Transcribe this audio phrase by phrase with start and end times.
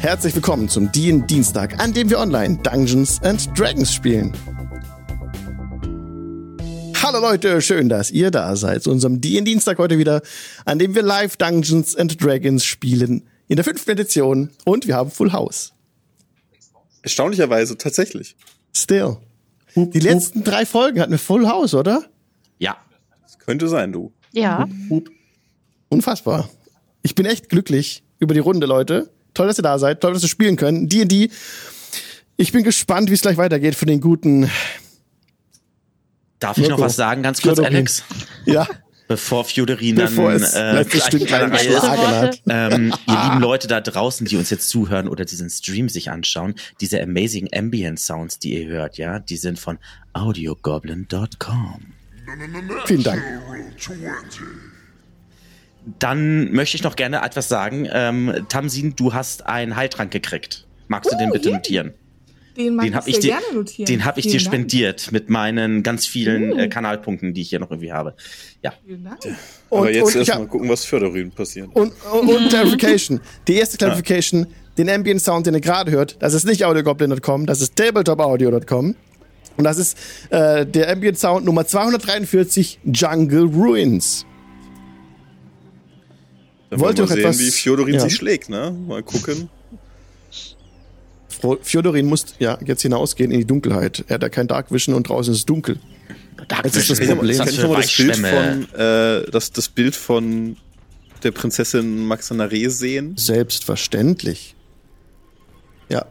[0.00, 4.32] Herzlich willkommen zum DIN Dienstag, an dem wir online Dungeons and Dragons spielen.
[7.02, 10.22] Hallo Leute, schön, dass ihr da seid zu unserem DIN Dienstag heute wieder,
[10.64, 15.10] an dem wir live Dungeons and Dragons spielen in der fünften Edition und wir haben
[15.10, 15.74] Full House.
[17.02, 18.36] Erstaunlicherweise tatsächlich.
[18.74, 19.18] Still.
[19.76, 22.04] Die letzten drei Folgen hatten wir Full House, oder?
[22.58, 22.78] Ja.
[23.20, 24.14] Das könnte sein, du.
[24.32, 24.66] Ja.
[25.90, 26.48] Unfassbar.
[27.02, 29.10] Ich bin echt glücklich über die Runde, Leute.
[29.40, 30.02] Toll, dass ihr da seid.
[30.02, 30.86] Toll, dass wir spielen können.
[30.86, 31.30] Die die.
[32.36, 34.50] Ich bin gespannt, wie es gleich weitergeht für den guten.
[36.40, 36.82] Darf ich noch Mirko.
[36.82, 37.76] was sagen, ganz kurz, Fjodorin.
[37.76, 38.04] Alex?
[38.44, 38.68] Ja,
[39.08, 40.90] Bevor Fjodorin dann bevor es äh, ist.
[40.90, 41.52] geschlagen
[42.06, 42.42] hat.
[42.50, 46.54] Ähm, ihr lieben Leute da draußen, die uns jetzt zuhören oder diesen Stream sich anschauen,
[46.82, 49.78] diese amazing Ambient Sounds, die ihr hört, ja, die sind von
[50.12, 51.80] audiogoblin.com.
[52.84, 53.22] Vielen Dank.
[55.98, 57.88] Dann möchte ich noch gerne etwas sagen.
[57.92, 60.66] Ähm, Tamsin, du hast einen Heiltrank gekriegt.
[60.88, 61.56] Magst du den bitte yay.
[61.56, 61.94] notieren?
[62.56, 63.86] Den mag Den habe ich ich dir, gerne notieren.
[63.86, 64.42] den hab ich dir Dank.
[64.42, 68.14] spendiert mit meinen ganz vielen äh, Kanalpunkten, die ich hier noch irgendwie habe.
[68.62, 68.72] Ja.
[68.84, 69.18] Vielen Dank.
[69.70, 71.68] Aber Und- jetzt erstmal gucken, was Förderin passiert.
[71.72, 73.20] Und, und, und Clarification.
[73.46, 77.60] Die erste Clarification, den Ambient Sound, den ihr gerade hört, das ist nicht audiogoblin.com, das
[77.62, 78.96] ist tabletopaudio.com.
[79.56, 79.96] Und das ist
[80.30, 84.26] äh, der Ambient Sound Nummer 243, Jungle Ruins.
[86.70, 88.00] Dann wir doch sehen, etwas- wie Fjodorin ja.
[88.00, 88.70] sich schlägt, ne?
[88.86, 89.48] Mal gucken.
[91.62, 94.04] Fjodorin muss ja jetzt hinausgehen in die Dunkelheit.
[94.08, 95.78] Er hat ja kein Dark Vision und draußen ist es dunkel.
[96.48, 97.38] Dark Jetzt ist das Vision, Problem.
[97.38, 100.56] was Kennt für ihr mal das Bild von, äh, das, das Bild von
[101.22, 103.14] der Prinzessin Maxanare sehen?
[103.16, 104.54] Selbstverständlich.
[105.88, 106.04] Ja.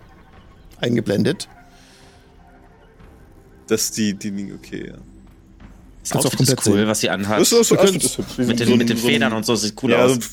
[0.82, 1.48] Eingeblendet.
[3.68, 4.94] Dass die, die, okay, ja.
[6.02, 6.88] Das Outfit ist komplett cool, sehen.
[6.88, 7.40] was sie anhat.
[7.40, 8.28] Das ist so, das ist hübsch.
[8.38, 10.16] Wie mit so den, ein- mit den so Federn und so sieht cool ja, so
[10.16, 10.20] aus.
[10.20, 10.30] ein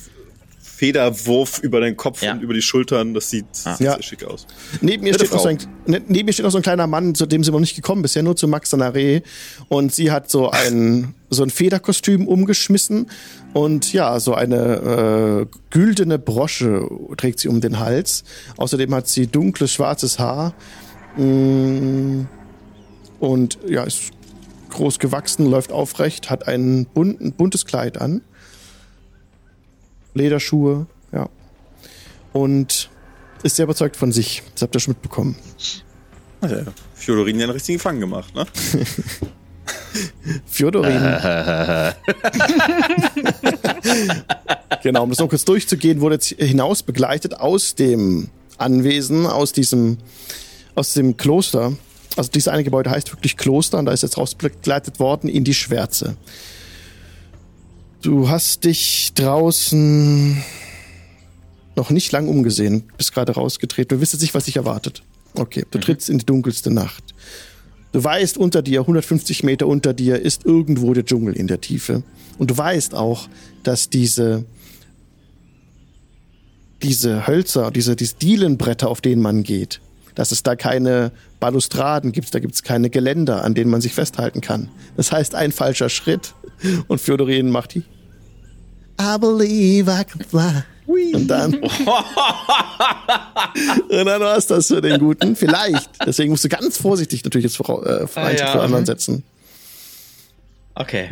[0.77, 2.33] Federwurf über den Kopf Ja.
[2.33, 3.95] und über die Schultern, das sieht, sieht Ja.
[3.95, 4.47] sehr schick aus.
[4.83, 7.15] Neben mir, steht noch so ein, ne, neben mir steht noch so ein kleiner Mann,
[7.15, 9.23] zu dem sind wir noch nicht gekommen, bisher nur zu Max Sanare.
[9.69, 13.07] Und sie hat so ein, so ein Federkostüm umgeschmissen
[13.55, 18.25] und ja, so eine äh, güldene Brosche trägt sie um den Hals.
[18.59, 20.53] Außerdem hat sie dunkles, schwarzes Haar.
[21.17, 22.27] Mm,
[23.19, 24.11] Und ja, ist
[24.69, 28.21] groß gewachsen, läuft aufrecht, hat ein bunten, buntes Kleid an.
[30.17, 31.29] Lederschuhe, ja.
[32.33, 32.91] Und
[33.43, 34.43] ist sehr überzeugt von sich.
[34.55, 35.37] Das habt ihr schon mitbekommen.
[36.43, 38.47] Hat Fjodorin ja einen richtigen Fang gemacht, ne?
[40.47, 40.93] Fjodorin.
[44.83, 48.29] genau, um das noch kurz durchzugehen, wurde jetzt hinaus begleitet aus dem
[48.59, 49.99] Anwesen, aus diesem,
[50.75, 51.73] aus dem Kloster.
[52.17, 55.45] Also dieses eine Gebäude heißt wirklich Kloster und da ist jetzt raus begleitet worden in
[55.45, 56.17] die Schwärze.
[58.03, 60.43] Du hast dich draußen
[61.77, 63.97] noch nicht lang umgesehen, bist gerade rausgetreten.
[63.97, 65.03] Du wisst jetzt nicht, was dich erwartet.
[65.35, 67.15] Okay, du trittst in die dunkelste Nacht.
[67.93, 72.03] Du weißt, unter dir, 150 Meter unter dir, ist irgendwo der Dschungel in der Tiefe.
[72.39, 73.29] Und du weißt auch,
[73.63, 74.45] dass diese,
[76.83, 79.81] diese Hölzer, diese, diese Dielenbretter, auf denen man geht,
[80.15, 83.95] dass es da keine Balustraden gibt, da gibt es keine Geländer, an denen man sich
[83.95, 84.69] festhalten kann.
[84.97, 86.35] Das heißt, ein falscher Schritt
[86.89, 87.83] und Fjodorin macht die
[89.01, 90.63] I believe I can fly.
[90.87, 91.55] Und dann.
[91.63, 91.73] und
[93.91, 95.35] dann war es das für den Guten.
[95.37, 95.91] Vielleicht.
[96.07, 99.25] Deswegen musst du ganz vorsichtig natürlich jetzt vor, äh, Ah, Eintritt ja, für anderen setzen.
[100.75, 101.11] Okay.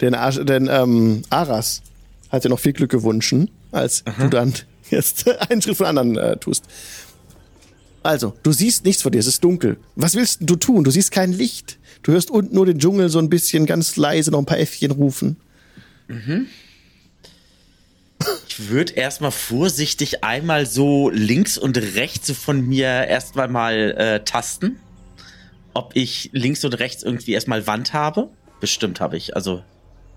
[0.00, 1.82] Denn, denn ähm, Aras
[2.30, 3.34] hat dir noch viel Glück gewünscht,
[3.72, 4.54] als du dann
[4.90, 6.64] jetzt einen Schritt von anderen äh, tust.
[8.02, 9.76] Also, du siehst nichts vor dir, es ist dunkel.
[9.96, 10.84] Was willst du tun?
[10.84, 11.78] Du siehst kein Licht.
[12.02, 14.90] Du hörst unten nur den Dschungel so ein bisschen ganz leise noch ein paar Äffchen
[14.92, 15.36] rufen.
[18.48, 24.76] Ich würde erstmal vorsichtig einmal so links und rechts von mir erstmal mal äh, tasten.
[25.74, 28.28] Ob ich links und rechts irgendwie erstmal Wand habe?
[28.60, 29.36] Bestimmt habe ich.
[29.36, 29.62] Also,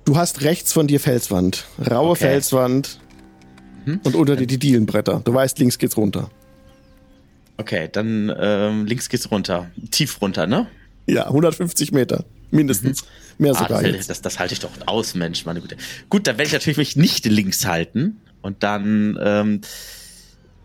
[0.06, 1.66] Du hast rechts von dir Felswand.
[1.90, 2.22] Raue Okay.
[2.22, 3.00] Felswand.
[3.86, 5.22] Und unter dir die Dielenbretter.
[5.24, 6.30] Du weißt, links geht's runter.
[7.58, 9.70] okay, dann ähm, links geht's runter.
[9.92, 10.68] Tief runter, ne?
[11.08, 12.26] Ja, 150 Meter.
[12.52, 13.04] Mindestens.
[13.38, 14.10] Mehr Ah, sogar das, jetzt.
[14.10, 15.78] das, das halte ich doch aus, Mensch, meine Güte.
[16.10, 18.22] Gut, dann werde ich natürlich mich nicht links halten.
[18.42, 19.62] Und dann, ähm,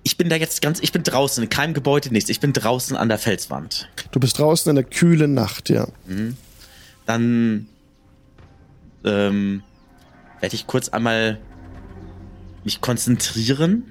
[0.03, 2.29] ich bin da jetzt ganz, ich bin draußen, in keinem Gebäude nichts.
[2.31, 3.89] Ich bin draußen an der Felswand.
[4.11, 5.89] Du bist draußen in der kühlen Nacht, ja.
[7.07, 7.69] Dann
[9.05, 9.63] ähm,
[10.41, 11.39] werde ich kurz einmal
[12.65, 13.85] mich konzentrieren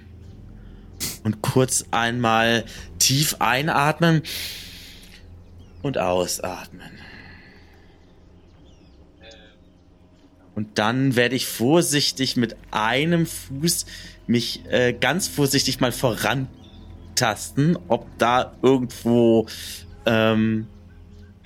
[1.23, 2.65] und kurz einmal
[2.99, 4.21] tief einatmen
[5.85, 6.89] und ausatmen.
[10.55, 13.85] Und dann werde ich vorsichtig mit einem Fuß
[14.25, 19.45] mich äh, ganz vorsichtig mal vorantasten, ob da irgendwo
[20.07, 20.65] ähm,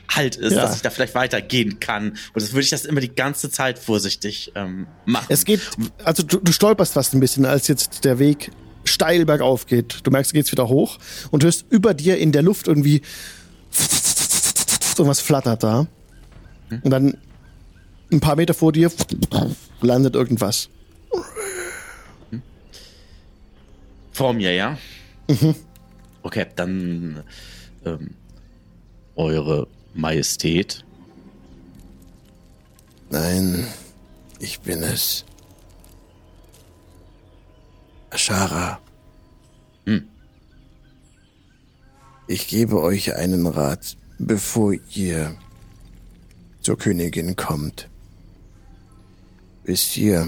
[0.09, 0.61] Halt ist, Ja.
[0.61, 2.11] dass ich da vielleicht weitergehen kann.
[2.11, 5.25] Und das würde ich das immer die ganze Zeit vorsichtig ähm, machen.
[5.29, 5.59] Es geht,
[6.03, 8.51] also du, du stolperst fast ein bisschen, als jetzt der Weg
[8.85, 9.99] steil bergauf geht.
[10.03, 10.97] Du merkst, du geht's wieder hoch
[11.29, 13.01] und hörst über dir in der Luft irgendwie
[14.99, 15.87] irgendwas flattert da.
[16.83, 17.17] Und dann
[18.11, 18.91] ein paar Meter vor dir
[19.81, 20.69] landet irgendwas.
[24.11, 24.77] Vor mir, ja?
[26.21, 27.23] Okay, dann
[27.85, 28.15] ähm,
[29.15, 30.83] Eure Majestät.
[33.09, 33.67] Nein,
[34.39, 35.25] ich bin es.
[38.09, 38.79] Ashara.
[39.85, 40.07] Hm.
[42.27, 45.35] Ich gebe euch einen Rat, bevor ihr
[46.61, 47.89] zur Königin kommt.
[49.63, 50.27] Wisst ihr,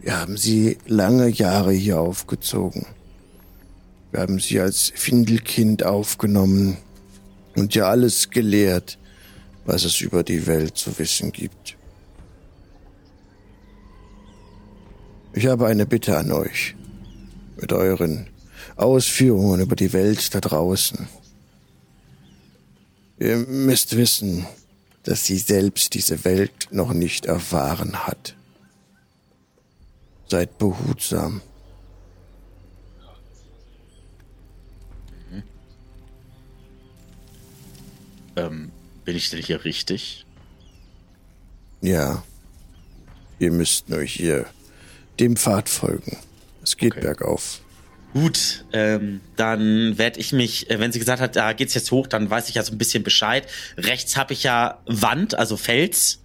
[0.00, 2.86] wir haben sie lange Jahre hier aufgezogen.
[4.12, 6.78] Wir haben sie als Findelkind aufgenommen
[7.56, 8.98] und ihr alles gelehrt,
[9.64, 11.76] was es über die Welt zu wissen gibt.
[15.34, 16.74] Ich habe eine Bitte an euch.
[17.60, 18.28] Mit euren
[18.76, 21.08] Ausführungen über die Welt da draußen.
[23.18, 24.46] Ihr müsst wissen,
[25.02, 28.36] dass sie selbst diese Welt noch nicht erfahren hat.
[30.28, 31.40] Seid behutsam.
[38.36, 38.70] Ähm,
[39.04, 40.24] bin ich denn hier richtig?
[41.80, 42.22] Ja.
[43.38, 44.46] Ihr müsst nur hier
[45.18, 46.16] dem Pfad folgen.
[46.62, 47.00] Es geht Okay.
[47.00, 47.60] bergauf.
[48.14, 52.06] Gut, ähm, dann werde ich mich, äh, wenn sie gesagt hat, da geht's jetzt hoch,
[52.06, 53.46] dann weiß ich ja so ein bisschen Bescheid.
[53.76, 56.20] Rechts habe ich ja Wand, also Fels.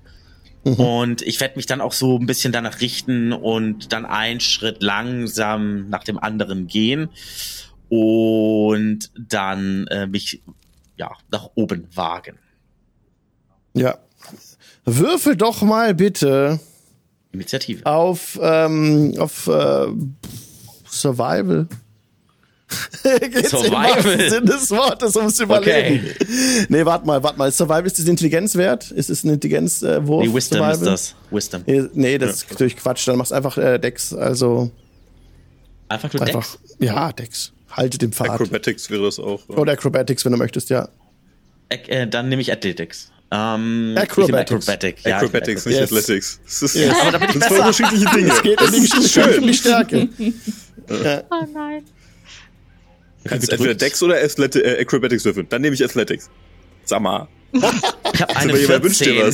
[0.64, 4.82] Und ich werde mich dann auch so ein bisschen danach richten und dann einen Schritt
[4.82, 7.10] langsam nach dem anderen gehen
[7.90, 10.42] und dann äh, mich
[10.96, 12.40] ja nach oben wagen.
[13.74, 13.98] Ja.
[14.86, 16.62] Würfel doch mal bitte
[17.34, 17.86] Initiative.
[17.86, 19.88] auf, ähm, auf äh,
[21.02, 21.68] Survival.
[23.04, 24.14] Geht's Survival?
[24.20, 26.08] Im Sinne des Wortes ums Überleben.
[26.70, 27.52] Nee, warte mal, warte mal.
[27.52, 28.90] Survival ist das Intelligenzwert?
[28.92, 30.26] Ist es ein Intelligenzwurf?
[30.26, 30.72] Nee, Wisdom Survival?
[30.74, 31.16] ist das.
[31.30, 31.62] Wisdom.
[31.66, 33.08] Nee, Nee, das ist durch Quatsch.
[33.08, 34.14] Dann machst du einfach äh, Dex.
[34.14, 34.72] Also
[35.90, 36.56] Einfach nur einfach.
[36.58, 36.76] Dex.
[36.80, 37.52] Ja, Dex.
[37.70, 38.30] Halte den Pfad.
[38.30, 39.48] Acrobatics wäre das auch.
[39.50, 40.90] Oder Acrobatics, wenn du möchtest, ja.
[41.72, 43.12] Ac- äh, dann nehme ich Athletics.
[43.36, 44.68] Ähm, Acrobatics.
[44.70, 45.04] Acrobatic.
[45.06, 45.92] Ja, Acrobatics, nicht Yes.
[45.92, 46.40] Athletics.
[46.46, 46.96] Das ist, Yes.
[47.02, 48.32] Aber da bin ich das sind zwei unterschiedliche Dinge.
[48.32, 50.10] Es geht um die Geschwindigkeit und die Stärke.
[51.32, 51.84] Oh nein.
[53.24, 55.48] Du kannst entweder Dex oder Athleti äh, Acrobatics würfeln.
[55.50, 56.30] Dann nehme ich Athletics.
[56.84, 57.28] Sag mal.
[57.54, 57.62] Ich
[58.22, 59.26] habe eine Aber jemand wünscht dir 14.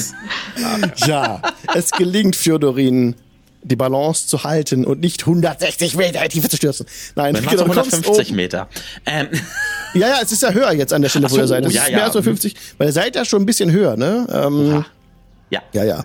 [0.92, 1.07] was.
[1.07, 1.42] Ja,
[1.74, 3.16] es gelingt Fjodorin,
[3.61, 6.85] die Balance zu halten und nicht 160 Meter in die Tiefe zu stürzen.
[7.15, 8.35] Nein, Dann genau, waren du es kommst 150 oben.
[8.35, 8.69] Meter.
[9.06, 9.27] Ähm,
[9.94, 11.65] Ja, ja, es ist ja höher jetzt an der Stelle, Ach wo so, ihr seid.
[11.65, 11.95] Es ja, ist ja.
[11.97, 14.27] mehr als nur 50, weil ihr seid ja schon ein bisschen höher, ne?
[14.31, 14.85] Ähm,
[15.50, 15.61] ja.
[15.73, 16.03] ja, ja.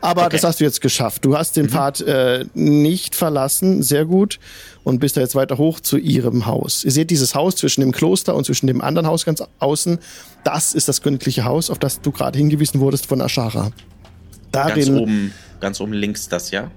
[0.00, 0.36] Aber Okay.
[0.36, 1.24] das hast du jetzt geschafft.
[1.24, 4.38] Du hast den Pfad äh, nicht verlassen, sehr gut,
[4.84, 6.82] und bist da jetzt weiter hoch zu ihrem Haus.
[6.82, 9.98] Ihr seht dieses Haus zwischen dem Kloster und zwischen dem anderen Haus ganz außen.
[10.44, 13.64] Das ist das königliche Haus, auf das du gerade hingewiesen wurdest von Ashara.
[13.64, 13.72] Ganz
[14.50, 16.70] Darin, oben, ganz oben links das, ja?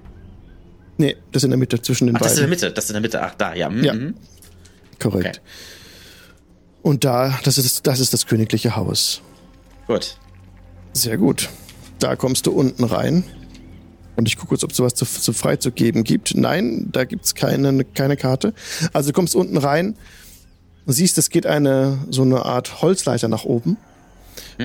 [1.00, 2.66] Nee, das in der Mitte zwischen den Ach, das ist in der beiden.
[2.66, 3.22] Mitte, das ist in der Mitte.
[3.22, 3.68] Ach, da, ja.
[3.68, 3.84] Mhm.
[3.84, 3.94] Ja.
[3.94, 4.14] mhm.
[4.98, 5.26] Korrekt.
[5.26, 5.40] Okay.
[6.82, 9.22] Und da, das ist, das ist das königliche Haus.
[9.86, 10.16] Gut.
[10.92, 11.48] Sehr gut.
[11.98, 13.24] Da kommst du unten rein.
[14.16, 16.34] Und ich gucke kurz, ob es sowas zu, zu freizugeben gibt.
[16.34, 18.52] Nein, da gibt's keine, keine Karte.
[18.92, 19.96] Also du kommst unten rein,
[20.86, 23.76] siehst, es geht eine so eine Art Holzleiter nach oben.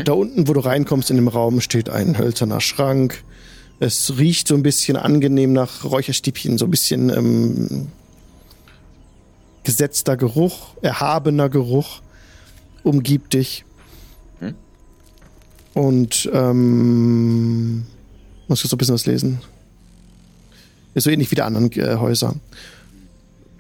[0.04, 3.24] Da unten, wo du reinkommst in dem Raum, steht ein hölzerner Schrank.
[3.80, 7.88] Es riecht so ein bisschen angenehm nach Räucherstäbchen, so ein bisschen ähm,
[9.64, 12.02] gesetzter Geruch, erhabener Geruch
[12.84, 13.66] umgibt dich.
[15.74, 17.86] Und ähm,
[18.48, 19.42] muss ich so ein bisschen was lesen.
[20.94, 22.36] Ist so ähnlich wie die anderen äh, Häuser.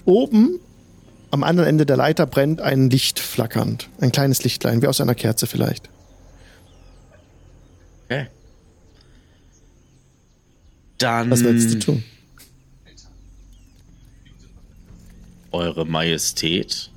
[0.06, 0.60] Oben
[1.30, 3.90] am anderen Ende der Leiter brennt ein Licht flackernd.
[4.00, 5.90] Ein kleines Lichtlein, wie aus einer Kerze vielleicht.
[8.06, 8.28] Okay.
[10.98, 12.04] Dann Was willst du tun?
[15.52, 16.90] Eure Majestät.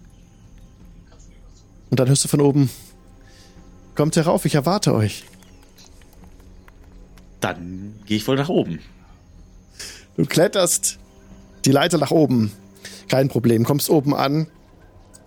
[1.90, 2.71] Und dann hörst du von oben,
[3.95, 5.25] kommt herauf, ich erwarte euch.
[7.40, 8.81] Dann gehe ich wohl nach oben.
[10.17, 10.99] Du kletterst
[11.64, 12.52] die Leiter nach oben.
[13.09, 13.64] Kein Problem.
[13.64, 14.49] Kommst oben an,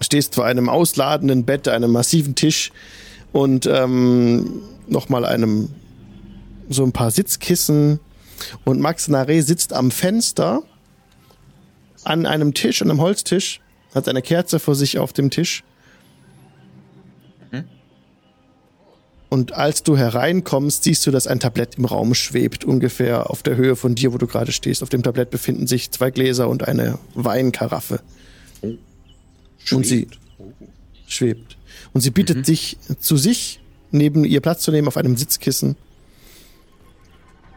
[0.01, 2.71] stehst vor einem ausladenden Bett, einem massiven Tisch
[3.31, 5.69] und ähm, nochmal einem
[6.69, 7.99] so ein paar Sitzkissen.
[8.63, 10.63] Und Max Nare sitzt am Fenster
[12.03, 13.61] an einem Tisch, an einem Holztisch,
[13.93, 15.63] hat eine Kerze vor sich auf dem Tisch.
[19.31, 23.55] Und als du hereinkommst, siehst du, dass ein Tablett im Raum schwebt, ungefähr auf der
[23.55, 24.83] Höhe von dir, wo du gerade stehst.
[24.83, 28.01] Auf dem Tablett befinden sich zwei Gläser und eine Weinkaraffe.
[28.61, 28.73] Oh.
[29.71, 30.09] Und sie
[31.07, 31.55] schwebt.
[31.93, 32.43] Und sie bietet mhm.
[32.43, 35.77] sich zu sich, neben ihr Platz zu nehmen auf einem Sitzkissen.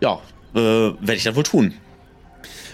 [0.00, 0.20] Ja,
[0.54, 1.75] äh, werde ich dann wohl tun.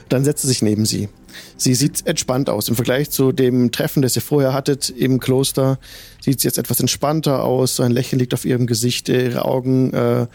[0.08, 1.08] Dann setzt sie sich neben sie.
[1.56, 2.68] Sie sieht entspannt aus.
[2.68, 5.78] Im Vergleich zu dem Treffen, das ihr vorher hattet im Kloster,
[6.20, 7.80] sieht sie jetzt etwas entspannter aus.
[7.80, 9.08] Ein Lächeln liegt auf ihrem Gesicht.
[9.08, 10.26] Ihre Augen äh,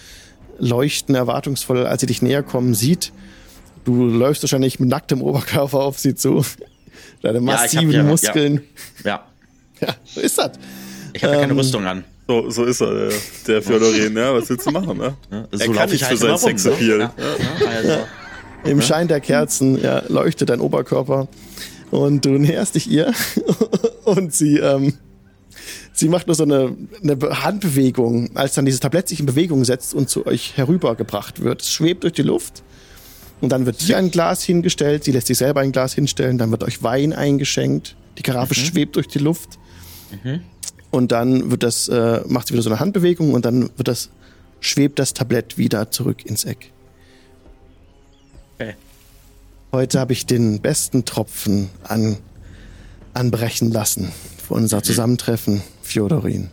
[0.59, 3.11] leuchten erwartungsvoll, als sie dich näher kommen sieht.
[3.83, 6.45] Du läufst wahrscheinlich mit nacktem Oberkörper auf sie zu.
[7.21, 8.61] Deine massiven ja, ja, Muskeln.
[9.03, 9.25] Ja.
[9.81, 9.87] ja.
[9.87, 10.51] ja, so ist das.
[11.13, 12.03] Ich habe ja keine ähm, Rüstung an.
[12.27, 13.09] So, so ist er, der,
[13.47, 14.33] der Fjodorin, ja.
[14.33, 15.15] Was willst du machen, ne?
[15.31, 16.97] Ja, so er kann nicht halt für sein Sexappeal.
[16.97, 17.11] Ne?
[17.17, 17.97] Ja, also.
[18.65, 21.27] Im Schein der Kerzen ja, leuchtet dein Oberkörper
[21.91, 23.13] und du näherst dich ihr
[24.05, 24.93] und sie, ähm,
[25.93, 29.93] sie macht nur so eine, eine Handbewegung, als dann dieses Tablett sich in Bewegung setzt
[29.93, 31.61] und zu euch herübergebracht wird.
[31.61, 32.63] Es schwebt durch die Luft
[33.39, 36.49] und dann wird dir ein Glas hingestellt, sie lässt sich selber ein Glas hinstellen, dann
[36.49, 38.65] wird euch Wein eingeschenkt, die Karaffe mhm.
[38.65, 39.59] schwebt durch die Luft
[40.23, 40.41] mhm.
[40.95, 44.09] Und dann wird das, äh, macht sie wieder so eine Handbewegung und dann wird das,
[44.61, 46.71] schwebt das Tablett wieder zurück ins Eck.
[48.55, 48.75] Okay.
[49.73, 52.17] Heute habe ich den besten Tropfen an,
[53.13, 54.13] anbrechen lassen
[54.47, 56.49] für unser Zusammentreffen, Fjodorin.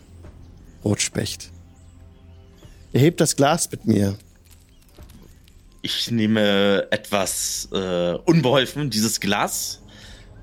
[0.83, 1.49] Rotspecht.
[2.91, 4.17] Ihr hebt das Glas mit mir.
[5.81, 9.81] Ich nehme etwas äh, unbeholfen dieses Glas,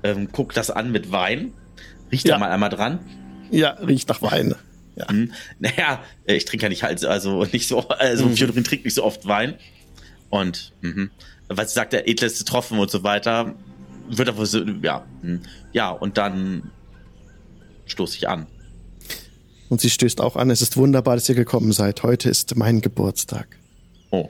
[0.01, 1.53] ähm, guck das an mit Wein,
[2.11, 2.33] riecht ja.
[2.35, 3.20] da mal einmal dran.
[3.51, 4.55] Ja, riecht nach Wein.
[4.95, 5.09] Ja.
[5.09, 5.31] Hm.
[5.59, 8.35] Naja, ich trinke ja nicht halt, also nicht so, also mhm.
[8.35, 9.55] Fjodorin trinkt nicht so oft Wein.
[10.29, 11.09] Und mh,
[11.49, 13.53] weil sie sagt, der edleste Tropfen und so weiter,
[14.07, 15.41] wird er wohl so, ja, hm.
[15.73, 16.71] ja, und dann
[17.85, 18.47] stoße ich an.
[19.69, 22.03] Und sie stößt auch an, es ist wunderbar, dass ihr gekommen seid.
[22.03, 23.57] Heute ist mein Geburtstag.
[24.09, 24.29] Oh.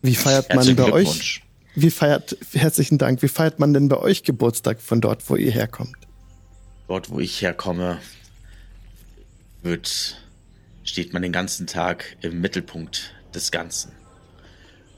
[0.00, 1.42] Wie feiert man bei euch?
[1.74, 5.50] Wie feiert, herzlichen Dank, wie feiert man denn bei euch Geburtstag von dort, wo ihr
[5.50, 6.05] herkommt?
[6.88, 8.00] Dort, wo ich herkomme,
[9.62, 10.22] wird,
[10.84, 13.92] steht man den ganzen Tag im Mittelpunkt des Ganzen.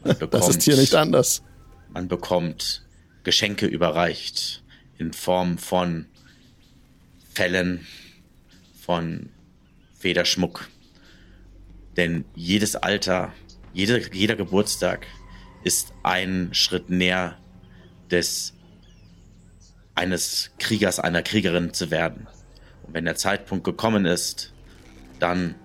[0.02, 1.42] Bekommt, das ist hier nicht anders.
[1.88, 2.84] Man bekommt
[3.24, 4.62] Geschenke überreicht
[4.98, 6.06] in Form von
[7.32, 7.86] Fällen,
[8.80, 9.30] von
[9.98, 10.68] Federschmuck.
[11.96, 13.32] Denn jedes Alter,
[13.72, 15.06] jede, jeder Geburtstag
[15.64, 17.38] ist ein Schritt näher
[18.10, 18.54] des
[19.98, 22.28] eines Kriegers, einer Kriegerin zu werden.
[22.84, 24.52] Und wenn der Zeitpunkt gekommen ist,
[25.18, 25.56] dann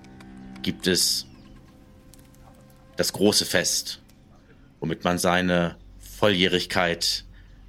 [0.64, 1.28] gibt es
[2.98, 4.02] das große Fest,
[4.80, 7.26] womit man seine Volljährigkeit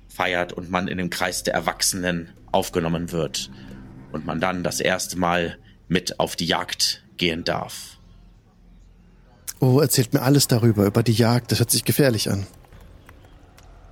[0.09, 3.51] feiert und man in den Kreis der Erwachsenen aufgenommen wird
[4.13, 7.99] und man dann das erste Mal mit auf die Jagd gehen darf.
[9.61, 11.53] Oh, erzählt mir alles darüber, über die Jagd.
[11.53, 12.47] Das hört sich gefährlich an.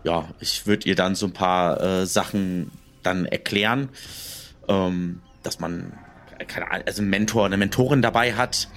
[0.04, 2.70] Ja, ich würde ihr dann so ein paar äh, Sachen
[3.02, 3.88] dann erklären,
[4.68, 5.92] ähm, dass man
[6.46, 8.68] keine Ahnung, also einen Mentor, eine Mentorin dabei hat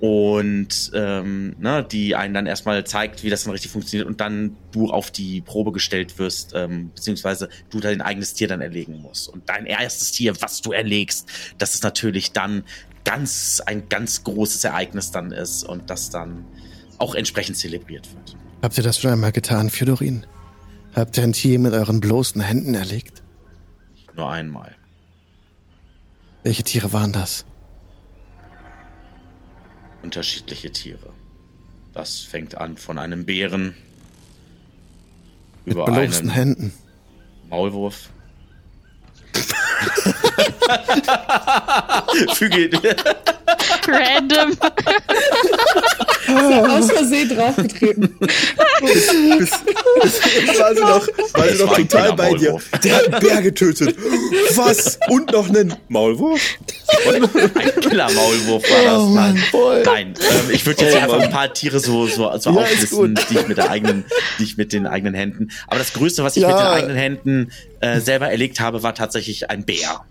[0.00, 4.56] und ähm, ne, die einen dann erstmal zeigt, wie das dann richtig funktioniert und dann
[4.72, 9.28] du auf die Probe gestellt wirst, ähm, beziehungsweise du dein eigenes Tier dann erlegen musst.
[9.28, 12.64] Und dein erstes Tier, was du erlegst, das ist natürlich dann
[13.04, 16.46] ganz ein ganz großes Ereignis dann ist und das dann
[16.98, 18.36] auch entsprechend zelebriert wird.
[18.60, 20.26] Habt ihr das schon einmal getan, Fjodorin?
[20.94, 23.22] Habt ihr ein Tier mit euren bloßen Händen erlegt?
[24.14, 24.74] Nur einmal.
[26.42, 27.44] Welche Tiere waren das?
[30.02, 31.12] unterschiedliche Tiere.
[31.94, 33.74] Das fängt an von einem Bären
[35.64, 36.74] Mit über einen Händen.
[37.48, 38.10] Maulwurf.
[42.34, 42.70] Füge.
[43.86, 44.56] Random.
[46.28, 48.16] Aus Versehen draufgetreten.
[48.80, 49.06] bis,
[49.38, 49.50] bis,
[50.00, 52.58] bis war sie noch, war sie noch total bei dir.
[52.82, 53.96] Der hat einen Bär getötet.
[54.54, 54.98] Was?
[55.08, 56.40] Und noch einen Maulwurf?
[57.06, 59.02] Ein Killer-Maulwurf war das.
[59.02, 59.42] Oh, Mann,
[59.84, 63.18] Nein, ähm, ich würde jetzt oh, einfach ein paar Tiere so, so, so ja, auflisten,
[63.30, 64.04] die ich mit der eigenen,
[64.38, 65.50] die ich mit den eigenen Händen.
[65.66, 66.48] Aber das Größte, was ich ja.
[66.48, 70.04] mit den eigenen Händen äh, selber erlegt habe, war tatsächlich ein Bär.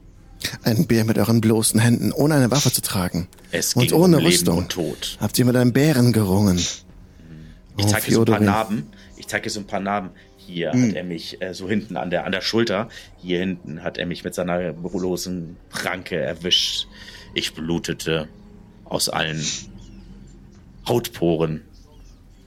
[0.64, 3.28] Ein Bär mit euren bloßen Händen, ohne eine Waffe zu tragen.
[3.52, 4.58] Es und ohne um Rüstung.
[4.60, 5.18] Und Tod.
[5.20, 6.60] Habt ihr mit einem Bären gerungen?
[7.78, 8.88] Ich zeige oh, so ein paar Narben.
[9.18, 10.12] Ich zeige so ein paar Narben.
[10.38, 10.90] Hier hm.
[10.90, 12.90] hat er mich äh, so hinten an der, an der Schulter.
[13.18, 16.88] Hier hinten hat er mich mit seiner bloßen Pranke erwischt.
[17.34, 18.28] Ich blutete
[18.86, 19.44] aus allen
[20.88, 21.62] Hautporen.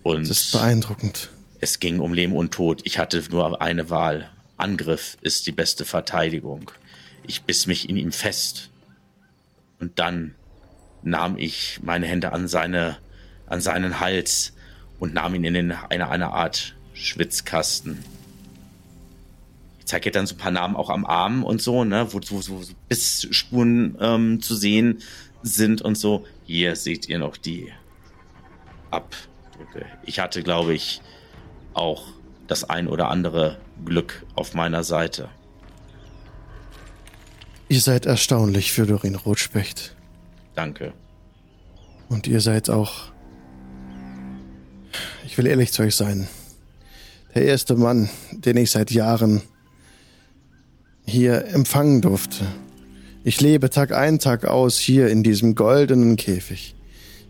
[0.03, 1.31] Und Das ist beeindruckend.
[1.61, 2.83] es ging um Leben und Tod.
[2.85, 4.31] Ich hatte nur eine Wahl.
[4.57, 6.71] Angriff ist die beste Verteidigung.
[7.26, 8.71] Ich biss mich in ihm fest.
[9.81, 10.35] Und dann
[11.02, 12.97] nahm ich meine Hände an seine,
[13.47, 14.54] an seinen Hals
[14.99, 18.04] und nahm ihn in eine, eine Art Schwitzkasten.
[19.81, 22.21] Ich zeige dir dann so ein paar Namen auch am Arm und so, ne, wo,
[22.31, 25.02] wo so Bissspuren ähm, zu sehen
[25.43, 26.26] sind und so.
[26.47, 27.71] Hier seht ihr noch die
[28.90, 29.85] Abdrücke.
[30.04, 31.02] Ich hatte, glaube ich,
[31.75, 32.07] auch
[32.47, 35.28] das ein oder andere Glück auf meiner Seite.
[37.68, 39.97] Ihr seid erstaunlich, Fjodorin Rotspecht.
[40.54, 40.92] Danke.
[42.09, 43.12] Und ihr seid auch.
[45.26, 46.28] Ich will ehrlich zu euch sein.
[47.35, 49.42] Der erste Mann, den ich seit Jahren
[51.06, 52.47] hier empfangen durfte.
[53.25, 56.75] Ich lebe Tag ein, Tag aus hier in diesem goldenen Käfig.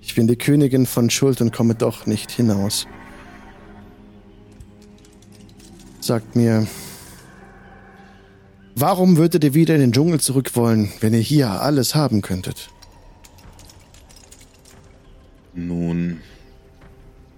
[0.03, 2.87] Ich bin die Königin von Schuld und komme doch nicht hinaus.
[6.01, 6.67] Sagt mir,
[8.75, 12.69] warum würdet ihr wieder in den Dschungel zurück wollen, wenn ihr hier alles haben könntet?
[15.55, 16.21] Nun,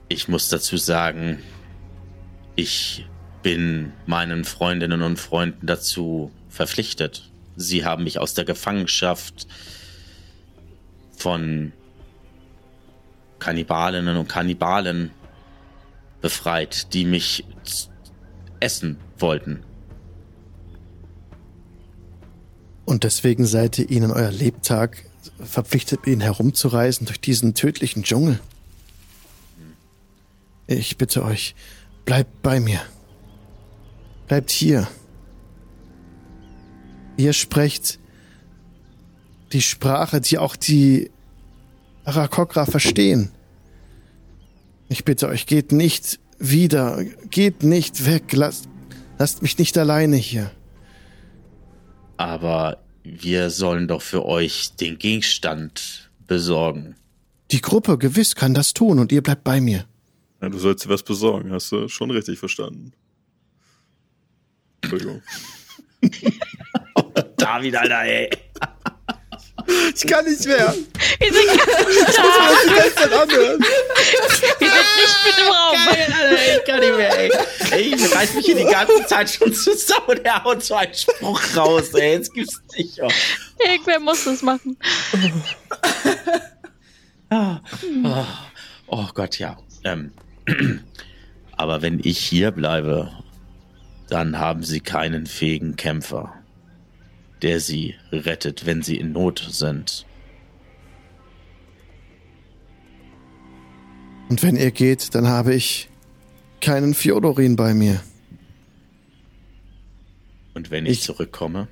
[0.09, 1.39] ich muss dazu sagen,
[2.55, 3.07] ich
[3.43, 7.31] bin meinen Freundinnen und Freunden dazu verpflichtet.
[7.57, 9.47] Sie haben mich aus der Gefangenschaft
[11.17, 11.73] von
[13.39, 15.11] Kannibalinnen und Kannibalen
[16.21, 17.45] befreit, die mich
[18.61, 19.66] essen wollten.
[22.87, 25.05] Und deswegen seid ihr ihnen euer Lebtag
[25.45, 28.41] verpflichtet, ihnen herumzureisen durch diesen tödlichen Dschungel.
[30.69, 31.55] Ich bitte euch,
[32.05, 32.81] bleibt bei mir.
[34.29, 34.89] Bleibt hier.
[37.17, 37.99] Ihr sprecht
[39.53, 41.11] die Sprache, die auch die
[42.05, 43.31] Arakokra verstehen.
[44.89, 48.69] Ich bitte euch, geht nicht wieder, geht nicht weg, lasst,
[49.19, 50.53] lasst mich nicht alleine hier.
[52.17, 56.97] Aber wir sollen doch für euch den Gegenstand besorgen.
[57.51, 59.87] Die Gruppe gewiss kann das tun und ihr bleibt bei mir.
[60.41, 62.93] Ja, du sollst dir was besorgen, hast du schon richtig verstanden.
[64.83, 65.23] Entschuldigung.
[67.37, 68.31] David, Alter, ey.
[69.95, 70.75] Ich kann nicht mehr.
[71.19, 72.57] Wir sind ganz stark.
[72.65, 73.61] Die ganze Zeit anhören.
[73.61, 75.77] Wir sind nicht mit im Raum.
[75.87, 77.31] Geil, Alter, ich kann nicht mehr, ey.
[77.71, 80.95] ey ich reiß mich hier die ganze Zeit schon zusammen und er haut so einen
[80.95, 82.13] Spruch raus, ey.
[82.13, 83.01] Jetzt gibt's nicht.
[83.03, 83.09] Oh.
[83.59, 84.77] Irgendwer muss das machen.
[88.87, 89.57] oh Gott, ja.
[89.85, 90.13] Ähm.
[91.57, 93.11] Aber wenn ich hier bleibe,
[94.09, 96.35] dann haben sie keinen fähigen Kämpfer,
[97.43, 100.07] der sie rettet, wenn sie in Not sind.
[104.29, 105.89] Und wenn ihr geht, dann habe ich
[106.61, 108.01] keinen Fjodorin bei mir.
[110.55, 111.69] Und wenn ich, Ich- zurückkomme,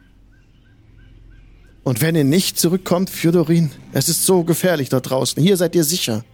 [1.83, 5.43] Und wenn ihr nicht zurückkommt, Fjodorin, es ist so gefährlich dort draußen.
[5.43, 6.25] Hier seid ihr sicher.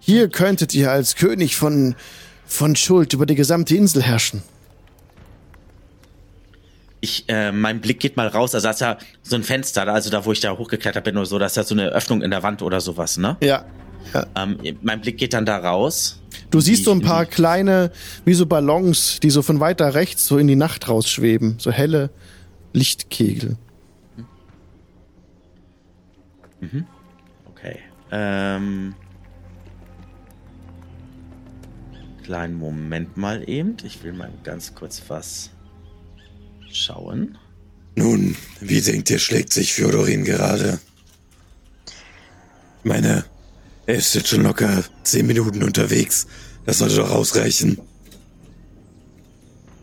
[0.00, 1.94] Hier könntet ihr als König von,
[2.46, 4.42] von Schuld über die gesamte Insel herrschen.
[7.04, 10.10] Ich, äh, mein Blick geht mal raus, also da ist ja so ein Fenster, also
[10.10, 12.30] da, wo ich da hochgeklettert bin oder so, da ist ja so eine Öffnung in
[12.30, 13.36] der Wand oder sowas, ne?
[13.40, 13.64] Ja.
[14.12, 14.26] ja.
[14.34, 16.20] Ähm, mein Blick geht dann da raus.
[16.50, 17.92] Du siehst so ein paar kleine,
[18.24, 21.56] wie so Ballons, die so von weiter rechts so in die Nacht rausschweben.
[21.58, 22.10] So helle
[22.72, 23.56] Lichtkegel.
[27.50, 27.78] Okay.
[28.10, 28.94] Ähm.
[32.22, 33.76] Kleinen Moment mal eben.
[33.84, 35.50] Ich will mal ganz kurz was
[36.74, 37.38] schauen.
[37.96, 40.80] Nun, wie denkt ihr, schlägt sich Fjodorin gerade?
[42.82, 43.24] Ich meine,
[43.86, 46.26] er ist jetzt schon locker zehn Minuten unterwegs.
[46.66, 47.78] Das sollte doch ausreichen.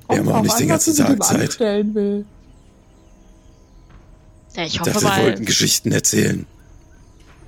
[0.10, 1.60] Wir haben auch nicht den an, was ganzen Tag Zeit.
[1.60, 2.26] will.
[4.56, 6.46] Ja, ich Ich hoffe wir wollten Geschichten erzählen.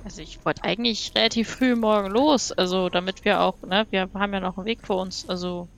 [0.04, 4.32] Also ich wollte eigentlich relativ früh morgen los, also damit wir auch, ne, wir haben
[4.32, 5.68] ja noch einen Weg vor uns, also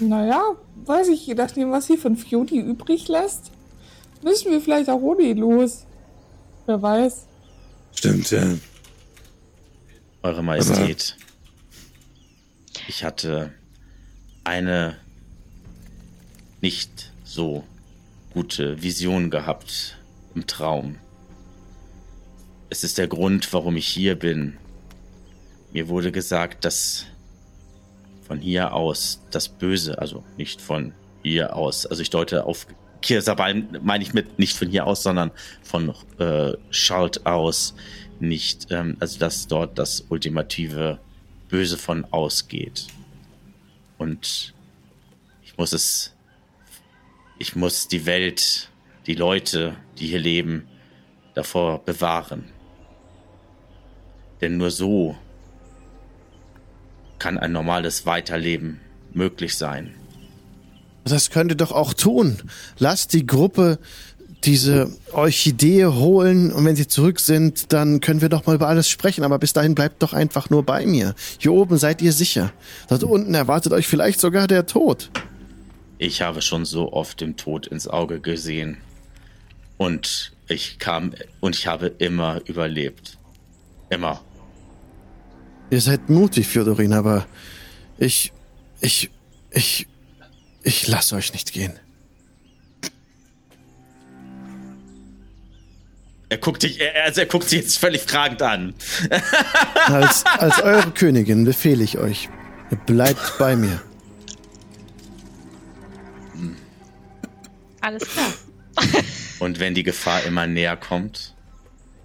[0.00, 0.42] Naja,
[0.86, 3.50] weiß ich, je nachdem, was hier von Fjodi übrig lässt,
[4.22, 5.84] müssen wir vielleicht auch ohne ihn los.
[6.66, 7.26] Wer weiß.
[7.92, 8.46] Stimmt, ja.
[10.22, 11.16] Eure Majestät.
[12.88, 13.52] Ich hatte
[14.44, 14.96] eine
[16.60, 17.64] nicht so
[18.32, 19.98] gute Vision gehabt
[20.34, 20.96] im Traum.
[22.70, 24.56] Es ist der Grund, warum ich hier bin.
[25.72, 27.06] Mir wurde gesagt, dass
[28.28, 32.66] von hier aus das Böse, also nicht von hier aus, also ich deute auf
[33.00, 35.30] Kirsabal meine ich mit nicht von hier aus, sondern
[35.62, 37.74] von äh, Schalt aus,
[38.20, 40.98] nicht, ähm, also dass dort das ultimative
[41.48, 42.86] Böse von ausgeht.
[43.96, 44.54] Und
[45.42, 46.14] ich muss es,
[47.38, 48.68] ich muss die Welt,
[49.06, 50.68] die Leute, die hier leben,
[51.34, 52.44] davor bewahren.
[54.40, 55.16] Denn nur so
[57.18, 58.80] kann ein normales Weiterleben
[59.12, 59.94] möglich sein.
[61.04, 62.38] Das könnt ihr doch auch tun.
[62.78, 63.78] Lasst die Gruppe
[64.44, 68.88] diese Orchidee holen und wenn sie zurück sind, dann können wir doch mal über alles
[68.88, 69.24] sprechen.
[69.24, 71.14] Aber bis dahin bleibt doch einfach nur bei mir.
[71.38, 72.52] Hier oben seid ihr sicher.
[72.88, 75.10] Dort unten erwartet euch vielleicht sogar der Tod.
[75.98, 78.78] Ich habe schon so oft dem Tod ins Auge gesehen.
[79.76, 83.18] Und ich kam und ich habe immer überlebt.
[83.90, 84.20] Immer.
[85.70, 87.26] Ihr seid mutig, Fjodorin, aber
[87.98, 88.32] ich,
[88.80, 89.10] ich,
[89.50, 89.86] ich,
[90.62, 91.78] ich lasse euch nicht gehen.
[96.30, 98.74] Er guckt dich, also er guckt sich jetzt völlig fragend an.
[99.86, 102.28] Als, als eure Königin befehle ich euch,
[102.70, 103.80] ihr bleibt bei mir.
[107.80, 108.34] Alles klar.
[109.38, 111.34] Und wenn die Gefahr immer näher kommt,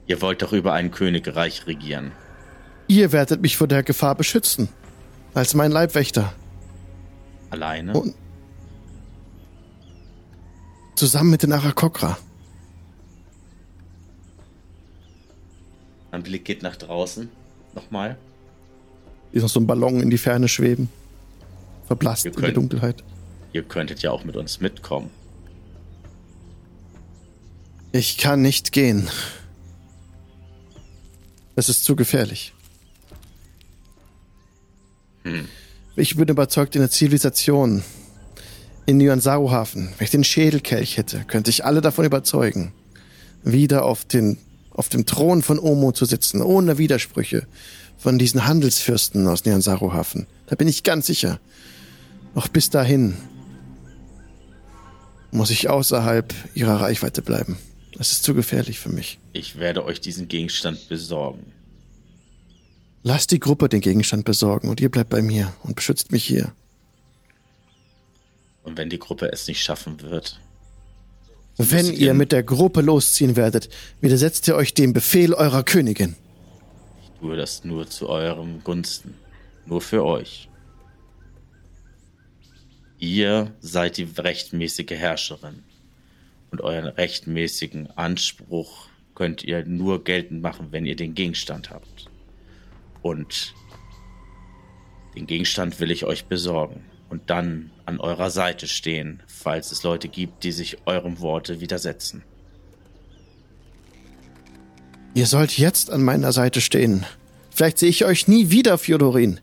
[0.08, 2.13] ihr wollt doch über ein Königreich regieren.
[2.88, 4.69] Ihr werdet mich vor der Gefahr beschützen.
[5.34, 6.34] Als mein Leibwächter.
[7.50, 7.93] Alleine?
[7.93, 8.13] Und
[10.96, 12.17] zusammen mit den Arakokra.
[16.12, 17.30] Mein Blick geht nach draußen.
[17.74, 18.17] Nochmal.
[19.34, 20.89] Die noch so ein Ballon in die Ferne schweben.
[21.86, 23.04] Verblasst Wir in der Dunkelheit.
[23.52, 25.10] Ihr könntet ja auch mit uns mitkommen.
[27.91, 29.10] Ich kann nicht gehen.
[31.56, 32.54] Es ist zu gefährlich.
[35.96, 37.84] Ich bin überzeugt, in der Zivilisation,
[38.86, 42.74] in Nyansaru-Hafen, wenn ich den Schädelkelch hätte, könnte ich alle davon überzeugen,
[43.44, 44.38] wieder auf, den,
[44.72, 47.48] auf dem Thron von Omo zu sitzen, ohne Widersprüche
[47.98, 50.28] von diesen Handelsfürsten aus Nyansaru-Hafen.
[50.48, 51.40] Da bin ich ganz sicher.
[52.36, 53.16] Doch bis dahin
[55.32, 57.58] muss ich außerhalb ihrer Reichweite bleiben.
[57.98, 59.20] Das ist zu gefährlich für mich.
[59.34, 61.46] Ich werde euch diesen Gegenstand besorgen.
[63.04, 66.54] Lasst die Gruppe den Gegenstand besorgen und ihr bleibt bei mir und beschützt mich hier.
[68.63, 70.39] Und wenn die Gruppe es nicht schaffen wird,
[71.58, 73.70] Wenn ihr mit der Gruppe losziehen werdet,
[74.02, 76.16] widersetzt ihr euch dem Befehl eurer Königin.
[77.20, 79.13] tue das nur zu eurem Gunsten.
[79.66, 80.50] Nur für euch.
[82.98, 85.63] Ihr seid die rechtmäßige Herrscherin.
[86.52, 92.10] Und euren rechtmäßigen Anspruch könnt ihr nur geltend machen, wenn ihr den Gegenstand habt.
[93.04, 93.54] Und
[95.16, 100.08] den Gegenstand will ich euch besorgen und dann an eurer Seite stehen, falls es Leute
[100.08, 102.24] gibt, die sich eurem Worte widersetzen.
[105.13, 107.06] Ihr sollt jetzt an meiner Seite stehen.
[107.52, 109.39] Vielleicht sehe ich euch nie wieder, Fjodorin.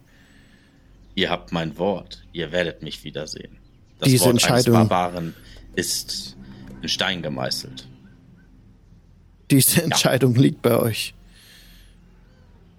[1.15, 2.25] Ihr habt mein Wort.
[2.33, 3.57] Ihr werdet mich wiedersehen.
[4.01, 5.35] Das Diese Wort Entscheidung- eines Barbaren
[5.77, 6.37] ist
[6.83, 7.87] in Stein gemeißelt.
[9.51, 11.15] Diese Entscheidung liegt bei euch.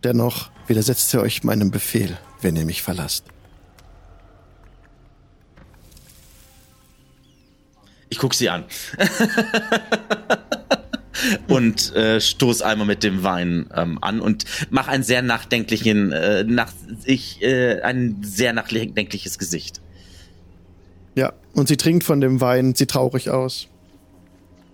[0.03, 3.25] Dennoch widersetzt ihr euch meinem Befehl, wenn ihr mich verlasst.
[8.09, 8.65] Ich guck sie an.
[11.47, 16.43] und äh, stoß einmal mit dem Wein ähm, an und mach einen sehr nachdenklichen, äh,
[16.43, 16.73] nach,
[17.05, 19.81] ich, äh, ein sehr nachdenkliches Gesicht.
[21.15, 23.67] Ja, und sie trinkt von dem Wein, sieht traurig aus.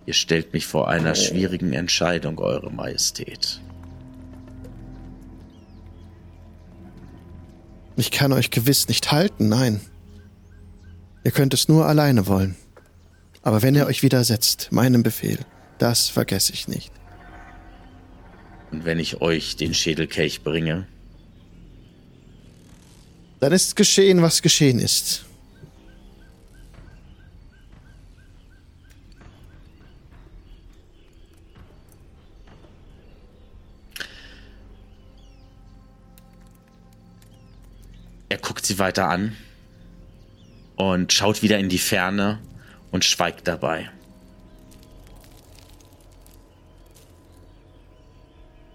[0.06, 3.60] Ihr stellt mich vor einer schwierigen Entscheidung, Eure Majestät.
[7.98, 9.82] Ich kann euch gewiss nicht halten, nein.
[11.24, 12.56] Ihr könnt es nur alleine wollen.
[13.42, 15.40] Aber wenn ihr euch widersetzt, meinem Befehl,
[15.80, 16.92] das vergesse ich nicht.
[18.72, 20.88] Und wenn ich euch den Schädelkelch bringe,
[23.40, 25.26] Dann ist geschehen, was geschehen ist.
[38.30, 39.36] Er guckt sie weiter an
[40.76, 42.40] und schaut wieder in die Ferne
[42.92, 43.90] und schweigt dabei.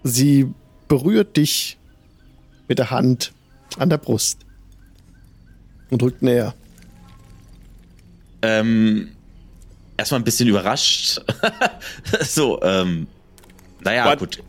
[0.03, 0.53] Sie
[0.87, 1.77] berührt dich
[2.67, 3.31] mit der Hand
[3.77, 4.39] an der Brust
[5.89, 6.53] und rückt näher.
[8.41, 9.15] Ähm,
[9.95, 11.21] erstmal ein bisschen überrascht.
[12.21, 13.07] so, ähm,
[13.79, 14.19] naja, What?
[14.19, 14.43] gut.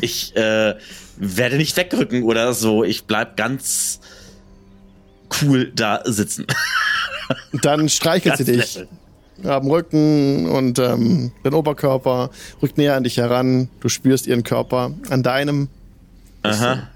[0.00, 0.74] Ich äh,
[1.16, 2.82] werde nicht wegrücken oder so.
[2.82, 4.00] Ich bleib ganz
[5.40, 6.46] cool da sitzen.
[7.62, 8.84] Dann streichelt sie dich
[9.44, 13.68] am Rücken und ähm, den Oberkörper, rückt näher an dich heran.
[13.80, 15.68] Du spürst ihren Körper an deinem.
[16.42, 16.88] Aha.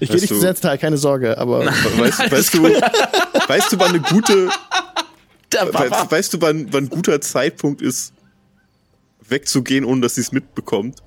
[0.00, 1.66] Ich gehe Weißt nicht ins Detail, keine Sorge, aber
[1.98, 4.48] Weißt, weißt du, weißt du, wann eine gute,
[5.50, 6.10] Da war, we, war.
[6.10, 8.12] weißt du, wann, wann ein guter Zeitpunkt ist,
[9.28, 11.02] wegzugehen, ohne dass sie es mitbekommt?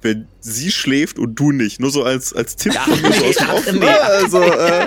[0.00, 1.78] Wenn sie schläft und du nicht.
[1.78, 3.72] Nur so als, als Tipp von mir so aus dem ach, Off.
[3.72, 3.86] nee.
[3.86, 4.86] Also, äh,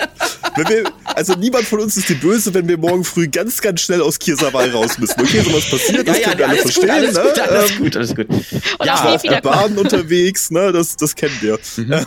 [0.58, 4.02] wir, also niemand von uns ist die Böse, wenn wir morgen früh ganz, ganz schnell
[4.02, 5.20] aus Kirsawal raus müssen.
[5.20, 6.89] Okay, sowas passiert, das Ja, ja, können wir alle alles gut, verstehen.
[6.91, 7.24] alles ne?
[7.24, 8.30] gut, alles Ähm, gut, alles gut.
[8.80, 11.60] Und Ja, auf der wieder Bahn unterwegs, ne, das, das kennen wir.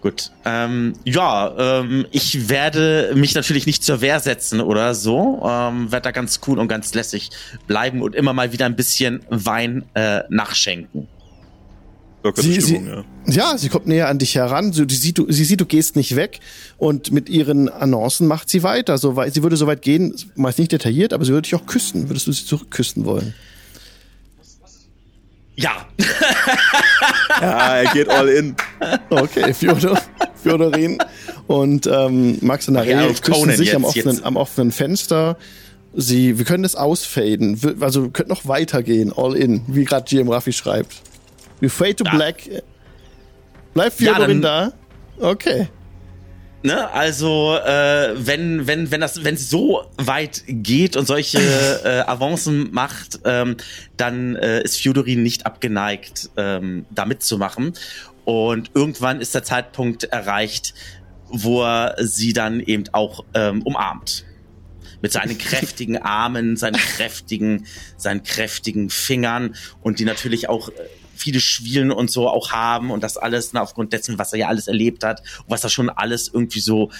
[0.00, 0.32] Gut.
[0.44, 5.40] Ähm, ja, ähm, ich werde mich natürlich nicht zur Wehr setzen oder so.
[5.42, 7.30] Ähm, werde da ganz cool und ganz lässig
[7.66, 11.08] bleiben und immer mal wieder ein bisschen Wein äh, nachschenken.
[12.36, 13.50] Sie- Stimmung, sie- ja.
[13.52, 14.72] ja, sie kommt näher an dich heran.
[14.72, 16.40] Sie, die sieht, du, sie sieht, du gehst nicht weg
[16.78, 18.96] und mit ihren Annoncen macht sie weiter.
[18.98, 21.66] So weit, sie würde so weit gehen, meist nicht detailliert, aber sie würde dich auch
[21.66, 22.08] küssen.
[22.08, 23.34] Würdest du sie zurückküssen wollen?
[25.56, 25.86] Ja,
[27.40, 28.56] Ja, er geht all in.
[29.10, 30.00] Okay, Fjodor,
[30.42, 30.98] Fjodorin
[31.46, 34.24] und ähm, Max und Ach ja, küssen Conan sich am, jetzt, offenen, jetzt.
[34.24, 35.36] am offenen Fenster.
[35.96, 37.62] Sie, wir können das ausfaden.
[37.62, 40.96] Wir- Also wir können noch weitergehen, all in, wie gerade GM Raffi schreibt.
[41.60, 42.14] We fade to Ja.
[42.14, 42.42] black.
[43.74, 44.72] Bleibt Ja, Fjodorin dann-
[45.20, 45.26] da?
[45.28, 45.68] Okay.
[46.62, 51.38] ne, also äh, wenn wenn wenn das wenn es so weit geht und solche
[51.84, 53.56] äh, Avancen macht, ähm,
[53.96, 57.74] dann äh, ist Fjodorin nicht abgeneigt, ähm, da mitzumachen.
[58.24, 60.72] Und irgendwann ist der Zeitpunkt erreicht,
[61.28, 64.24] wo er sie dann eben auch ähm, umarmt.
[65.04, 67.66] Mit seinen kräftigen Armen, seinen kräftigen,
[67.98, 70.72] seinen kräftigen Fingern und die natürlich auch äh,
[71.14, 74.48] viele Schwielen und so auch haben und das alles ne, aufgrund dessen, was er ja
[74.48, 76.90] alles erlebt hat und was er schon alles irgendwie so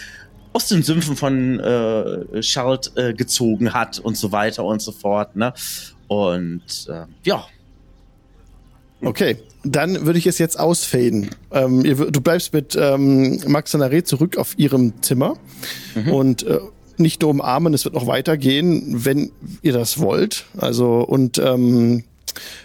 [0.52, 5.34] aus den Sümpfen von äh, Schalt äh, gezogen hat und so weiter und so fort.
[5.34, 5.54] Ne?
[6.06, 7.46] Und äh, ja,
[9.04, 11.30] Okay, dann würde ich es jetzt ausfaden.
[11.50, 15.36] Ähm, ihr, du bleibst mit ähm, Max Arena zurück auf ihrem Zimmer
[16.10, 16.58] und äh,
[17.00, 20.44] nicht nur umarmen, es wird noch weitergehen, wenn ihr das wollt.
[20.56, 22.04] Also und ähm,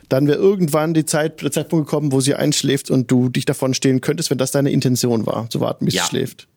[0.07, 3.73] dann wäre irgendwann die Zeit, der Zeitpunkt gekommen, wo sie einschläft und du dich davon
[3.73, 6.03] stehen könntest, wenn das deine Intention war, zu warten, bis Ja.
[6.03, 6.47] sie schläft.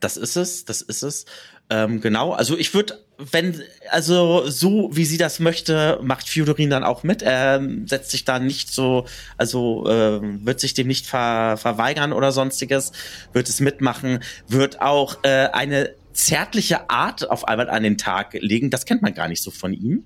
[0.00, 1.24] Das ist es, das ist es.
[1.68, 6.82] Ähm, genau, also ich würde, wenn, also so wie sie das möchte, macht Fjodorin dann
[6.84, 7.22] auch mit.
[7.22, 9.04] Er setzt sich da nicht so,
[9.36, 12.92] also ähm, wird sich dem nicht ver, verweigern oder sonstiges,
[13.32, 18.70] wird es mitmachen, wird auch äh, eine zärtliche Art auf einmal an den Tag legen.
[18.70, 20.04] Das kennt man gar nicht so von ihm.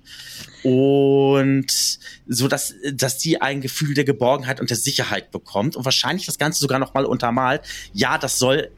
[0.63, 1.67] Und
[2.27, 6.37] so, dass, dass die ein Gefühl der Geborgenheit und der Sicherheit bekommt und wahrscheinlich das
[6.37, 7.61] Ganze sogar noch mal untermalt.
[7.93, 8.69] Ja, das soll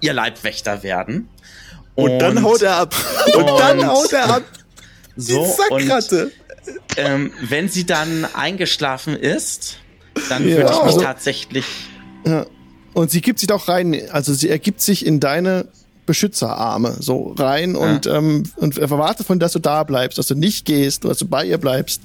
[0.00, 1.28] ihr Leibwächter werden.
[1.94, 2.94] Und, dann haut er ab.
[3.36, 4.42] Und, dann und- haut er ab.
[5.16, 6.32] so Die und Sackratte.
[6.96, 9.76] ähm, wenn sie dann eingeschlafen ist,
[10.30, 11.64] dann Ja, würde ich mich also- tatsächlich
[12.24, 12.46] Ja.
[12.94, 15.68] Und sie gibt sich auch rein, also sie ergibt sich in deine
[16.12, 20.66] Beschützerarme so rein und, ähm, und erwartet von, dass du da bleibst, dass du nicht
[20.66, 22.02] gehst, dass du bei ihr bleibst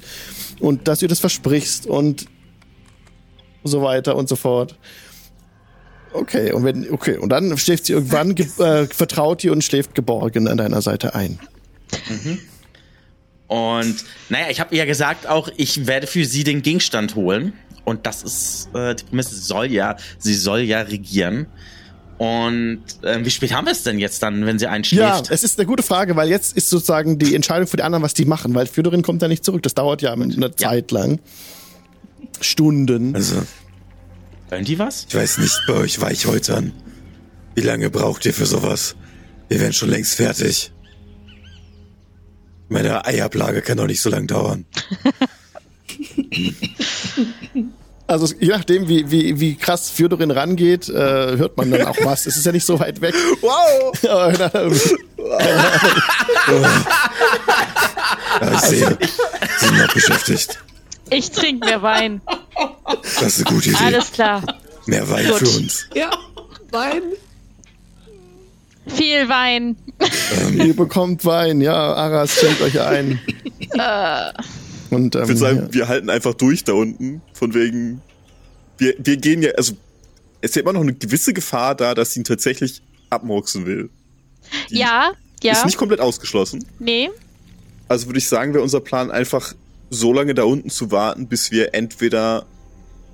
[0.62, 2.26] und dass du ihr das versprichst und
[3.66, 4.78] so weiter und so fort.
[6.14, 9.94] Okay, und wenn, okay, und dann schläft sie irgendwann, ge- äh, vertraut dir und schläft
[9.94, 11.38] geborgen an deiner Seite ein.
[13.48, 13.96] Und
[14.30, 17.54] naja, ich habe ja gesagt auch, ich werde für sie den Gegenstand holen.
[17.84, 21.48] Und das ist äh, die Prämisse, soll ja, sie soll ja regieren.
[22.18, 25.30] Und ähm, wie spät haben wir es denn jetzt dann, wenn sie Ja, einschläft?
[25.30, 28.16] es ist eine gute Frage, weil jetzt ist sozusagen die Entscheidung für die anderen, was
[28.16, 29.62] die machen, weil Fjodorin kommt ja nicht zurück.
[29.64, 31.20] Das dauert ja eine Zeit lang.
[32.42, 33.16] Stunden.
[33.16, 33.44] Also,
[34.50, 35.06] Hören die was?
[35.10, 36.72] ich weiß nicht bei euch Weichhäutern.
[37.54, 38.96] Wie lange braucht ihr für sowas?
[39.50, 40.72] Wir wären schon längst fertig.
[42.70, 44.66] Meine Eiablage kann doch nicht so lang dauern.
[48.08, 50.94] Also je nachdem, wie, wie, wie krass Fjodorin rangeht, äh,
[51.38, 52.26] hört man dann auch was.
[52.26, 53.14] Es ist ja nicht so weit weg.
[53.42, 53.92] Wow.
[54.02, 54.80] Dann-
[58.42, 58.98] Ja, ich sehe,
[59.60, 60.60] Sie sind noch beschäftigt.
[61.10, 62.22] Ich trinke mehr Wein.
[63.20, 63.78] Das ist eine gute Idee.
[63.84, 64.42] Alles klar.
[64.86, 65.38] Mehr Wein Gut.
[65.40, 65.88] für uns.
[65.94, 66.12] Ja,
[66.72, 67.02] Wein.
[68.88, 69.76] Viel Wein.
[70.54, 73.20] Ihr bekommt Wein, ja, Aras schenkt euch ein.
[74.90, 77.22] Und ähm, Ich würde sagen, wir halten einfach durch da unten.
[77.34, 78.02] Von wegen,
[78.78, 79.74] wir, wir gehen ja, also
[80.42, 83.90] es ist ja immer noch eine gewisse Gefahr da, dass sie ihn tatsächlich abmurksen will.
[84.70, 85.12] Die Ja,
[85.44, 85.54] ja.
[85.54, 86.66] Ist nicht komplett ausgeschlossen.
[86.80, 87.10] Nee.
[87.88, 89.54] Also würde ich sagen, wäre unser Plan einfach
[89.90, 92.46] so lange da unten zu warten, bis wir entweder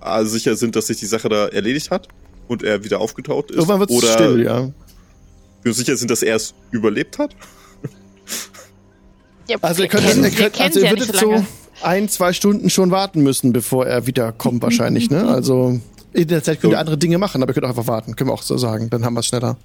[0.03, 2.07] äh, sicher sind, dass sich die Sache da erledigt hat
[2.47, 3.57] und er wieder aufgetaucht ist.
[3.57, 4.71] irgendwann wird es oder still, ja.
[5.61, 7.35] wir sicher sind, dass er es überlebt hat.
[9.47, 11.47] Ja, Also ihr könnt, ihr könnt also ihr ja würdet so so lange.
[11.85, 15.27] Ein, zwei Stunden schon warten müssen, bevor er wiederkommt wahrscheinlich, ne?
[15.27, 15.79] Also
[16.13, 18.29] in der Zeit könnt ihr andere Dinge machen, aber ihr könnt auch einfach warten, können
[18.29, 19.57] wir auch so sagen, dann haben wir es schneller.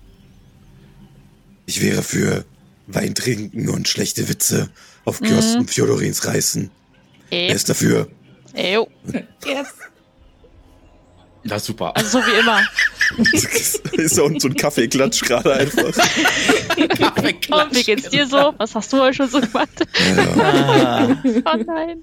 [1.66, 2.44] Ich wäre für
[2.86, 4.70] Wein trinken und schlechte Witze
[5.04, 6.70] auf Kiosken Fjodorins reißen.
[7.30, 8.08] Wer Ey, ist dafür?
[8.54, 8.78] ey,
[9.44, 9.68] Yes.
[11.44, 11.96] Na super.
[11.96, 12.60] also so wie immer.
[13.92, 15.84] ist ja unten so ein Kaffeeklatsch gerade einfach.
[15.86, 18.54] Und wie geht's dir so?
[18.58, 19.68] Was hast du heute schon so gemacht?
[20.42, 22.02] Ah, Oh nein.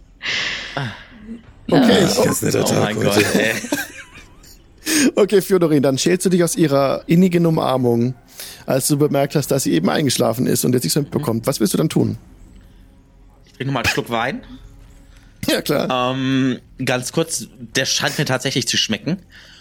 [1.68, 3.22] Okay, Ganz netter oh Tag mein heute.
[3.22, 3.54] Gott, ey.
[5.16, 8.14] okay, Fjodorin, dann schälst du dich aus ihrer innigen Umarmung,
[8.68, 11.48] als du bemerkt hast, dass sie eben eingeschlafen ist und jetzt nichts mehr mitbekommt.
[11.48, 12.18] Was willst du dann tun?
[13.46, 14.42] Ich trinke nochmal einen Schluck Wein.
[15.48, 16.12] Ja, klar.
[16.16, 19.18] Ähm, ganz kurz, der scheint mir tatsächlich zu schmecken.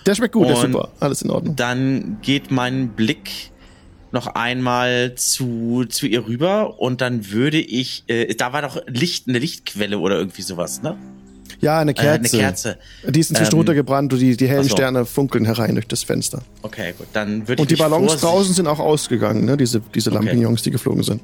[0.06, 0.88] Der schmeckt gut, der ist und- super.
[0.98, 1.56] Alles in Ordnung.
[1.56, 3.50] Dann geht mein Blick
[4.14, 9.28] noch einmal zu, zu ihr rüber und dann würde ich, äh, da war doch Licht,
[9.28, 10.96] eine Lichtquelle oder irgendwie sowas, ne?
[11.60, 12.36] Ja, eine Äh, Kerze.
[12.36, 12.78] eine Kerze.
[13.08, 14.70] Die ist inzwischen Ähm, runtergebrannt und die, die hellen so.
[14.70, 16.42] Sterne funkeln herein durch das Fenster.
[16.62, 19.56] Okay, gut, dann würde ich Und die Ballons draußen sind auch ausgegangen, ne?
[19.56, 20.18] Diese, diese Okay.
[20.24, 21.20] Lampignons, die geflogen sind.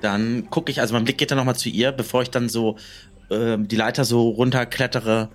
[0.00, 2.76] Dann gucke ich, also mein Blick geht dann nochmal zu ihr, bevor ich dann so
[3.30, 5.28] ähm, die Leiter so runterklettere.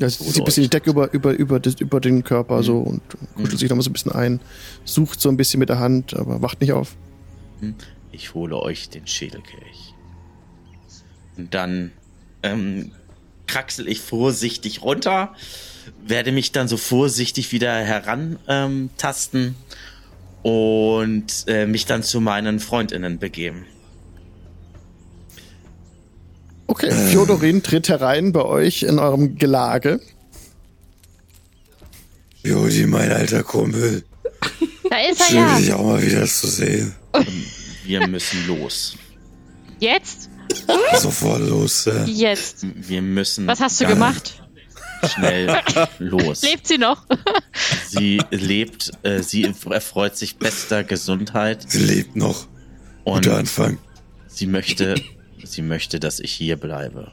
[0.00, 2.62] Ja, sie zieht ein bisschen die Decke über, über, über, über den Körper Mhm.
[2.62, 3.02] so und
[3.36, 4.40] kuschelt sich nochmal so ein bisschen ein,
[4.84, 6.96] sucht so ein bisschen mit der Hand, aber wacht nicht auf.
[8.10, 9.94] Ich hole euch den Schädelkelch.
[11.36, 11.92] Und dann
[12.42, 12.92] ähm,
[13.46, 15.34] kraxel ich vorsichtig runter,
[16.02, 18.90] werde mich dann so vorsichtig wieder heran ähm,
[20.42, 23.66] und äh, mich dann zu meinen Freundinnen begeben.
[26.70, 29.98] Okay, Fjodorin tritt herein bei euch in eurem Gelage.
[32.44, 34.04] Jodi, mein alter Kumpel.
[34.88, 35.56] Da ist er Schön, ja.
[35.58, 36.94] dich auch mal wieder zu sehen.
[37.84, 38.94] Wir müssen los.
[39.80, 40.30] Jetzt?
[40.96, 41.86] Sofort los.
[41.86, 42.04] Ja.
[42.04, 42.64] Jetzt.
[42.76, 44.40] Wir müssen Was hast du gemacht?
[45.14, 45.60] schnell
[45.98, 46.42] los.
[46.42, 47.04] Lebt sie noch?
[47.88, 52.46] Sie lebt, äh, sie erfreut sich bester Gesundheit Sie lebt noch.
[53.04, 53.78] und Guter Anfang.
[54.28, 54.94] sie möchte,
[55.44, 57.12] sie möchte, dass ich hier bleibe.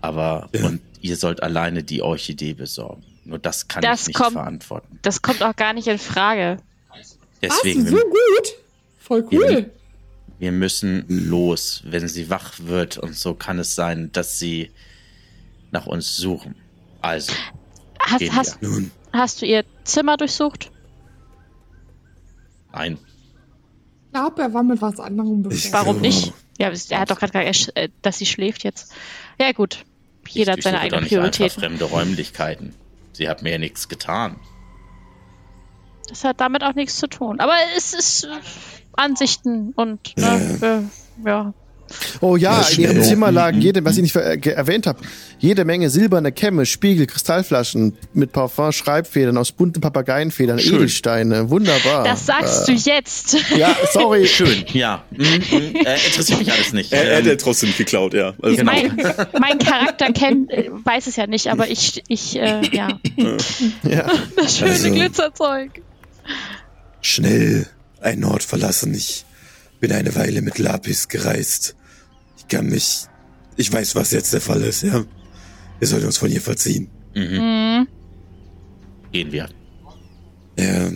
[0.00, 0.66] Aber Ja.
[0.66, 3.04] und ihr sollt alleine die Orchidee besorgen.
[3.24, 4.98] Nur das kann Das ich nicht kommt- verantworten.
[5.02, 6.56] Das kommt auch gar nicht in Frage.
[7.40, 7.90] Deswegen, Was?
[7.90, 8.52] So wir, gut?
[8.98, 9.70] Voll cool.
[10.38, 12.98] wir müssen los, wenn sie wach wird.
[12.98, 14.70] Und so kann es sein, dass sie
[15.70, 16.54] nach uns suchen.
[17.00, 17.32] Also,
[18.00, 20.70] Hast, Gehen hast, Nun, hast du ihr Zimmer durchsucht?
[22.72, 22.98] nein.
[24.06, 25.72] Ich glaube, er war mit was anderem beschäftigt.
[25.72, 26.32] Warum nicht?
[26.58, 28.92] Ja, er hat doch gerade gesagt, äh, dass sie schläft jetzt.
[29.38, 29.84] Ja, gut.
[30.28, 31.60] Jeder hat ich seine doch eigenen nicht einfach Prioritäten.
[31.60, 32.74] fremde Räumlichkeiten.
[33.12, 34.38] Sie hat mir ja nichts getan.
[36.08, 37.40] Das hat damit auch nichts zu tun.
[37.40, 38.28] Aber es ist äh,
[38.92, 40.90] Ansichten und ne,
[41.24, 41.54] äh, ja.
[42.20, 43.02] Oh ja, in ihrem.
[43.02, 45.00] Zimmer lagen jede, was ich nicht ge- erwähnt habe,
[45.38, 50.76] jede Menge silberne Kämme, Spiegel, Kristallflaschen mit Parfum, Schreibfedern aus bunten Papageienfedern, Schön.
[50.76, 52.04] Edelsteine, wunderbar.
[52.04, 53.36] Das sagst du jetzt.
[53.56, 54.26] Ja, sorry.
[54.26, 55.04] Schön, ja.
[55.10, 55.18] Mhm,
[55.50, 55.76] mhm.
[55.84, 56.92] Äh, interessiert mich alles nicht.
[56.92, 58.34] Er, er Ähm, hat trotzdem geklaut, ja.
[58.42, 58.72] Also Genau.
[58.72, 58.96] Mein,
[59.40, 62.88] mein Charakter kennt, äh, weiß es ja nicht, aber ich, ich, äh, ja.
[63.82, 64.06] Ja.
[64.36, 65.70] Das schöne Also- Glitzerzeug.
[67.00, 67.66] schnell
[68.00, 68.94] einen Ort verlassen.
[68.94, 69.24] Ich
[69.80, 71.74] bin eine Weile mit Lapis gereist.
[72.52, 73.06] Ich kann mich.
[73.56, 75.04] Ich weiß, was jetzt der Fall ist, ja.
[75.78, 76.90] Wir sollten uns von ihr verziehen.
[77.14, 77.22] mhm.
[77.38, 77.88] Mhm.
[79.10, 79.48] Gehen wir.
[80.58, 80.90] Ja,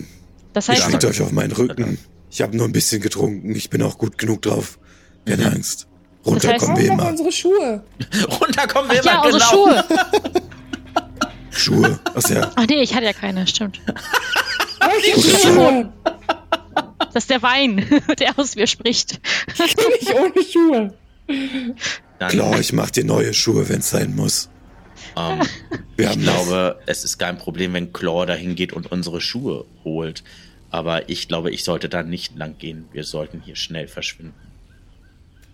[0.53, 1.97] Das ich heißt, schickt euch auf meinen Rücken.
[2.31, 3.55] Ich habe nur ein bisschen getrunken.
[3.57, 4.79] Ich bin auch gut genug drauf.
[5.25, 5.87] Keine Angst.
[6.27, 7.09] Runter heißt- kommen wir noch immer.
[7.09, 7.85] unsere Schuhe?
[8.41, 9.51] Runter kommen wir ach ja, immer, unsere genau.
[9.51, 9.85] Schuhe.
[11.53, 12.01] Schuhe.
[12.15, 12.53] Ach ja.
[12.55, 13.81] Ach nee, ich hatte ja keine, stimmt.
[14.81, 15.91] Welche Schuhe?
[17.15, 17.83] Das ist der Wein,
[18.19, 19.21] der aus mir spricht.
[19.59, 20.95] Nicht ohne Schuhe.
[22.19, 24.49] Dann, Klar, ich mach dir neue Schuhe, wenn's sein muss.
[25.17, 25.41] ähm,
[25.97, 30.23] Wir ich glaube, es ist kein Problem, wenn Claw dahin geht und unsere Schuhe holt.
[30.71, 32.87] Aber ich glaube, ich sollte da nicht lang gehen.
[32.93, 34.35] Wir sollten hier schnell verschwinden.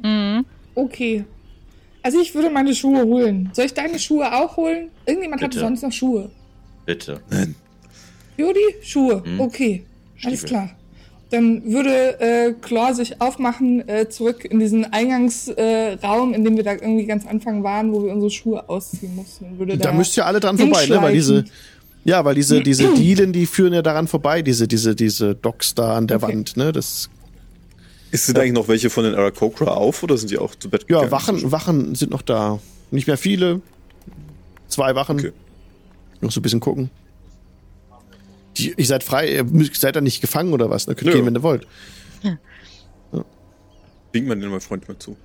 [0.03, 0.45] Mhm.
[0.75, 1.25] Okay.
[2.03, 3.51] Also ich würde meine Schuhe holen.
[3.53, 4.91] Soll ich deine Schuhe auch holen?
[5.07, 5.61] Irgendjemand hatte Bitte.
[5.61, 6.31] sonst noch Schuhe.
[6.87, 7.21] Bitte.
[7.31, 7.55] Nein.
[8.37, 9.23] Jodi, Schuhe.
[9.25, 9.41] Hm.
[9.41, 9.85] Okay.
[10.25, 10.49] Alles Stiefel.
[10.49, 10.71] klar.
[11.33, 16.57] Dann würde äh, Chlor sich aufmachen, äh, zurück in diesen Eingangsraum, äh, Raum, in dem
[16.59, 19.59] wir da irgendwie ganz Anfang waren, wo wir unsere Schuhe ausziehen mussten.
[19.59, 21.01] Würde da, Da müsst ihr alle dran vorbei, ne?
[21.01, 21.47] Weil diese,
[22.05, 25.97] ja, weil diese, diese Dielen, die führen ja daran vorbei, diese, diese, diese Docks da
[25.97, 26.35] an der Okay.
[26.35, 26.71] Wand, ne?
[26.71, 27.09] Das,
[28.11, 30.83] Ist sind eigentlich noch welche von den Arakokra auf oder sind die auch zu Bett
[30.91, 31.13] ja, gegangen?
[31.13, 32.59] Wachen, Wachen sind noch da.
[32.91, 33.63] Nicht mehr viele.
[34.69, 35.19] Zwei Wachen.
[35.19, 35.33] Okay.
[36.21, 36.91] Noch so ein bisschen gucken.
[38.63, 40.95] Die, ihr seid frei, ihr müsst- seid da nicht gefangen oder was, ne?
[40.95, 41.13] Könnt Nö.
[41.17, 41.67] gehen, wenn ihr wollt.
[42.23, 42.39] Ja.
[44.13, 45.17] Winkt man den mein Freund mal zu.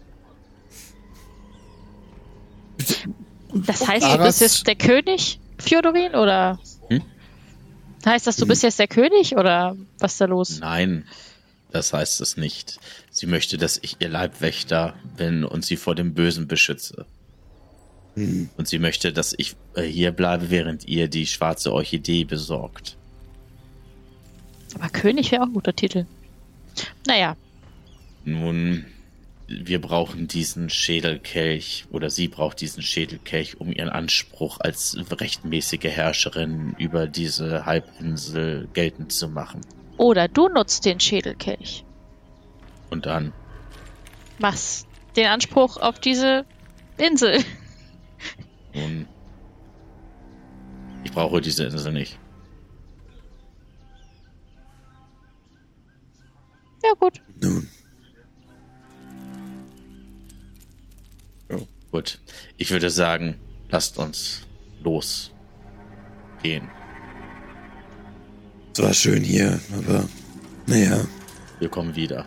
[3.54, 6.60] Das heißt, du Aras- bist jetzt der König, Fjodorin, oder?
[6.90, 7.02] Hm?
[8.06, 10.60] Heißt das, du bist jetzt der König, oder was ist da los?
[10.60, 11.06] Nein,
[11.72, 12.80] das heißt es nicht.
[13.12, 17.06] Sie möchte, dass ich ihr Leibwächter bin und sie vor dem Bösen beschütze.
[18.16, 22.97] Und sie möchte, dass ich äh, hier bleibe, während ihr die schwarze Orchidee besorgt.
[24.76, 26.06] Aber König wäre auch ein guter Titel.
[27.08, 27.36] Naja,
[28.26, 28.86] Nun,
[29.48, 36.76] wir brauchen diesen Schädelkelch oder sie braucht diesen Schädelkelch, um ihren Anspruch als rechtmäßige Herrscherin
[36.78, 39.62] über diese Halbinsel geltend zu machen.
[39.98, 41.84] oder du nutzt den Schädelkelch.
[42.90, 43.34] Und dann,
[44.40, 44.86] Was?
[45.16, 46.46] Den Anspruch auf diese
[46.98, 47.44] Insel.
[48.76, 49.08] nun,
[51.04, 52.20] ich brauche diese Insel nicht.
[56.88, 57.22] Ja, gut.
[57.42, 57.68] Nun,
[61.92, 62.20] Gut,
[62.58, 63.36] ich würde sagen,
[63.70, 64.42] lasst uns
[64.84, 66.68] losgehen.
[68.74, 70.08] es war schön hier, aber
[70.68, 71.00] naja,
[71.60, 72.26] Wir kommen wieder.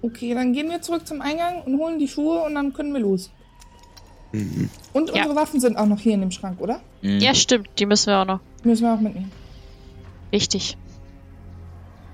[0.00, 3.00] Okay, dann gehen wir zurück zum Eingang und holen die Schuhe und dann können wir
[3.00, 3.30] los.
[4.32, 4.70] Und
[5.10, 5.16] Ja.
[5.22, 6.80] unsere Waffen sind auch noch hier in dem Schrank, oder?
[7.02, 7.20] Mhm.
[7.20, 7.68] Ja, stimmt.
[7.78, 8.40] Die müssen wir auch noch.
[8.64, 9.30] Die müssen wir auch mitnehmen.
[10.32, 10.76] Wichtig.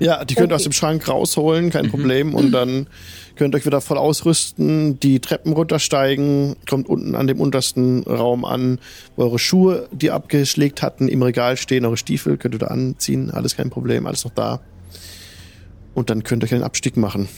[0.00, 0.54] Ja, die könnt ihr Okay.
[0.54, 2.34] aus dem Schrank rausholen, kein Problem.
[2.34, 2.86] Und dann
[3.34, 8.44] könnt ihr euch wieder voll ausrüsten, die Treppen runtersteigen, kommt unten an dem untersten Raum
[8.44, 8.78] an,
[9.16, 13.30] wo eure Schuhe, die abgeschlägt hatten, im Regal stehen, eure Stiefel könnt ihr da anziehen,
[13.30, 14.60] alles kein Problem, alles noch da.
[15.94, 17.28] Und dann könnt ihr euch einen Abstieg machen.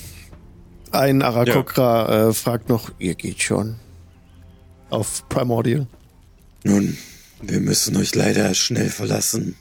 [0.92, 3.76] Ein Arakokra äh, fragt noch, ihr geht schon.
[4.90, 5.86] Auf Primordial.
[6.64, 6.96] nun,
[7.40, 9.54] wir müssen euch leider schnell verlassen,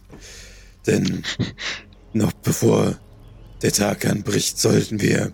[0.88, 1.24] denn
[2.14, 3.00] noch bevor
[3.62, 5.32] der Tag anbricht, sollten wir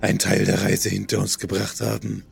[0.00, 2.24] einen Teil der Reise hinter uns gebracht haben.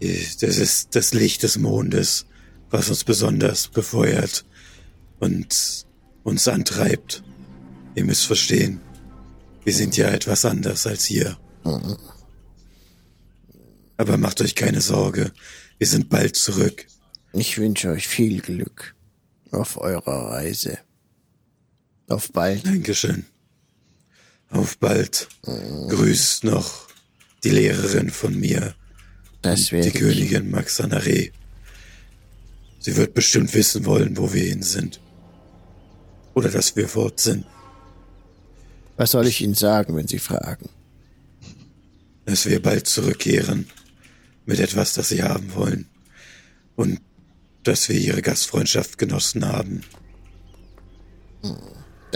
[0.00, 2.26] Das ist das Licht des Mondes,
[2.70, 4.44] was uns besonders befeuert
[5.18, 5.86] und
[6.22, 7.22] uns antreibt.
[7.94, 8.80] Ihr müsst verstehen,
[9.64, 11.38] wir sind ja etwas anders als hier.
[13.96, 15.32] Aber macht euch keine Sorge,
[15.78, 16.86] wir sind bald zurück.
[17.32, 18.94] Ich wünsche euch viel Glück
[19.50, 20.78] auf eurer Reise.
[22.08, 22.66] Auf bald.
[22.66, 23.26] Dankeschön.
[24.50, 25.28] Auf bald.
[25.42, 26.88] Grüßt noch
[27.42, 28.74] die Lehrerin von mir,
[29.42, 29.94] Das die werde ich.
[29.94, 31.30] Königin Maxanare.
[32.78, 35.00] Sie wird bestimmt wissen wollen, wo wir hin sind.
[36.34, 37.44] Oder dass wir fort sind.
[38.96, 40.68] Was soll ich Ihnen sagen, wenn Sie fragen?
[42.24, 43.68] Dass wir bald zurückkehren
[44.46, 45.88] mit etwas, das sie haben wollen.
[46.76, 47.00] Und
[47.64, 49.82] dass wir ihre Gastfreundschaft genossen haben.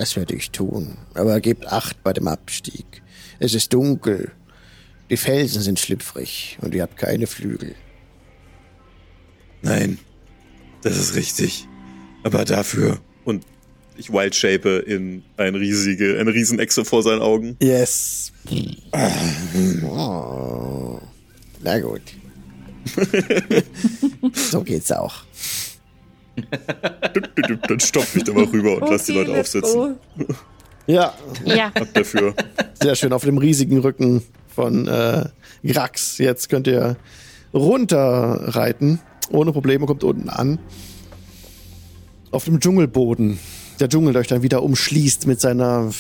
[0.01, 0.97] Das werde ich tun.
[1.13, 3.03] Aber gebt Acht bei dem Abstieg.
[3.39, 4.33] Es ist dunkel.
[5.11, 7.75] Die Felsen sind schlüpfrig und ihr habt keine Flügel.
[9.61, 9.99] Nein,
[10.81, 11.69] das ist richtig.
[12.23, 13.45] Aber dafür Und
[13.99, 17.59] ich wildshape in ein riesige, eine Riesenechse vor seinen Augen.
[17.61, 18.33] Yes.
[19.83, 20.99] Oh.
[21.63, 22.01] Na gut.
[24.33, 25.25] so geht's auch.
[27.69, 29.75] Dann stopf ich da mal rüber und lass die Okay, Leute aufsitzen.
[29.75, 29.97] go.
[30.87, 31.13] Ja,
[31.45, 31.67] Ja.
[31.69, 32.35] Ab dafür.
[32.83, 33.13] sehr schön.
[33.13, 35.25] Auf dem riesigen Rücken von äh,
[35.65, 36.19] Grax.
[36.19, 36.97] Jetzt könnt ihr
[37.55, 39.01] runterreiten.
[39.31, 40.59] Ohne Probleme kommt unten an.
[42.33, 43.39] Auf dem Dschungelboden.
[43.79, 45.91] Der Dschungel der euch dann wieder umschließt mit seiner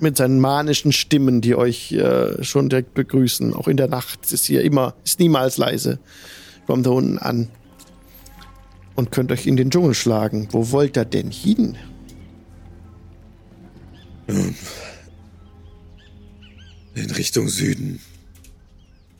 [0.00, 3.52] mit seinen manischen Stimmen, die euch äh, schon direkt begrüßen.
[3.54, 5.98] Auch in der Nacht ist hier immer, ist niemals leise.
[6.68, 7.48] Kommt da unten an.
[8.98, 10.48] Und könnt euch in den Dschungel schlagen.
[10.50, 11.78] Wo wollt ihr denn hin?
[16.96, 18.00] in Richtung Süden.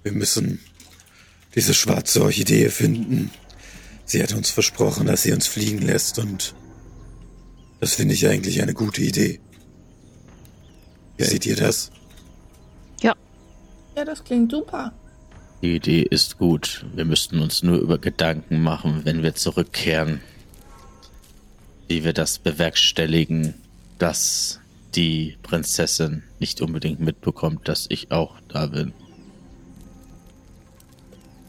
[0.02, 0.58] Wir müssen
[1.54, 3.30] diese schwarze Orchidee finden.
[4.04, 6.56] Sie hat uns versprochen, dass sie uns fliegen lässt und
[7.78, 9.38] das finde ich eigentlich eine gute Idee.
[11.18, 11.92] Wie seht ihr das?
[13.00, 13.14] Ja.
[13.96, 14.92] Ja, das klingt super.
[15.60, 16.86] Die Idee ist gut.
[16.94, 20.20] Wir müssten uns nur über Gedanken machen, wenn wir zurückkehren,
[21.88, 23.54] wie wir das bewerkstelligen,
[23.98, 24.60] dass
[24.94, 28.92] die Prinzessin nicht unbedingt mitbekommt, dass ich auch da bin.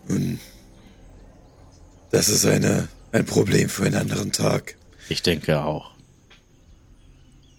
[0.07, 0.39] Nun,
[2.09, 4.75] das ist eine, ein Problem für einen anderen Tag.
[5.07, 5.91] Ich denke auch.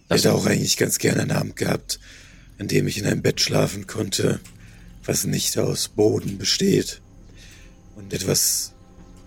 [0.08, 2.00] Ich hätte auch eigentlich ganz gerne einen Abend gehabt,
[2.58, 4.40] an dem ich in einem Bett schlafen konnte,
[5.04, 7.00] was nicht aus Boden besteht
[7.96, 8.74] und etwas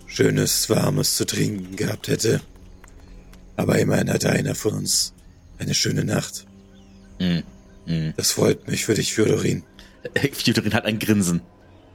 [0.06, 2.40] Schönes, Warmes zu trinken gehabt hätte.
[3.56, 5.12] Aber immerhin hatte einer von uns
[5.58, 6.46] eine schöne Nacht.
[7.18, 7.42] Hm,
[7.86, 8.14] hm.
[8.16, 9.62] Das freut mich für dich, Fjodorin.
[10.32, 11.40] Fjudorin hat ein Grinsen.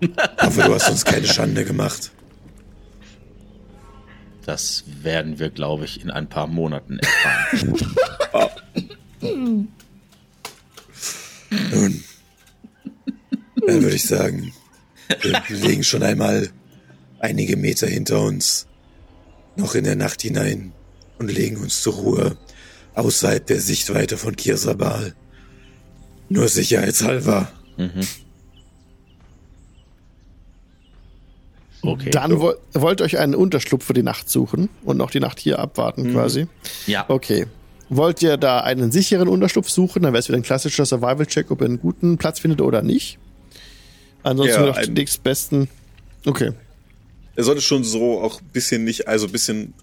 [0.37, 2.11] Aber du hast uns keine Schande gemacht.
[4.45, 7.77] Das werden wir, glaube ich, in ein paar Monaten erfahren.
[11.71, 12.03] Nun,
[13.79, 14.51] dann würde ich sagen,
[15.21, 16.49] wir legen schon einmal
[17.19, 18.67] einige Meter hinter uns,
[19.55, 20.73] noch in der Nacht hinein
[21.17, 22.37] und legen uns zur Ruhe
[22.95, 25.15] außerhalb der Sichtweite von Kirsabal.
[26.27, 27.51] Nur sicherheitshalber.
[27.77, 28.01] mhm.
[31.81, 32.09] Okay.
[32.09, 35.39] Dann wo wollt ihr euch einen Unterschlupf für die Nacht suchen und noch die Nacht
[35.39, 36.47] hier abwarten quasi.
[36.87, 37.05] ja.
[37.07, 37.47] Okay.
[37.87, 40.03] Wollt ihr da einen sicheren Unterschlupf suchen?
[40.03, 43.17] Dann wäre es wieder ein klassischer Survival-Check, ob ihr einen guten Platz findet oder nicht.
[44.23, 45.67] Ansonsten Ja, noch den ein- nächstbesten.
[46.25, 46.51] Okay.
[47.35, 49.73] Er sollte schon so auch ein bisschen nicht, also ein bisschen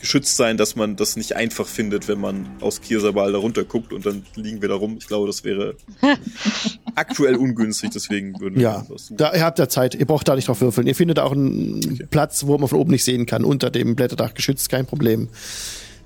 [0.00, 3.92] geschützt sein, dass man das nicht einfach findet, wenn man aus Kirsabal da runter guckt
[3.92, 4.96] und dann liegen wir da rum.
[5.00, 5.74] Ich glaube, das wäre
[6.94, 9.16] aktuell ungünstig, deswegen würden wir Ja, was suchen.
[9.16, 9.94] da, ihr habt ja Zeit.
[9.94, 10.86] Ihr braucht da nicht drauf würfeln.
[10.86, 13.44] Ihr findet auch einen Platz, wo man von oben nicht sehen kann.
[13.44, 15.28] Unter dem Blätterdach geschützt, kein Problem.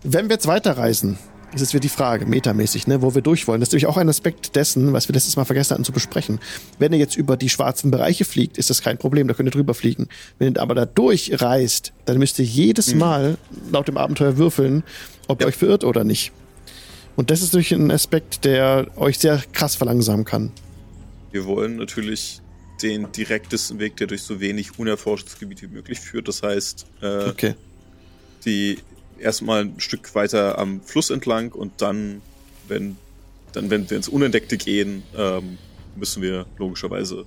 [0.03, 1.19] Wenn wir jetzt weiterreisen,
[1.55, 3.61] ist es wieder die Frage, metamäßig, ne, wo wir durch wollen.
[3.61, 6.39] Das ist nämlich auch ein Aspekt dessen, was wir letztes Mal vergessen hatten zu besprechen.
[6.79, 9.53] Wenn ihr jetzt über die schwarzen Bereiche fliegt, ist das kein Problem, da könnt ihr
[9.53, 10.09] drüber fliegen.
[10.39, 13.37] Wenn ihr aber da durchreist, dann müsst ihr jedes Mal
[13.71, 14.83] laut dem Abenteuer würfeln,
[15.29, 16.33] ob ihr euch verirrt oder nicht.
[17.17, 20.51] Und das ist durch ein Aspekt, der euch sehr krass verlangsamen kann.
[21.31, 22.41] Wir wollen natürlich
[22.83, 26.27] den direktesten Weg, der durch so wenig unerforschtes Gebiet wie möglich führt.
[26.29, 27.55] Das heißt, äh, Okay.
[28.45, 28.79] die
[29.23, 32.21] erstmal ein Stück weiter am Fluss entlang und dann,
[32.69, 32.97] wenn,
[33.53, 35.59] dann, wenn wir ins Unentdeckte gehen, ähm,
[35.97, 37.25] müssen wir logischerweise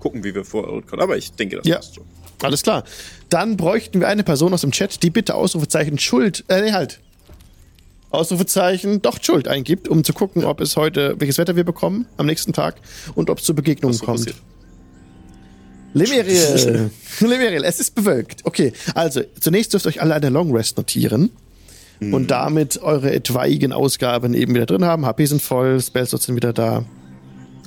[0.00, 1.02] gucken, wie wir vorrücken können.
[1.02, 1.76] Aber ich denke, das Ja.
[1.76, 2.04] passt schon.
[2.42, 2.84] Alles klar.
[3.30, 7.00] Dann bräuchten wir eine Person aus dem Chat, die bitte Ausrufezeichen Schuld, äh, nee, halt.
[8.10, 12.26] Ausrufezeichen doch Schuld eingibt, um zu gucken, ob es heute, welches Wetter wir bekommen am
[12.26, 12.76] nächsten Tag
[13.14, 14.18] und ob es zu Begegnungen kommt.
[14.18, 14.36] passiert.
[15.94, 16.90] Lemeriel.
[17.20, 18.44] Lemeriel, es ist bewölkt.
[18.44, 21.30] Okay, also zunächst dürft ihr euch alle eine Long Rest notieren
[22.00, 25.06] und damit eure etwaigen Ausgaben eben wieder drin haben.
[25.06, 26.84] HP sind voll, Spellslots sind wieder da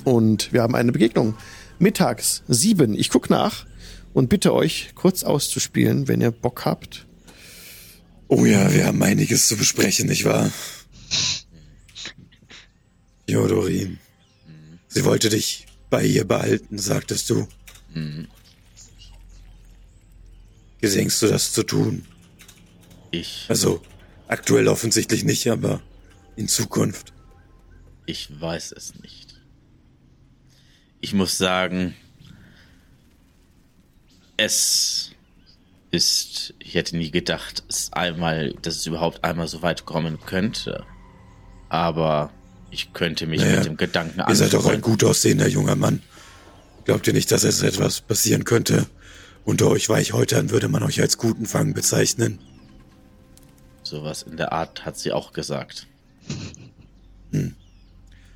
[0.04, 1.36] und wir haben eine Begegnung.
[1.80, 2.94] Mittags sieben.
[2.94, 3.66] Ich guck nach
[4.14, 7.06] und bitte euch kurz auszuspielen, wenn ihr Bock habt.
[8.28, 10.52] Oh ja, wir haben einiges zu besprechen, nicht wahr?
[13.28, 14.00] Jodorin.
[14.88, 17.48] Sie wollte dich bei ihr behalten, sagtest du.
[20.82, 22.06] Gedenkst du das zu tun?
[23.12, 23.82] Ich, Also,
[24.28, 25.82] aktuell offensichtlich nicht, aber
[26.36, 27.14] in Zukunft.
[28.06, 29.36] ich weiß es nicht.
[31.02, 31.94] Ich muss sagen,
[34.38, 35.12] es
[35.92, 40.86] ist, ich hätte nie gedacht, es einmal, dass es überhaupt einmal so weit kommen könnte.
[41.70, 42.32] Aber
[42.72, 44.82] ich könnte mich Naja, mit dem Gedanken Ihr seid doch ein anfreunden.
[44.82, 46.02] gut aussehender junger Mann.
[46.88, 48.88] Glaubt ihr nicht, dass es etwas passieren könnte?
[49.44, 52.40] Unter euch Weichhäutern würde man euch als guten Fang bezeichnen.
[53.84, 55.86] Sowas in der Art hat sie auch gesagt.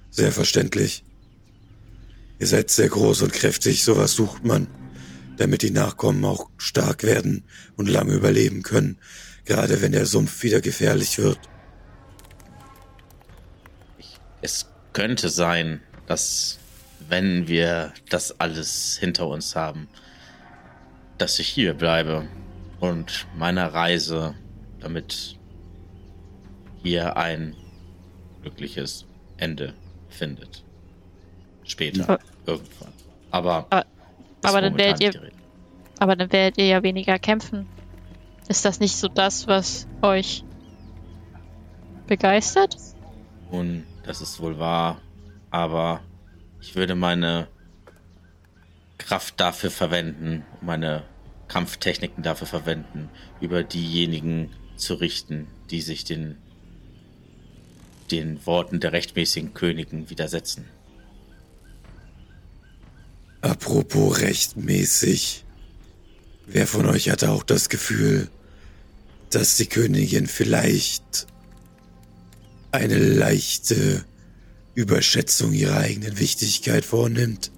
[0.10, 1.06] Sehr verständlich.
[2.40, 4.68] Ihr seid sehr groß und kräftig, sowas sucht man,
[5.38, 7.46] damit die Nachkommen auch stark werden
[7.78, 8.98] und lange überleben können,
[9.46, 11.40] gerade wenn der Sumpf wieder gefährlich wird.
[14.42, 16.58] Es könnte sein, dass
[17.10, 19.88] wenn wir das alles hinter uns haben,
[21.18, 22.28] dass ich hier bleibe
[22.80, 24.34] und meiner Reise
[24.80, 25.38] damit
[26.82, 27.56] hier ein
[28.42, 29.06] glückliches
[29.38, 29.74] Ende
[30.10, 30.64] findet.
[31.64, 32.20] Später, Ja.
[32.46, 32.94] irgendwann.
[33.30, 33.86] Aber, Aber-
[34.42, 35.32] das aber dann werdet ihr-.
[36.00, 37.68] Aber dann werdet ihr ja weniger kämpfen.
[38.48, 40.44] Ist das nicht so das, was euch
[42.08, 42.76] begeistert?
[43.52, 45.00] Nun, das ist wohl wahr,
[45.52, 46.02] aber
[46.62, 47.48] ich würde meine
[48.98, 51.04] Kraft dafür verwenden, meine
[51.48, 53.10] Kampftechniken dafür verwenden,
[53.42, 56.38] über diejenigen zu richten, die sich den,
[58.10, 60.66] den Worten der rechtmäßigen Königen widersetzen.
[63.42, 65.44] Apropos rechtmäßig.
[66.46, 68.30] Wer von euch hatte auch das Gefühl,
[69.32, 71.28] dass die Königin vielleicht
[72.72, 74.06] eine leichte
[74.74, 77.52] Überschätzung ihrer eigenen Wichtigkeit vornimmt?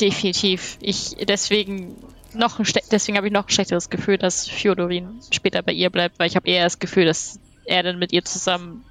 [0.00, 0.78] Definitiv.
[0.80, 1.96] Ich deswegen
[2.34, 2.60] noch
[2.92, 6.36] deswegen habe ich noch ein schlechteres Gefühl, dass Fjodorin später bei ihr bleibt, weil ich
[6.36, 8.84] habe eher das Gefühl, dass er dann mit ihr zusammen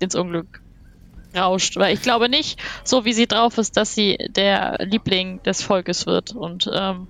[0.00, 0.62] ins Unglück
[1.34, 1.76] rauscht.
[1.76, 6.06] Weil ich glaube nicht, so wie sie drauf ist, dass sie der Liebling des Volkes
[6.06, 6.32] wird.
[6.32, 7.08] Und ähm,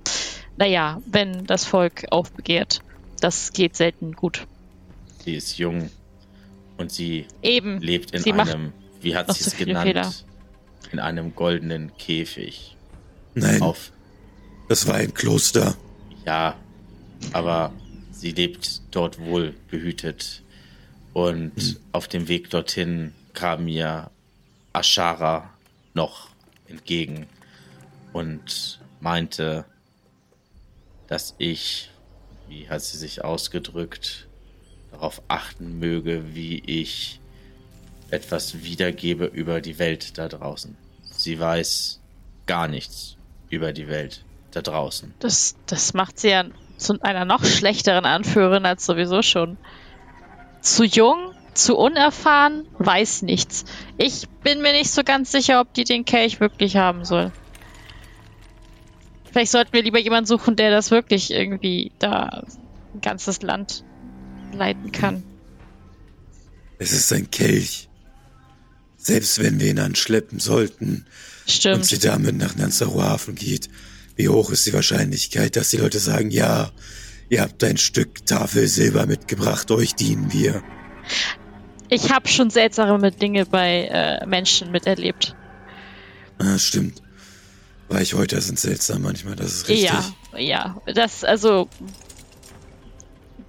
[0.57, 2.80] naja, wenn das Volk aufbegehrt,
[3.20, 4.47] das geht selten gut.
[5.24, 5.91] Sie ist jung
[6.83, 7.80] und sie Eben.
[7.80, 9.87] lebt in Sie einem, wie hat sie es genannt?
[9.87, 10.12] Fehler.
[10.93, 12.76] in einem goldenen Käfig.
[13.35, 13.93] Nein, Auf,
[14.68, 15.74] das war ein Kloster.
[16.26, 16.57] ja,
[17.33, 17.72] aber
[18.11, 20.43] sie lebt dort wohl behütet.
[21.14, 24.11] Und auf dem Weg dorthin kam mir
[24.72, 25.51] Ashara
[25.95, 26.28] noch
[26.68, 27.26] entgegen
[28.14, 29.64] und meinte,
[31.09, 31.91] dass ich,
[32.49, 34.26] wie hat sie sich ausgedrückt,
[35.03, 37.19] darauf achten möge, wie ich
[38.11, 40.77] etwas wiedergebe über die Welt da draußen.
[41.11, 42.01] Sie weiß
[42.47, 43.17] gar nichts
[43.51, 45.13] über die Welt da draußen.
[45.19, 46.45] Das, das macht sie ja
[46.77, 49.57] zu einer noch schlechteren Anführerin als sowieso schon.
[50.61, 53.65] Zu jung, zu unerfahren, weiß nichts.
[53.99, 57.33] Ich bin mir nicht so ganz sicher, ob die den Kelch wirklich haben soll.
[59.33, 62.45] Vielleicht sollten wir lieber jemanden suchen, der das wirklich irgendwie da
[62.95, 63.83] ein ganzes Land
[64.53, 65.23] leiten kann.
[66.79, 67.89] Es ist ein Kelch.
[68.97, 71.07] Selbst wenn wir ihn anschleppen sollten
[71.45, 71.87] und Stimmt.
[71.87, 73.69] sie damit nach Nanzaro Hafen geht,
[74.17, 76.71] wie hoch ist die Wahrscheinlichkeit, dass die Leute sagen, ja,
[77.29, 80.63] ihr habt ein Stück Tafel Silber mitgebracht, euch dienen wir.
[81.89, 85.35] Ich habe schon seltsame Dinge bei äh, Menschen miterlebt.
[86.39, 87.03] Ah, stimmt.
[87.89, 89.91] Weichhäuter sind seltsam manchmal, das ist richtig.
[89.91, 90.83] Ja, ja.
[90.95, 91.69] Das, also.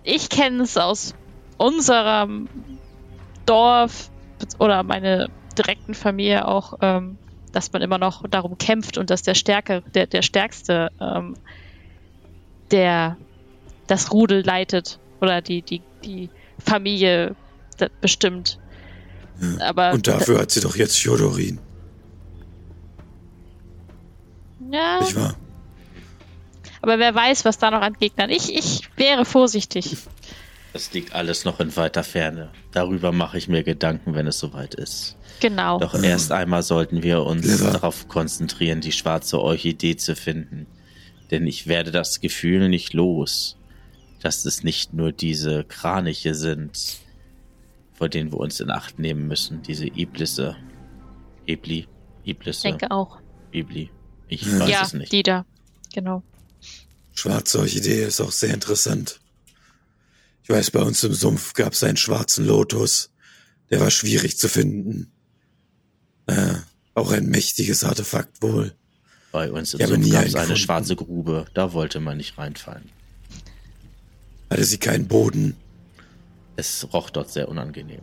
[0.04, 1.14] Ich kenne es aus
[1.58, 2.48] unserem
[3.46, 4.10] Dorf
[4.60, 7.18] oder meine direkten Familie auch, ähm,
[7.52, 11.36] dass man immer noch darum kämpft und dass der Stärke, der, der Stärkste, ähm,
[12.72, 13.18] der
[13.88, 16.30] das Rudel leitet oder die, die, die
[16.60, 17.36] Familie
[18.02, 18.60] bestimmt.
[19.60, 21.60] Aber Und dafür hat sie doch jetzt Fjodorin,
[24.72, 25.36] ja, nicht wahr?
[26.84, 28.30] Aber wer weiß, was da noch an Gegnern.
[28.30, 29.98] Ich, ich wäre vorsichtig.
[30.74, 32.50] Das liegt alles noch in weiter Ferne.
[32.72, 35.16] Darüber mache ich mir Gedanken, wenn es soweit ist.
[35.40, 35.80] Genau.
[35.80, 37.72] Doch erst einmal sollten wir uns Liver.
[37.72, 40.68] darauf konzentrieren, die schwarze Orchidee zu finden.
[41.32, 43.58] Denn ich werde das Gefühl nicht los,
[44.22, 46.78] dass es nicht nur diese Kraniche sind,
[47.94, 49.62] vor denen wir uns in Acht nehmen müssen.
[49.62, 50.56] Diese Iblisse.
[51.48, 51.88] Ibli.
[52.24, 52.64] Ich Iblisse.
[52.68, 53.20] denke auch.
[53.52, 53.90] Ibli.
[54.28, 54.60] Ich Ja.
[54.60, 55.12] weiß ja, es nicht.
[55.12, 55.46] die da.
[55.94, 56.24] Genau.
[57.14, 59.20] Schwarze Orchidee ist auch sehr interessant.
[60.44, 63.12] Ich weiß, bei uns im Sumpf gab es einen schwarzen Lotus.
[63.70, 65.12] Der war schwierig zu finden.
[66.28, 66.56] Äh,
[66.96, 68.76] auch ein mächtiges Artefakt wohl.
[69.32, 71.46] Bei uns im Ich Sumpf gab es eine schwarze Grube.
[71.54, 72.90] Da wollte man nicht reinfallen.
[74.50, 75.56] Hatte sie keinen Boden.
[76.56, 78.02] Es roch dort sehr unangenehm.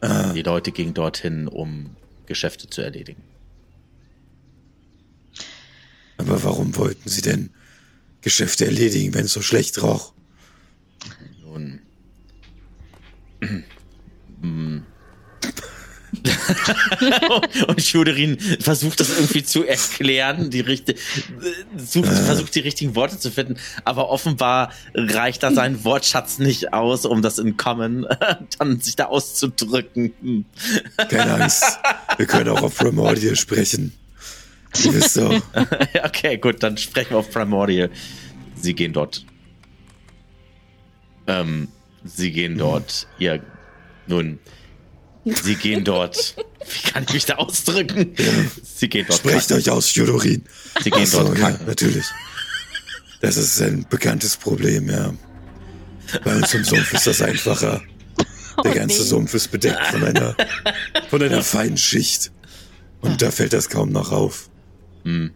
[0.00, 1.94] Ah, Die Leute gingen dorthin, um
[2.26, 3.22] Geschäfte zu erledigen.
[6.18, 7.50] aber warum wollten sie denn
[8.22, 10.12] Geschäfte erledigen, wenn es so schlecht roch?
[11.42, 11.80] Nun.
[13.40, 13.64] Hm.
[17.66, 20.98] und Schuderin versucht das irgendwie zu erklären, die richtige,
[21.76, 27.06] sucht, versucht die richtigen Worte zu finden, aber offenbar reicht da sein Wortschatz nicht aus,
[27.06, 28.06] um das in Common
[28.58, 30.44] dann sich da auszudrücken.
[31.08, 31.64] Keine Angst.
[32.16, 33.92] Wir können auch auf Primordial sprechen.
[34.74, 35.42] Wisst doch.
[36.04, 37.90] okay, gut, dann sprechen wir auf Primordial.
[38.56, 39.24] Sie gehen dort.
[41.26, 41.68] Ähm,
[42.04, 43.06] sie gehen dort.
[43.18, 43.38] Ja,
[44.06, 44.38] nun.
[45.24, 46.36] Sie gehen dort.
[46.68, 48.14] Wie kann ich mich da ausdrücken?
[48.62, 49.20] Sie gehen dort.
[49.20, 49.56] Sprecht kacken.
[49.56, 50.44] euch aus, Fjodorin.
[50.82, 51.66] Sie gehen Ach so, dort ja, kacken.
[51.66, 52.06] natürlich.
[53.20, 55.14] Das ist ein bekanntes Problem, ja.
[56.24, 57.82] Bei uns im Sumpf ist das einfacher.
[58.64, 59.08] Der ganze nee.
[59.08, 60.36] Sumpf ist bedeckt von einer,
[61.08, 62.32] von einer feinen Schicht.
[63.00, 64.50] Und da fällt das kaum noch auf.
[65.04, 65.32] Hm.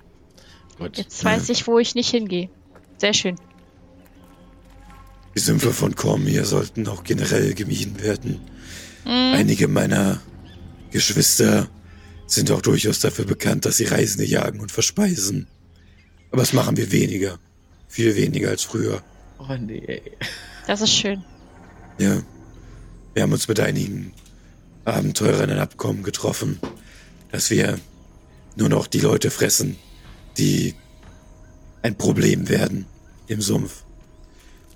[0.78, 0.98] Gut.
[0.98, 2.50] Jetzt weiß ich, wo ich nicht hingehe.
[2.98, 3.36] Sehr schön.
[5.34, 8.40] Die Sümpfe von Cormier sollten auch generell gemieden werden.
[9.04, 10.20] Einige meiner
[10.90, 11.68] Geschwister
[12.26, 15.46] sind auch durchaus dafür bekannt, dass sie Reisende jagen und verspeisen.
[16.30, 17.38] Aber das machen wir weniger.
[17.88, 19.02] Viel weniger als früher.
[19.38, 20.02] Oh nee.
[20.66, 21.22] Das ist schön.
[21.98, 22.22] Ja.
[23.14, 24.12] Wir haben uns mit einigen
[24.84, 26.58] Abenteurern ein Abkommen getroffen,
[27.30, 27.78] dass wir
[28.56, 29.76] nur noch die Leute fressen,
[30.38, 30.74] die
[31.82, 32.86] ein Problem werden
[33.28, 33.84] im Sumpf.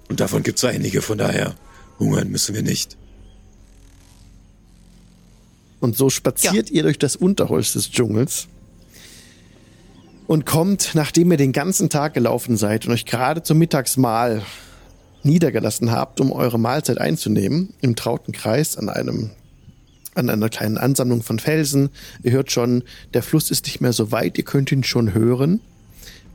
[0.08, 1.54] Und davon gibt's einige, von daher
[1.98, 2.96] hungern müssen wir nicht.
[5.80, 8.48] Und so spaziert ihr durch das Unterholz des Dschungels
[10.26, 14.42] und kommt, nachdem ihr den ganzen Tag gelaufen seid und euch gerade zum Mittagsmahl
[15.22, 19.30] niedergelassen habt, um eure Mahlzeit einzunehmen, im trauten Kreis an einem
[20.14, 21.90] an einer kleinen Ansammlung von Felsen.
[22.22, 22.82] Ihr hört schon,
[23.14, 25.60] der Fluss ist nicht mehr so weit, ihr könnt ihn schon hören.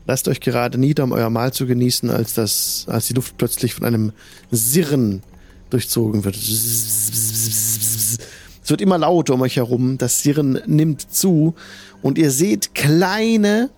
[0.07, 3.73] Lasst euch gerade nieder, um euer Mahl zu genießen, als das, als die Luft plötzlich
[3.73, 4.11] von einem
[4.51, 5.23] Sirren
[5.71, 6.36] durchzogen wird.
[6.36, 8.19] Es
[8.67, 9.97] wird immer lauter um euch herum.
[9.97, 11.55] Das Sirren nimmt zu.
[12.01, 13.71] Und ihr seht kleine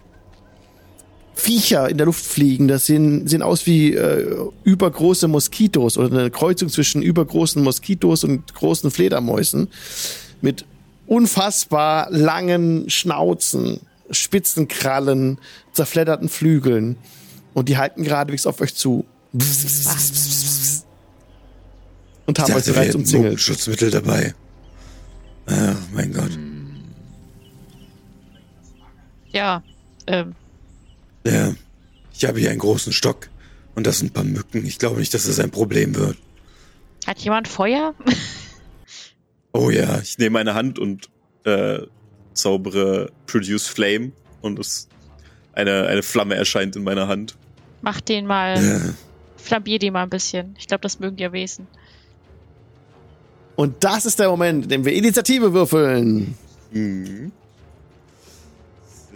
[1.38, 2.68] Viecher in der Luft fliegen.
[2.68, 8.54] Das sehen, sehen aus wie äh, übergroße Moskitos oder eine Kreuzung zwischen übergroßen Moskitos und
[8.56, 9.68] großen Fledermäusen.
[10.42, 10.66] Mit
[11.06, 15.38] unfassbar langen Schnauzen, spitzen Krallen,
[15.74, 16.98] zerfledderten Flügeln.
[17.54, 19.06] Und die halten geradewegs auf euch zu.
[22.26, 23.40] Und haben euch bereits umzingelt.
[23.40, 24.34] Schutzmittel dabei.
[25.46, 26.32] Ah, mein Gott.
[29.32, 29.62] Ja,
[30.08, 30.34] ähm,
[31.28, 31.54] Ja,
[32.14, 33.30] ich habe hier einen großen Stock
[33.76, 34.66] und das sind ein paar Mücken.
[34.66, 36.18] Ich glaube nicht, dass das ein Problem wird.
[37.06, 37.94] hat jemand Feuer?
[39.54, 41.10] Oh ja, Ich nehme meine Hand und
[41.44, 41.80] äh,
[42.34, 44.12] zaubere Produce Flame
[44.42, 44.88] und es
[45.54, 47.36] eine, eine Flamme erscheint in meiner Hand.
[47.82, 48.94] Mach den mal, ja.
[49.38, 50.56] flambier den mal ein bisschen.
[50.60, 51.66] Ich glaube, das mögen die ja Wesen.
[53.56, 56.36] Und das ist der Moment, in dem wir Initiative würfeln.
[56.70, 57.32] Mhm.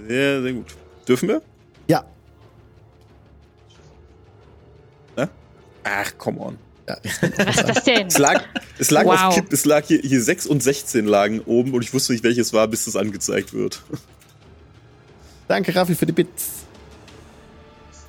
[0.08, 0.76] Sehr, sehr gut.
[1.08, 1.44] Dürfen wir?
[1.92, 2.06] Ja.
[5.18, 5.30] Ne?
[5.84, 6.58] Ach, come on.
[6.88, 8.08] Was ist das denn?
[8.08, 8.44] Es lag,
[8.80, 9.20] es lag Wow.
[9.22, 12.24] auf Kipp, es lag hier, hier 6 und 16 lagen oben und ich wusste nicht,
[12.24, 13.82] welches war, bis das angezeigt wird.
[15.48, 16.61] Danke, Raffi, für die Bits.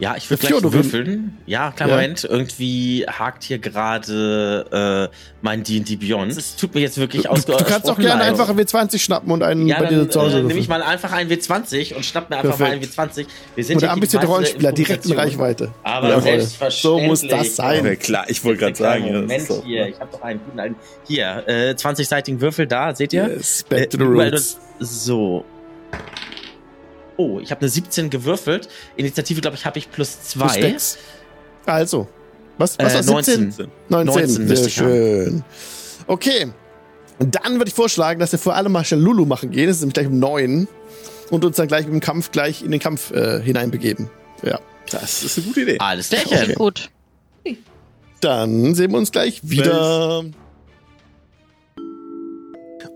[0.02, 1.38] Ja, ich würde gleich würfeln.
[1.46, 1.96] Ja, kleinen Ja.
[1.96, 2.24] Moment.
[2.24, 6.32] Irgendwie hakt hier gerade äh, mein D&D Beyond.
[6.36, 9.30] Es tut mir jetzt wirklich Du, ausgesprochen du kannst auch gerne einfach einen W20 schnappen
[9.30, 12.04] und einen Ja, bei dir zu Hause äh, nehme ich mal einfach einen W20 und
[12.04, 13.16] schnapp mir einfach mal einen Perfekt.
[13.20, 13.26] W20.
[13.54, 15.12] Wir sind Oder ja ambitionierte hier Rollenspieler, direkt in.
[15.12, 15.72] Reichweite.
[15.84, 16.22] Aber Jawohl.
[16.22, 16.82] selbstverständlich.
[16.82, 17.84] So muss das sein.
[17.84, 19.06] Ja, klar, ich wollte gerade sagen.
[19.06, 20.76] ja, Moment doch- hier, ich habe doch einen guten alten.
[21.06, 23.28] Hier, äh, 20-seitigen Würfel da, seht ihr?
[23.28, 24.58] Yes, back to the Äh, roots.
[24.80, 25.44] So.
[27.22, 28.68] Oh, ich habe eine 17 gewürfelt.
[28.96, 30.60] Initiative, glaube ich, habe ich plus Plus 2.
[30.60, 30.98] Dex.
[31.66, 32.08] Also,
[32.58, 33.44] was, was Äh, war 17?
[33.44, 33.70] 19.
[33.88, 35.44] 19, 19 sehr schön.
[36.06, 36.50] Okay,
[37.18, 39.68] und dann würde ich vorschlagen, dass wir vor allem mal schnell Lulu machen gehen.
[39.68, 40.66] Das ist nämlich gleich um 9.
[41.30, 44.10] Und uns dann gleich dem Kampf gleich in den Kampf äh, hineinbegeben.
[44.42, 44.58] Ja,
[44.90, 45.76] Das ist eine gute Idee.
[45.78, 46.54] Alles klärchen.
[46.56, 46.90] Gut.
[48.20, 50.24] dann sehen wir uns gleich wieder.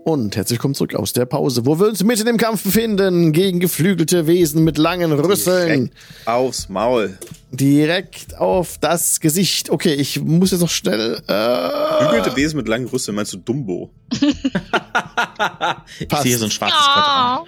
[0.07, 3.59] Und herzlich willkommen zurück aus der Pause, wo wir uns mitten im Kampf befinden gegen
[3.59, 5.67] geflügelte Wesen mit langen Rüsseln.
[5.67, 5.93] Direkt
[6.25, 7.17] aufs Maul.
[7.51, 9.69] Direkt auf das Gesicht.
[9.69, 11.21] Okay, ich muss jetzt noch schnell.
[11.27, 13.91] Äh, Bügelte Wesen mit langen Rüsseln, meinst du Dumbo?
[15.99, 17.45] ich sehe so ein schwarzes Quadrat.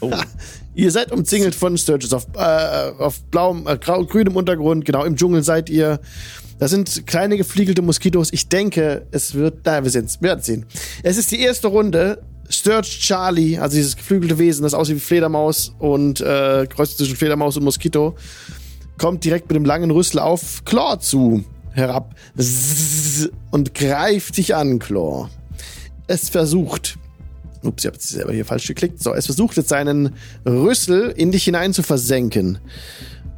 [0.00, 0.12] Oh.
[0.78, 4.84] Ihr seid umzingelt von Sturges auf, äh, auf blauem, äh, grau, grünem Untergrund.
[4.84, 5.98] Genau, im Dschungel seid ihr.
[6.60, 8.32] Das sind kleine gefliegelte Moskitos.
[8.32, 9.62] Ich denke, es wird.
[9.64, 10.20] Na, wir sehen's.
[10.20, 10.66] Wir werden sehen.
[11.02, 12.22] Es ist die erste Runde.
[12.48, 17.56] Sturge Charlie, also dieses geflügelte Wesen, das aussieht wie Fledermaus und äh, kreuzt zwischen Fledermaus
[17.56, 18.14] und Moskito,
[18.98, 22.14] kommt direkt mit dem langen Rüssel auf Claw zu herab
[23.50, 25.28] und greift dich an, Claw.
[26.06, 26.98] Es versucht,
[27.62, 29.02] Ups, ich habe selber hier falsch geklickt.
[29.02, 30.14] So, es versucht jetzt seinen
[30.46, 32.58] Rüssel in dich hinein zu versenken.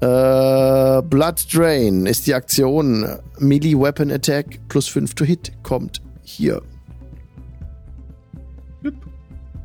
[0.00, 3.06] Äh, Blood Drain ist die Aktion.
[3.38, 6.62] Melee Weapon Attack plus 5 to Hit kommt hier.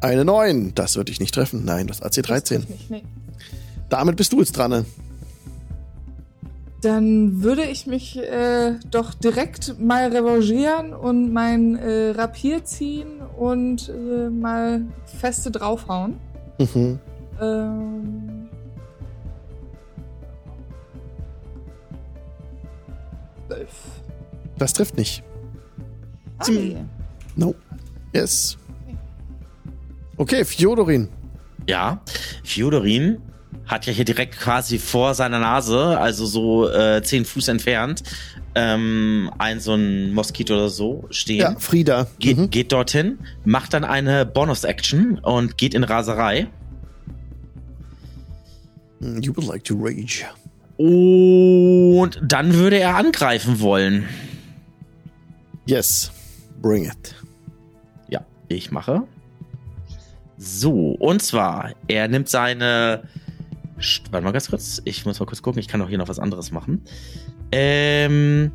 [0.01, 0.74] Eine 9.
[0.76, 1.64] Das wird dich nicht treffen.
[1.66, 2.66] Nein, das AC 13.
[2.68, 3.03] Nicht, nee.
[3.89, 4.86] Damit bist du jetzt dran.
[6.82, 13.89] Dann würde ich mich äh, doch direkt mal revanchieren und mein äh, Rapier ziehen und
[13.89, 16.19] äh, mal feste draufhauen.
[16.59, 16.99] Mhm.
[17.41, 18.49] Ähm,
[23.55, 23.71] zwölf.
[24.57, 25.23] Das trifft nicht.
[26.39, 26.86] Ei.
[27.36, 27.55] No.
[28.13, 28.57] Yes.
[30.17, 31.09] Okay, Fjodorin.
[31.67, 32.01] Ja,
[32.43, 33.21] Fjodorin
[33.68, 38.03] hat ja hier direkt quasi vor seiner Nase, also so äh, zehn Fuß entfernt,
[38.53, 41.39] ähm, ein so ein Moskito oder so stehen.
[41.39, 42.07] Ja, Frieda.
[42.20, 42.49] Geht, Mhm.
[42.49, 46.47] geht dorthin, macht dann eine Bonus-Action und geht in Raserei.
[49.01, 50.26] You would like to rage.
[50.78, 54.05] Und dann würde er angreifen wollen.
[55.66, 56.11] Yes.
[56.61, 57.16] Bring it.
[58.09, 59.03] Ja, ich mache.
[60.38, 63.03] So, und zwar, er nimmt seine.
[64.11, 64.82] Warte mal ganz kurz.
[64.86, 65.59] Ich muss mal kurz gucken.
[65.59, 66.82] Ich kann auch hier noch was anderes machen.
[67.51, 68.51] Ähm.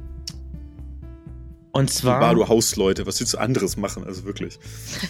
[1.72, 2.20] Und zwar.
[2.20, 4.04] War du Hausleute, was willst du anderes machen?
[4.04, 4.58] Also wirklich.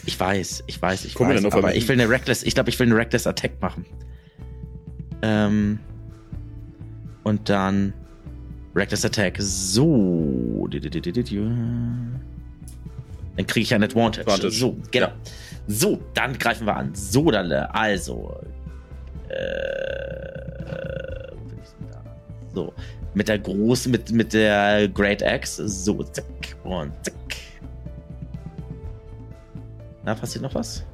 [0.05, 1.45] Ich weiß, ich weiß, ich Kommen weiß.
[1.45, 2.43] auf aber ich will eine Reckless.
[2.43, 3.87] Ich glaube, ich will eine Reckless Attack machen.
[5.23, 5.79] Ähm.
[7.23, 7.93] Und dann.
[8.75, 9.37] Reckless Attack.
[9.39, 10.69] So.
[13.37, 14.27] Dann kriege ich ein Advantage.
[14.27, 14.55] Advantage.
[14.55, 15.09] So, genau.
[15.67, 16.95] So, dann greifen wir an.
[16.95, 18.37] So, dann, äh, also.
[19.31, 22.03] Äh, wo bin ich denn da?
[22.55, 22.73] So.
[23.15, 25.69] Mit der großen, mit, mit der Great Axe.
[25.69, 26.25] So, zack.
[26.65, 27.15] Und zack.
[30.05, 30.85] Na, passiert noch was?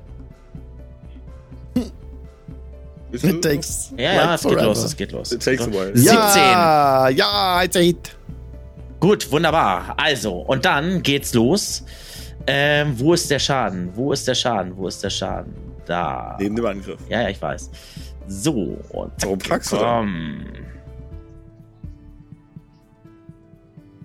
[3.13, 5.33] It takes Ja, ja, es geht los, es geht los.
[5.33, 5.97] It takes a while.
[5.97, 6.13] 17.
[6.13, 8.17] Ja, ja, it's a hit.
[9.01, 9.95] Gut, wunderbar.
[9.97, 11.85] Also, und dann geht's los.
[12.47, 13.91] Ähm, wo ist der Schaden?
[13.95, 14.77] Wo ist der Schaden?
[14.77, 15.55] Wo ist der Schaden?
[15.87, 16.37] Da.
[16.41, 16.99] Neben dem Angriff.
[17.09, 17.71] Ja, ja, ich weiß.
[18.29, 19.99] So, und Warum packst du da?
[20.01, 20.45] komm.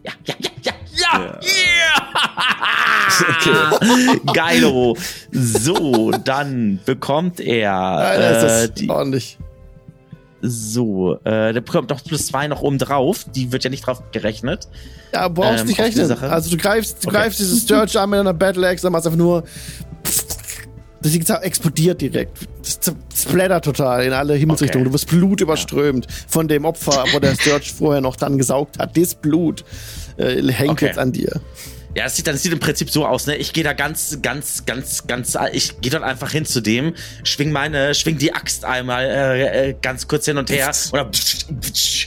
[0.04, 1.40] Ja, ja, ja, ja, ja, Ja.
[1.42, 2.12] yeah!
[4.34, 4.98] Geilo.
[5.32, 9.38] So, dann bekommt er Alter, ist äh, das die, ordentlich.
[10.42, 13.26] so, äh, der bekommt noch plus zwei noch oben drauf.
[13.36, 14.68] Die wird ja nicht drauf gerechnet.
[15.14, 16.08] Ja, brauchst Ähm, nicht rechnen.
[16.08, 16.30] Sache?
[16.32, 17.18] Also du greifst, du Okay.
[17.18, 19.44] greifst dieses Sturge an mit einer Battle Axe, dann machst du einfach nur.
[21.02, 22.38] Das Ding explodiert direkt.
[22.62, 22.80] Das
[23.16, 24.86] splattert total in alle Himmelsrichtungen.
[24.86, 24.90] Okay.
[24.90, 28.96] Du wirst Blut überströmt von dem Opfer, wo der Sturge vorher noch dann gesaugt hat.
[28.96, 29.66] Das Blut
[30.18, 30.86] äh, hängt Okay.
[30.88, 31.42] jetzt an dir.
[31.96, 33.36] Ja, es sieht, das sieht im Prinzip so aus, ne?
[33.36, 36.94] Ich gehe da ganz, ganz, ganz, ganz, ich gehe dort einfach hin zu dem,
[37.24, 41.12] schwing meine, schwing die Axt einmal äh, äh, ganz kurz hin und her oder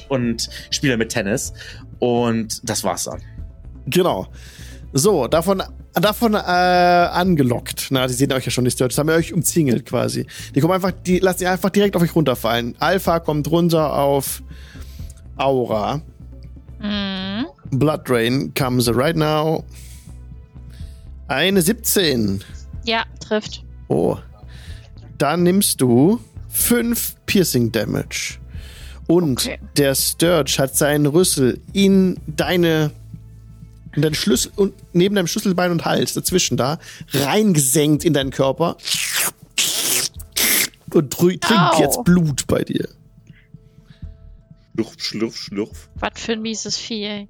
[0.09, 1.53] und spiele mit Tennis.
[1.99, 3.21] Und das war's dann.
[3.87, 4.27] Genau.
[4.95, 5.63] So, davon,
[5.95, 7.89] davon äh, angelockt.
[7.91, 8.99] Na, die sehen euch ja schon, die Sturges.
[8.99, 10.27] haben wir euch umzingelt quasi.
[10.55, 12.75] Die kommen einfach, die lassen die einfach direkt auf euch runterfallen.
[12.81, 14.43] Alpha kommt runter auf
[15.37, 16.01] Aura.
[16.81, 17.47] Mhm.
[17.71, 19.65] Blood Drain comes right now.
[21.29, 22.43] Eine 17.
[22.85, 23.65] Ja, trifft.
[23.89, 24.17] Oh.
[25.19, 26.21] Dann nimmst du
[26.51, 28.39] 5 Piercing Damage.
[29.07, 29.59] Und Okay.
[29.77, 32.91] der Sturge hat seinen Rüssel in deine
[33.97, 36.79] in deinen Schlüssel und neben deinem Schlüsselbein und Hals dazwischen da
[37.13, 38.77] reingesenkt in deinen Körper
[40.93, 41.81] und trinkt Au.
[41.81, 42.89] jetzt Blut bei dir.
[44.75, 45.89] Schlurf, schlurf, schlurf.
[46.01, 47.29] Was für ein mieses Vieh, ey.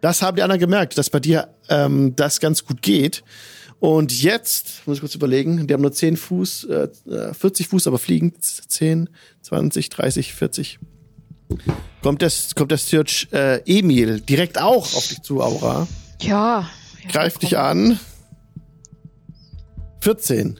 [0.00, 3.22] Das haben die anderen gemerkt, dass bei dir ähm, das ganz gut geht.
[3.80, 7.86] Und jetzt, muss ich kurz überlegen, die haben nur 10 Fuß, äh, äh, 40 Fuß,
[7.86, 9.08] aber fliegen 10,
[9.42, 10.78] 20, 30, 40.
[12.02, 15.86] Kommt der, kommt der Sturge äh, Emil direkt auch auf dich zu, Aura.
[16.20, 16.68] Ja.
[17.02, 17.98] ja Greift dich an.
[20.00, 20.58] 14.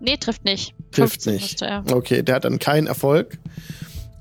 [0.00, 0.74] Nee, trifft nicht.
[0.90, 1.62] Trifft 15 nicht.
[1.62, 1.84] Er.
[1.90, 3.38] Okay, der hat dann keinen Erfolg.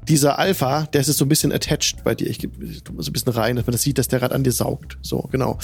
[0.07, 2.29] Dieser Alpha, der ist jetzt so ein bisschen attached bei dir.
[2.29, 2.53] Ich gebe
[2.99, 4.97] so ein bisschen rein, dass man das sieht, dass der gerade an dir saugt.
[5.01, 5.57] So, genau.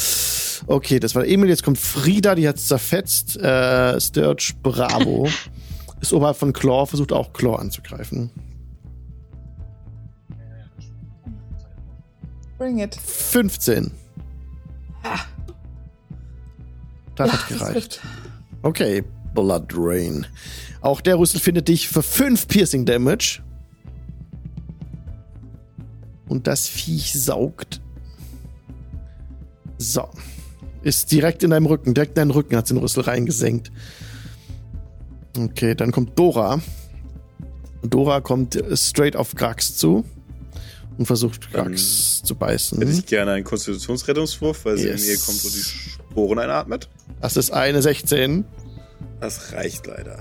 [0.68, 1.50] Okay, das war Emil.
[1.50, 3.38] Jetzt kommt Frieda, die hat zerfetzt.
[3.38, 5.30] Äh, Sturge Bravo.
[6.02, 8.32] ist oberhalb von Claw, versucht auch Claw anzugreifen.
[12.62, 12.94] Bring it.
[12.96, 13.90] 15.
[17.16, 17.74] Das Ja, hat das gereicht.
[17.74, 18.02] trifft.
[18.62, 19.04] Okay,
[19.34, 20.28] Blood Rain.
[20.82, 23.42] Auch der Rüssel findet dich für 5 Piercing Damage.
[26.30, 27.82] Und das Viech saugt.
[29.80, 30.08] So.
[30.84, 31.96] Ist direkt in deinem Rücken.
[31.96, 33.72] Direkt in deinen Rücken hat den Rüssel reingesenkt.
[35.36, 36.62] Okay, dann kommt Dora.
[37.82, 40.06] Dora kommt straight auf Grax zu.
[40.98, 42.78] Und versucht Grax zu beißen.
[42.80, 45.04] Hätte ich gerne einen Konstitutionsrettungswurf, weil sie Yes.
[45.04, 46.90] in ihr kommt und die Sporen einatmet.
[47.22, 48.46] Das ist eine 16.
[49.20, 50.20] Das reicht leider.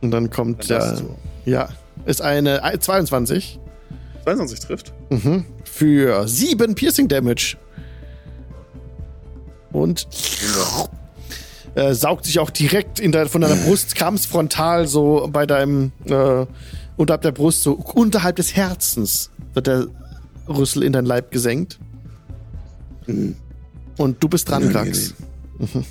[0.00, 0.96] Und dann kommt Dann
[1.44, 1.52] der.
[1.52, 1.68] Ja.
[2.06, 3.60] Ist eine äh, 22.
[4.24, 4.92] 22 trifft.
[5.10, 5.44] Mhm.
[5.64, 7.56] Für 7 Piercing Damage.
[9.72, 10.08] Und
[11.74, 16.46] äh, saugt sich auch direkt dein, von deiner Brust, kam's frontal so bei deinem, äh,
[16.96, 19.86] unterhalb der Brust, so unterhalb des Herzens wird der
[20.48, 21.78] Rüssel in dein Leib gesenkt.
[23.06, 25.14] Und du bist dran, Grax.
[25.58, 25.86] Unangenehm.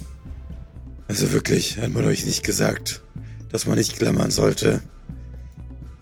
[1.07, 3.01] Also wirklich, hat man euch nicht gesagt,
[3.51, 4.82] dass man nicht klammern sollte.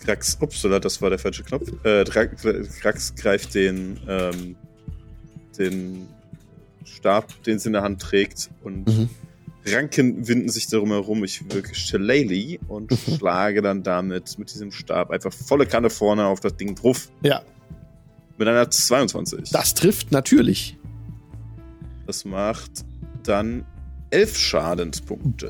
[0.03, 1.71] Krax, upsala, das war der falsche Knopf.
[1.83, 4.55] Äh, Krax greift den, ähm,
[5.57, 6.07] den
[6.85, 9.09] Stab, den sie in der Hand trägt und Mhm.
[9.73, 11.23] Ranken winden sich darum herum.
[11.23, 13.17] Ich wirke Shillelagh und Mhm.
[13.17, 17.09] schlage dann damit mit diesem Stab einfach volle Kanne vorne auf das Ding drauf.
[17.21, 17.41] Ja,
[18.37, 19.49] Mit einer 22.
[19.51, 20.77] das trifft natürlich.
[22.05, 22.71] Das macht
[23.23, 23.65] dann
[24.11, 25.49] elf Schadenspunkte.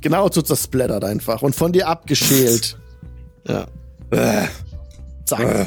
[0.00, 2.78] Genau so zersplattert einfach und von dir abgeschält.
[3.46, 3.66] Ja,
[4.10, 4.46] Äh,
[5.26, 5.40] zack.
[5.40, 5.66] äh,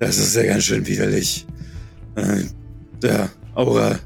[0.00, 1.46] das ist ja ganz schön widerlich.
[2.16, 2.42] Äh,
[3.00, 4.00] der Aura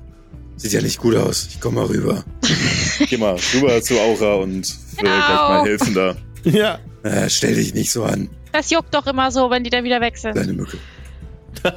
[0.63, 1.49] sieht ja nicht gut aus.
[1.51, 2.25] Ich komme mal rüber.
[3.09, 5.11] Geh mal rüber zu Aura und will Genau.
[5.27, 6.17] gleich mal helfen da.
[6.45, 9.83] Ja, Äh, stell dich nicht so an, Das juckt doch immer so, wenn die dann
[9.85, 10.33] wieder weg sind.
[10.35, 10.79] kleine Mücke.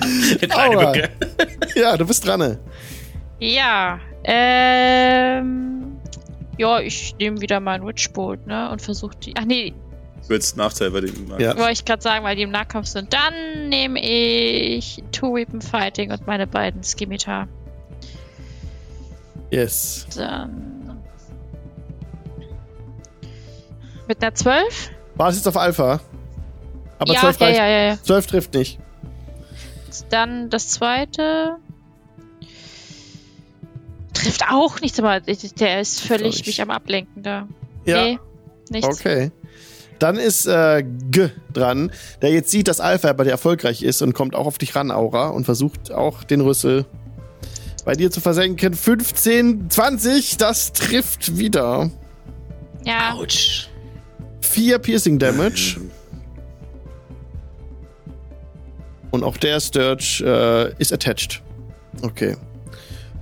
[0.00, 0.86] Eine kleine Aua.
[0.92, 1.10] Mücke.
[1.76, 2.40] ja, du bist dran.
[2.40, 2.58] ne?
[3.40, 5.96] Ja, ähm.
[6.56, 8.70] Ja, ich nehme wieder mein Witchbolt, ne?
[8.70, 9.34] Und versuche die.
[9.36, 9.72] Ach nee,
[10.24, 11.56] Du willst Nachteil bei dem Ja.
[11.56, 13.12] wollte ich gerade sagen, weil die im Nahkampf sind.
[13.12, 17.46] Dann nehme ich Two Weapon Fighting und meine beiden Skimitar.
[19.50, 20.06] Yes.
[20.16, 20.98] Dann.
[24.08, 24.90] Mit einer 12?
[25.16, 26.00] War es jetzt auf Alpha?
[26.98, 27.58] Aber ja, 12 ja, reicht.
[27.58, 28.02] ja, ja, ja.
[28.02, 28.78] 12 trifft nicht.
[30.08, 31.56] Dann das zweite.
[34.14, 37.46] Trifft auch nichts, aber der ist völlig mich am Ablenken da.
[37.84, 38.02] Ja.
[38.04, 38.18] Nee,
[38.70, 39.00] nichts.
[39.00, 39.30] Okay.
[40.04, 41.90] Dann ist äh, G dran,
[42.20, 44.90] der jetzt sieht, dass Alpha bei dir erfolgreich ist und kommt auch auf dich ran,
[44.90, 46.84] Aura, und versucht auch den Rüssel
[47.86, 48.74] bei dir zu versenken.
[48.74, 51.90] 15, 20, das trifft wieder.
[52.84, 53.70] Ja, Autsch.
[54.42, 55.80] 4 Piercing Damage.
[59.10, 61.42] Und auch der Sturge äh, ist attached.
[62.02, 62.36] Okay.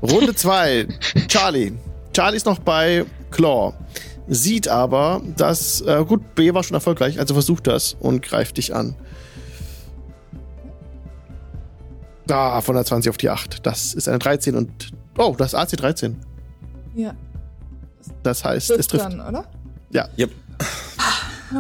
[0.03, 0.89] Runde 2.
[1.28, 1.74] Charlie.
[2.12, 3.72] Charlie ist noch bei Claw.
[4.28, 5.80] Sieht aber, dass.
[5.80, 8.94] Äh, gut, B war schon erfolgreich, also versucht das und greift dich an.
[12.26, 13.66] Da, von der 20 auf die 8.
[13.66, 14.92] Das ist eine 13 und.
[15.18, 16.16] Oh, das ist AC 13.
[16.94, 17.14] Ja.
[18.22, 19.04] Das heißt, es trifft.
[19.04, 19.44] dann, oder?
[19.90, 20.08] Ja.
[20.18, 20.30] Yep.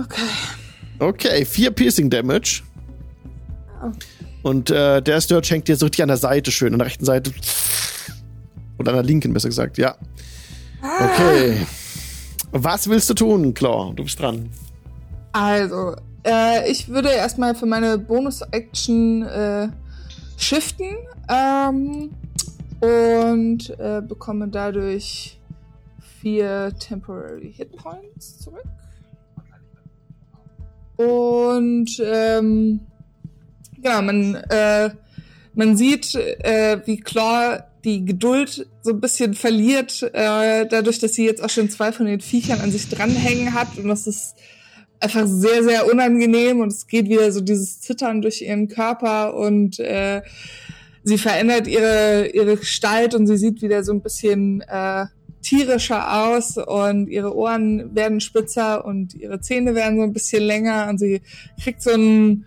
[0.04, 0.22] Okay.
[0.98, 2.62] Okay, 4 Piercing Damage.
[4.42, 7.04] Und äh, der Sturge hängt dir so richtig an der Seite schön, an der rechten
[7.04, 7.32] Seite.
[8.78, 9.96] Oder an der linken, besser gesagt, ja.
[10.82, 11.66] Okay.
[12.52, 13.94] Was willst du tun, Claw?
[13.94, 14.50] Du bist dran.
[15.32, 19.68] Also, äh, ich würde erstmal für meine Bonus-Action äh,
[20.36, 20.96] shiften
[21.30, 22.10] ähm,
[22.80, 25.40] und äh, bekomme dadurch
[26.20, 28.64] vier Temporary Hit Points zurück.
[30.96, 32.80] Und ähm,
[33.80, 34.90] genau, man, äh,
[35.54, 41.26] man sieht, äh, wie Claw die Geduld so ein bisschen verliert, äh, dadurch, dass sie
[41.26, 43.76] jetzt auch schon zwei von den Viechern an sich dranhängen hat.
[43.76, 44.34] Und das ist
[45.00, 46.60] einfach sehr, sehr unangenehm.
[46.60, 49.34] Und es geht wieder so dieses Zittern durch ihren Körper.
[49.34, 50.22] Und äh,
[51.02, 55.06] sie verändert ihre, ihre Gestalt und sie sieht wieder so ein bisschen äh,
[55.42, 56.56] tierischer aus.
[56.58, 60.86] Und ihre Ohren werden spitzer und ihre Zähne werden so ein bisschen länger.
[60.88, 61.20] Und sie
[61.62, 62.46] kriegt so ein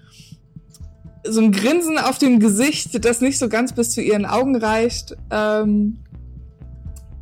[1.27, 5.15] so ein Grinsen auf dem Gesicht, das nicht so ganz bis zu ihren Augen reicht.
[5.31, 5.97] Ähm,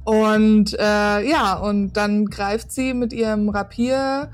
[0.04, 4.30] und äh, ja, und dann greift sie mit ihrem Rapier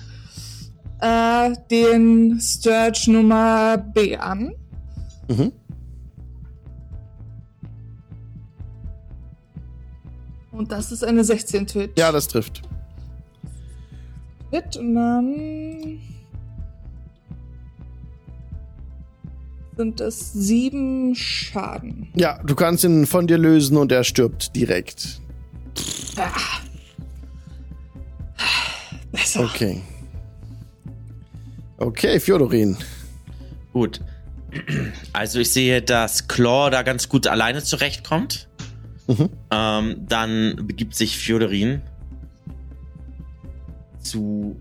[1.00, 4.54] äh, den Sturge Nummer B an.
[5.28, 5.52] Mhm.
[10.52, 11.94] Und das ist eine 16 Twitch.
[11.98, 12.64] Ja, das trifft.
[14.52, 16.00] Hit und dann
[19.80, 22.10] sind es sieben Schaden.
[22.14, 25.22] Ja, du kannst ihn von dir lösen und er stirbt direkt.
[26.18, 26.60] Ah.
[29.14, 29.46] Besser.
[29.46, 29.82] Okay.
[31.78, 32.76] Okay, Fjodorin.
[33.72, 34.02] Gut.
[35.14, 38.50] Also ich sehe, dass Claw da ganz gut alleine zurechtkommt.
[39.08, 39.30] Mhm.
[39.50, 41.82] Ähm, dann begibt sich Fjodorin
[44.02, 44.58] zu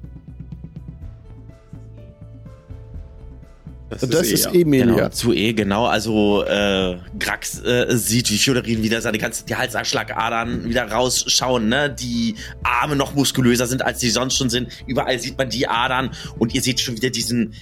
[3.90, 4.94] Das, Das ist eh, Emilia.
[4.94, 5.86] Genau, zu E, genau.
[5.86, 11.88] Also äh, Grax äh, sieht, wie Fjodorin wieder seine ganzen die Halsschlagadern wieder rausschauen, ne?
[11.90, 14.68] Die Arme noch muskulöser sind, als sie sonst schon sind.
[14.86, 17.54] Überall sieht man die Adern und ihr seht schon wieder diesen,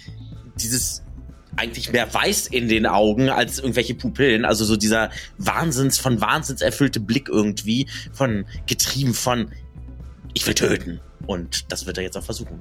[0.60, 1.02] dieses
[1.54, 4.44] eigentlich mehr Weiß in den Augen als irgendwelche Pupillen.
[4.44, 9.52] Also so dieser Wahnsinns, von Wahnsinns erfüllte Blick irgendwie, von getrieben von
[10.34, 11.00] ich will töten.
[11.26, 12.60] Und das wird er jetzt auch versuchen.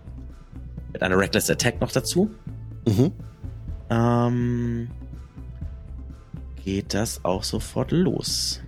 [0.93, 2.31] Mit einer Reckless Attack noch dazu.
[2.87, 3.11] Mhm.
[3.89, 4.89] Ähm,
[6.63, 8.61] geht das auch sofort los.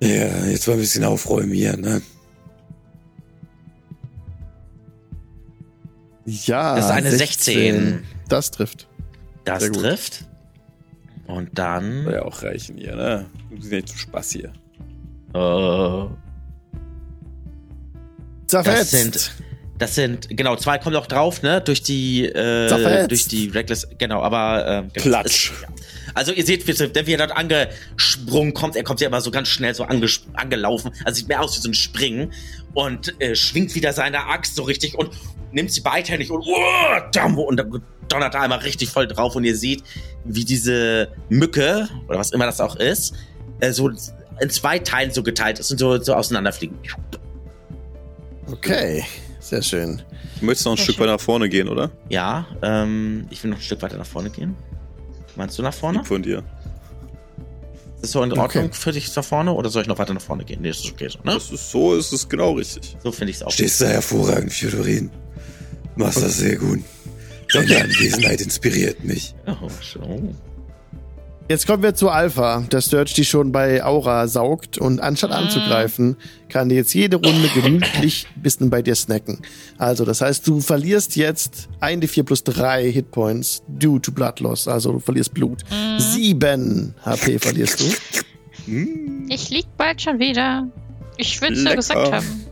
[0.00, 2.02] Ja, jetzt mal ein bisschen aufräumen hier, ne?
[6.24, 6.76] Ja.
[6.76, 8.02] Das ist eine 16.
[8.28, 8.88] Das trifft.
[9.44, 9.80] Das Sehr gut.
[9.80, 10.24] trifft.
[11.26, 12.04] Und dann.
[12.04, 13.26] Soll ja auch reichen hier, ne?
[13.50, 14.52] Sind ja nicht zum Spaß hier.
[15.32, 16.08] Das
[18.46, 18.90] Zerfetzt.
[18.90, 19.32] sind.
[19.82, 21.60] Das sind, genau, zwei kommen noch drauf, ne?
[21.60, 22.68] Durch die, äh,
[23.08, 25.50] durch die Reckless, genau, aber, ähm, genau, Platsch.
[25.50, 25.68] Ist, ja.
[26.14, 28.76] Also ihr seht, wie, wie er dort angesprungen kommt.
[28.76, 30.92] Er kommt ja immer so ganz schnell so anges angelaufen.
[31.04, 32.32] Also sieht mehr aus wie so ein Springen.
[32.74, 35.10] Und äh, schwingt wieder seine Axt so richtig und
[35.50, 39.34] nimmt sie beidhändig und, uh, dam, und dann donnert er einmal richtig voll drauf.
[39.34, 39.82] Und ihr seht,
[40.24, 43.14] wie diese Mücke, oder was immer das auch ist,
[43.58, 43.90] äh, so
[44.40, 46.78] in zwei Teilen so geteilt ist und so, so auseinanderfliegen.
[48.48, 49.04] Okay.
[49.52, 50.00] Sehr schön.
[50.40, 51.02] Du möchtest noch ein Sehr Stück schön.
[51.04, 51.90] weiter nach vorne gehen, oder?
[52.08, 54.56] Ja, ähm, ich will noch ein Stück weiter nach vorne gehen.
[55.36, 55.98] Meinst du nach vorne?
[55.98, 56.38] Lieb von dir.
[57.96, 58.68] Ist das so in Ordnung Okay.
[58.72, 60.62] für dich nach vorne oder soll ich noch weiter nach vorne gehen?
[60.62, 61.34] Nee, das ist okay so, ne?
[61.34, 62.96] Das ist so, ist es genau richtig.
[63.02, 63.50] So finde ich es auch.
[63.50, 65.10] Stehst da hervorragend, Fjodorin.
[65.96, 66.80] Machst das sehr gut.
[67.52, 69.34] Deine Anwesenheit inspiriert mich.
[69.46, 70.34] Oh, schon.
[71.48, 76.16] Jetzt kommen wir zu Alpha, der Sturge, die schon bei Aura saugt und anstatt anzugreifen,
[76.48, 79.42] kann die jetzt jede Runde gemütlich ein bisschen bei dir snacken.
[79.76, 84.92] Also, das heißt, du verlierst jetzt 1d4 plus 3 Hitpoints due to Blood Loss, also
[84.92, 85.62] du verlierst Blut.
[85.98, 87.84] Sieben HP verlierst du.
[89.28, 90.68] Ich lieg bald schon wieder.
[91.16, 92.46] Ich würde es ja gesagt haben.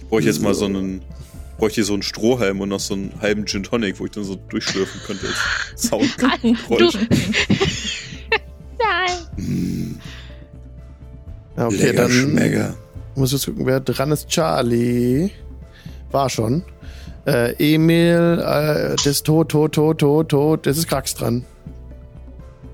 [0.00, 1.02] Ich bräuchte jetzt mal so einen.
[1.58, 4.24] Bräuchte hier so einen Strohhalm und noch so einen halben Gin Tonic, wo ich dann
[4.24, 5.88] so durchschlürfen könnte als.
[5.88, 6.94] Soundgeräusch.
[8.78, 10.00] Nein.
[11.56, 12.74] Ja, okay, Lecker dann Schmecker.
[13.14, 14.28] muss ich jetzt gucken, wer dran ist.
[14.28, 15.30] Charlie.
[16.10, 16.64] War schon.
[17.26, 20.66] Äh, Emil, äh, das ist tot, tot, tot, tot, tot.
[20.66, 21.44] Das ist Krax dran.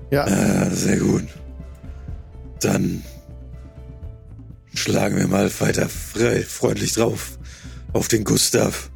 [0.09, 1.23] Ja, Ah, sehr gut.
[2.59, 3.01] Dann
[4.73, 7.37] schlagen wir mal weiter frei, freundlich drauf.
[7.93, 8.89] Auf den Gustav.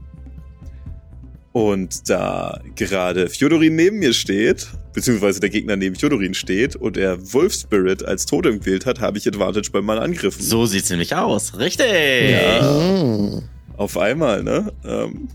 [1.52, 7.32] Und da gerade Fjodorin neben mir steht, beziehungsweise der Gegner neben Fjodorin steht und er
[7.34, 10.42] Wolf Spirit als Totem gewählt hat, habe ich Advantage bei meinen Angriffen.
[10.42, 11.58] So sieht's nämlich aus.
[11.58, 11.86] Richtig.
[11.88, 13.44] Hm.
[13.78, 14.74] Auf einmal, ne?
[14.84, 15.30] Ähm,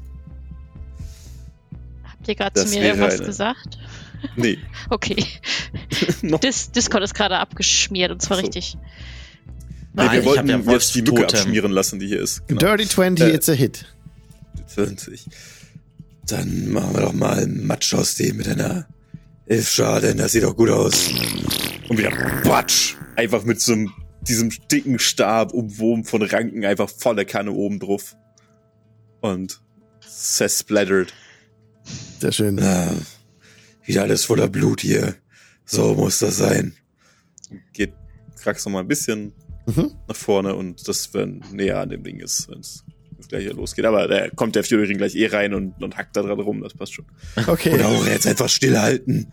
[2.04, 3.78] Habt ihr gerade zu mir irgendwas eine- gesagt?
[4.36, 4.58] nee.
[4.90, 5.24] Okay.
[6.42, 8.42] Dis Discord ist gerade abgeschmiert und zwar so.
[8.42, 8.76] richtig.
[9.92, 11.40] Nee, Nein, wir ich wollten ja jetzt die Mücke Wolfstotem.
[11.40, 12.46] abschmieren lassen, die hier ist.
[12.46, 12.60] Genau.
[12.60, 13.86] Dirty 20, Äh, it's a hit.
[14.68, 15.26] 20.
[16.26, 18.86] Dann machen wir doch mal einen Matsch aus dem mit einer
[19.46, 20.18] Elf Schaden.
[20.18, 21.08] Das sieht doch gut aus.
[21.88, 22.10] Und wieder
[22.44, 22.94] Batsch!
[23.16, 28.16] Einfach mit so einem, diesem dicken Stab umwoben von Ranken einfach volle Kanne oben drauf.
[29.20, 29.60] Und
[30.08, 31.12] zersplattered.
[32.20, 32.60] Sehr schön.
[32.62, 32.94] Ah,
[33.84, 35.16] wieder alles voller Blut hier.
[35.64, 36.74] So muss das sein.
[37.72, 37.92] Geht
[38.40, 39.32] Krax noch mal ein bisschen
[39.76, 39.90] Mhm.
[40.08, 42.84] nach vorne und das, wenn näher an dem Ding ist, wenn es
[43.28, 43.84] gleich hier losgeht.
[43.84, 46.74] Aber da kommt der Fjodorin gleich eh rein und, und hackt da dran rum, das
[46.74, 47.06] passt schon.
[47.46, 47.74] Okay.
[47.74, 49.32] Oder auch jetzt einfach stillhalten.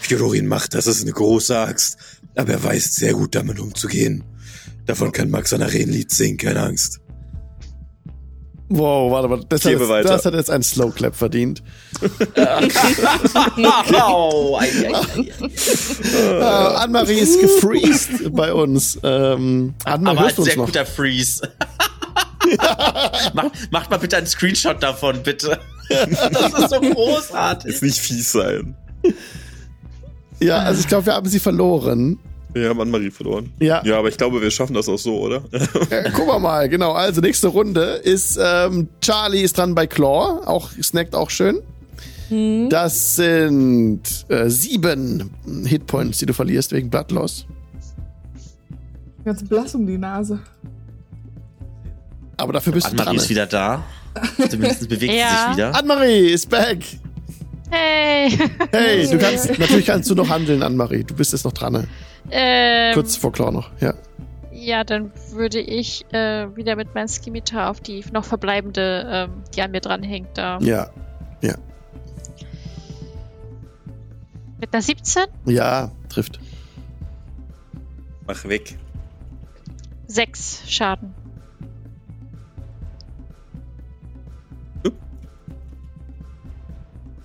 [0.00, 1.98] Fjodorin macht das, ist eine große Axt.
[2.34, 4.24] Aber er weiß sehr gut damit umzugehen.
[4.86, 7.00] Davon kann Max ein Arenenlied singen, keine Angst.
[8.70, 9.40] Wow, warte mal.
[9.48, 11.62] Das, hat jetzt, das hat jetzt einen Slow Clap verdient.
[14.00, 15.32] Au, ei, ei, ei.
[16.14, 16.42] Äh,
[16.76, 18.98] Anne-Marie ist gefreezed bei uns.
[19.02, 20.66] Ähm, Anne-Marie, Aber hörst ein uns sehr noch?
[20.66, 21.50] guter Freeze.
[23.34, 25.58] Mach, macht mal bitte einen Screenshot davon, bitte.
[25.88, 27.70] Das ist so großartig.
[27.72, 28.76] Jetzt nicht fies sein.
[30.40, 32.18] Ja, also ich glaube, wir haben sie verloren.
[32.54, 33.52] Wir haben Anne-Marie verloren.
[33.60, 33.82] Ja.
[33.84, 35.42] Ja, aber ich glaube, wir schaffen das auch so, oder?
[35.90, 36.92] Äh, gucken wir mal, genau.
[36.92, 41.60] Also nächste Runde ist ähm, Charlie ist dran bei Claw, auch snackt auch schön.
[42.68, 45.30] Das sind äh, sieben
[45.64, 47.46] Hitpoints, die du verlierst wegen Blood Loss.
[49.24, 50.38] Ganz blass um die Nase.
[52.36, 53.16] Aber dafür bist du Anne-Marie dran.
[53.16, 53.82] ist wieder da.
[54.48, 55.46] Zumindest bewegt sie Ja.
[55.48, 55.74] sich wieder.
[55.74, 56.84] Anne-Marie ist back.
[57.70, 58.30] Hey!
[58.72, 61.04] Hey, du kannst, natürlich kannst du noch handeln, Anne-Marie.
[61.04, 61.86] Du bist jetzt noch dran.
[62.30, 63.94] Ähm, Kurz vor Claw noch, ja.
[64.52, 69.62] Ja, dann würde ich äh, wieder mit meinem Skimitar auf die noch verbleibende, ähm, die
[69.62, 70.58] an mir dranhängt, da.
[70.60, 70.90] Ja,
[74.60, 75.24] Mit einer 17?
[75.46, 76.40] ja, trifft.
[78.26, 78.76] Mach weg.
[80.08, 81.14] 6 Schaden.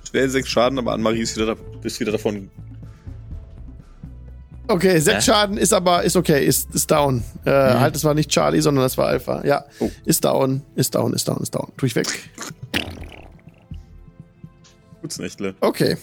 [0.10, 2.52] Schwer sechs Schaden, aber Anne-Marie ist wieder, da, ist wieder davon.
[4.68, 5.32] Okay, sechs Hä?
[5.32, 7.24] Schaden ist aber, ist okay, ist, ist down.
[7.44, 9.44] Äh, Halt, das war nicht Charlie, sondern das war Alpha.
[9.46, 9.92] Ja, Oh.
[10.06, 11.68] ist down, ist down, ist down, ist down.
[11.78, 12.08] Tu ich weg.
[15.02, 15.54] Gutsnächtle.
[15.60, 15.98] Okay.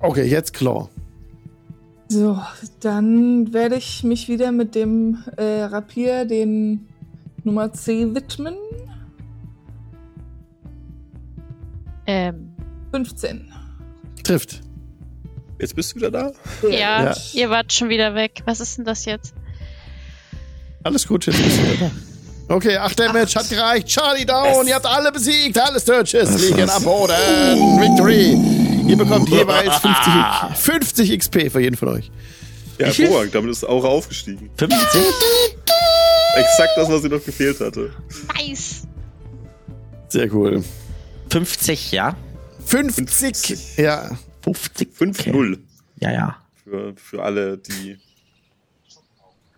[0.00, 0.88] Okay, jetzt Claw.
[2.08, 2.38] So,
[2.80, 6.88] dann werde ich mich wieder mit dem äh, Rapier den
[7.44, 8.54] Nummer C widmen.
[12.06, 12.50] Ähm,
[12.92, 13.48] 15.
[14.24, 14.60] Trifft.
[15.62, 16.32] Jetzt bist du wieder da?
[16.68, 17.16] ja, Ja.
[17.34, 18.42] ihr wart schon wieder weg.
[18.46, 19.32] Was ist denn das jetzt?
[20.82, 21.90] Alles gut, jetzt bist du wieder
[22.48, 22.54] da.
[22.56, 23.86] Okay, 8 Damage hat gereicht.
[23.86, 24.66] Charlie down.
[24.66, 25.56] Ihr habt alle besiegt.
[25.56, 27.14] Alle Sturges liegen am Boden.
[27.80, 28.36] Victory.
[28.90, 32.10] Ihr bekommt jeweils 50, 50 XP für jeden von euch.
[32.78, 33.32] Ja, hervorragend.
[33.34, 34.50] Damit ist Aura aufgestiegen.
[34.56, 34.78] 50?
[36.34, 37.92] Exakt das, was ihr noch gefehlt hatte.
[38.36, 38.82] Nice!
[40.08, 40.64] Sehr cool.
[41.30, 42.16] 50, ja.
[42.66, 43.08] 50.
[43.08, 43.76] 50.
[43.78, 44.10] Ja.
[44.42, 44.88] 50.
[44.98, 45.58] 5-0.
[46.00, 46.36] Ja, ja.
[46.64, 47.98] Für, für alle, die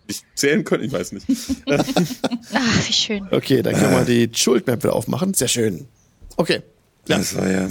[0.07, 0.85] nicht zählen können.
[0.85, 1.27] Ich weiß nicht.
[1.71, 3.27] Ach, wie schön.
[3.31, 5.35] Okay, dann können wir die Schuldmap wieder aufmachen.
[5.35, 5.89] Sehr schön.
[6.37, 6.63] Okay.
[7.09, 7.19] Ja.
[7.19, 7.69] Das war ja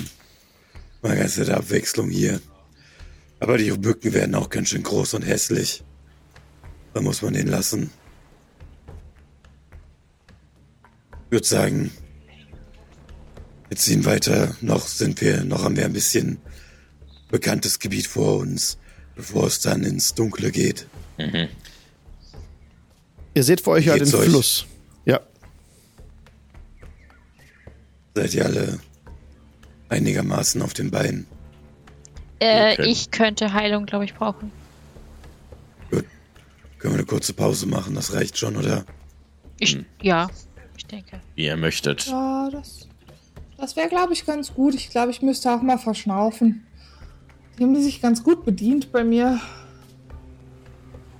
[1.02, 2.40] mal ganz nette Abwechslung hier.
[3.40, 5.84] Aber die Mücken werden auch ganz schön groß und hässlich.
[6.94, 7.92] Da muss man den lassen.
[11.26, 11.92] Ich würde sagen,
[13.68, 14.56] wir ziehen weiter.
[14.62, 16.38] Noch sind wir, noch haben wir ein bisschen
[17.38, 18.78] bekanntes Gebiet vor uns.
[19.16, 20.88] bevor es dann ins Dunkle geht.
[23.36, 24.30] Ihr seht vor euch ja den euch?
[24.30, 24.66] Fluss.
[25.06, 25.20] Ja.
[28.16, 28.80] Seid ihr alle
[29.90, 31.26] einigermaßen auf den Beinen?
[32.40, 32.86] Äh, Okay.
[32.90, 34.52] ich könnte Heilung, glaube ich, brauchen.
[35.92, 36.06] Gut.
[36.80, 37.94] Können wir eine kurze Pause machen?
[37.96, 38.86] Das reicht schon, oder?
[39.60, 40.30] Ich, Ja,
[40.78, 41.22] ich denke.
[41.36, 42.06] Wie ihr möchtet.
[42.08, 42.88] Ja, das,
[43.58, 44.74] das wäre, glaube ich, ganz gut.
[44.76, 46.66] Ich glaube, ich müsste auch mal verschnaufen.
[47.60, 49.40] Die haben sich ganz gut bedient bei mir.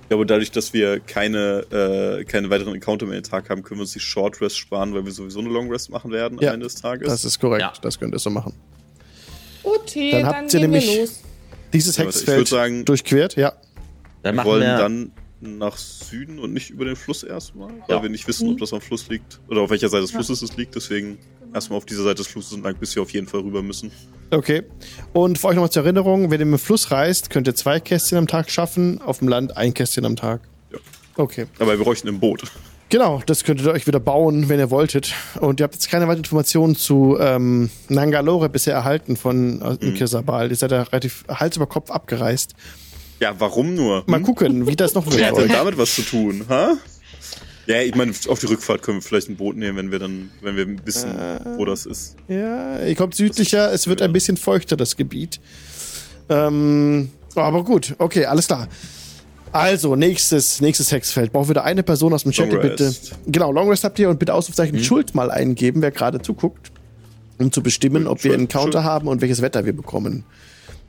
[0.02, 1.64] Ich glaube, dadurch, dass wir keine,
[2.20, 4.92] äh, keine weiteren Encounter mehr den Tag haben, können wir uns die Short Rest sparen,
[4.94, 7.08] weil wir sowieso eine Long Rest machen werden Ja, am Ende des Tages.
[7.08, 7.62] Das ist korrekt.
[7.62, 7.72] Ja.
[7.80, 8.52] Das könnt ihr so machen.
[9.62, 11.10] Okay, Dann dann, habt ihr gehen nämlich-.
[11.72, 13.54] Dieses Ja, Hexfeld sagen- durchquert, ja.
[14.22, 14.76] Dann wir wollen wir.
[14.78, 18.02] dann nach Süden und nicht über den Fluss erstmal, weil Ja.
[18.02, 20.56] wir nicht wissen, ob das am Fluss liegt oder auf welcher Seite des Flusses es
[20.56, 20.74] liegt.
[20.74, 21.18] Deswegen
[21.54, 23.90] erstmal auf dieser Seite des Flusses entlang, bis wir auf jeden Fall rüber müssen.
[24.30, 24.62] Okay.
[25.12, 27.80] Und für euch nochmal zur Erinnerung, wenn ihr mit dem Fluss reist, könnt ihr zwei
[27.80, 30.40] Kästchen am Tag schaffen, auf dem Land ein Kästchen am Tag.
[30.72, 30.78] Ja.
[31.16, 31.46] Okay.
[31.58, 32.42] Aber wir bräuchten ein Boot.
[32.90, 35.14] Genau, das könntet ihr euch wieder bauen, wenn ihr wolltet.
[35.40, 39.94] Und ihr habt jetzt keine weiteren Informationen zu ähm, Nangalore bisher erhalten von äh, Mhm.
[39.94, 40.50] Kirsabal.
[40.50, 42.54] Ihr seid ja relativ Hals über Kopf abgereist.
[43.20, 44.04] Ja, warum nur?
[44.06, 44.22] Mal Hm?
[44.24, 45.16] gucken, wie das noch wird.
[45.18, 46.74] Wer hat denn damit was zu tun, ha?
[47.66, 50.30] Ja, ich meine, auf die Rückfahrt können wir vielleicht ein Boot nehmen, wenn wir dann,
[50.42, 51.14] wenn wir wissen,
[51.56, 52.16] wo das ist.
[52.28, 55.40] Ja, ihr kommt südlicher, es wird ein bisschen feuchter, das Gebiet.
[56.28, 58.68] Ähm, aber gut, okay, alles klar.
[59.52, 61.32] Also, nächstes, nächstes Hexfeld.
[61.32, 62.92] Brauchen wir da eine Person aus dem Chat, die bitte.
[63.26, 66.72] Genau, Long Rest habt ihr und bitte Ausrufzeichen Schuld mal eingeben, wer gerade zuguckt.
[67.38, 68.84] Um zu bestimmen, ob wir Schuld, Encounter Schuld.
[68.84, 70.24] haben und welches Wetter wir bekommen.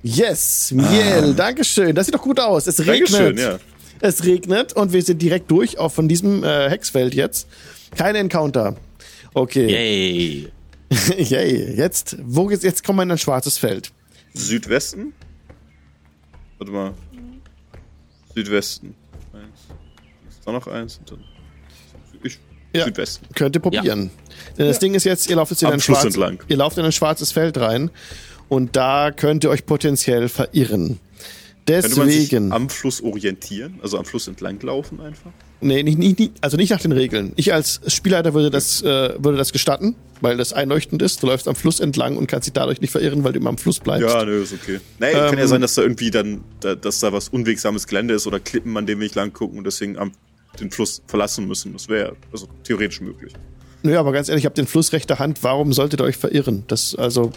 [0.01, 1.95] Yes, Miel, Dankeschön.
[1.95, 2.67] Das sieht doch gut aus.
[2.67, 3.13] Es regnet.
[3.13, 3.59] Dankeschön, ja.
[4.01, 7.47] Es regnet und wir sind direkt durch, auch von diesem äh, Hexfeld jetzt.
[7.95, 8.75] Kein Encounter.
[9.33, 9.67] Okay.
[9.69, 10.47] Yay.
[11.17, 11.75] Yay.
[11.75, 13.91] Jetzt, wo geht's, jetzt kommen wir in ein schwarzes Feld.
[14.33, 15.13] Südwesten?
[16.57, 16.93] Warte mal.
[18.33, 18.95] Südwesten.
[19.33, 19.59] Eins.
[20.29, 20.97] Ist da noch eins?
[20.99, 21.19] Und dann
[22.23, 22.37] ich,
[22.73, 22.85] Ja.
[22.85, 23.25] Südwesten.
[23.33, 24.11] Könnt ihr probieren.
[24.57, 26.43] Denn das Ding ist jetzt, ihr lauft jetzt in Am ein, Fluss schwarz, entlang.
[26.47, 27.89] ihr lauft in ein schwarzes Feld rein
[28.49, 30.99] und da könnt ihr euch potenziell verirren.
[31.65, 33.79] Könnte man sich Deswegen, am Fluss orientieren?
[33.81, 35.31] Also am Fluss entlang laufen einfach?
[35.61, 37.33] nee, nicht, nicht, nicht, also nicht nach den Regeln.
[37.37, 41.23] Ich als Spielleiter würde das, äh, würde das gestatten, weil das einleuchtend ist.
[41.23, 43.57] Du läufst am Fluss entlang und kannst dich dadurch nicht verirren, weil du immer am
[43.57, 44.07] Fluss bleibst.
[44.07, 44.79] Ja, nö, ist okay.
[44.99, 48.13] Nee, kann ja Ähm, sein, dass da irgendwie dann, da, dass da was unwegsames Gelände
[48.13, 50.11] ist oder Klippen, an denen wir nicht lang gucken und deswegen am,
[50.59, 51.73] den Fluss verlassen müssen.
[51.73, 53.33] Das wäre also theoretisch möglich.
[53.81, 55.39] Nö, aber ganz ehrlich, ich habe den Fluss rechter Hand.
[55.41, 56.63] Warum solltet ihr euch verirren?
[56.67, 57.31] Das, also.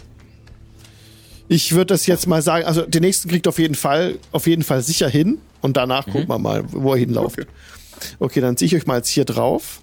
[1.49, 4.63] Ich würde das jetzt mal sagen, also den nächsten kriegt auf jeden Fall, auf jeden
[4.63, 7.39] Fall sicher hin und danach gucken wir mal, wo er hinlauft.
[7.39, 7.49] Okay.
[8.19, 9.81] Okay, dann ziehe ich euch mal jetzt hier drauf.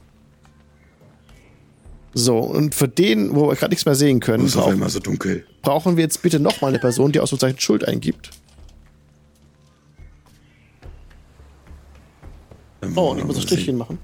[2.14, 5.44] So, und für den, wo wir gerade nichts mehr sehen können, brauchen, so dunkel.
[5.60, 8.30] brauchen wir jetzt bitte noch mal eine Person, die Ausrufezeichen Schuld eingibt.
[12.94, 13.98] Oh, und ich muss ein Strichchen machen.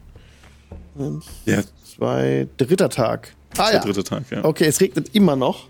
[1.47, 1.62] Ja,
[1.97, 3.34] zwei, dritter Tag.
[3.56, 3.78] Ah, ja.
[3.78, 4.44] dritte Tag, ja.
[4.44, 5.68] Okay, es regnet immer noch.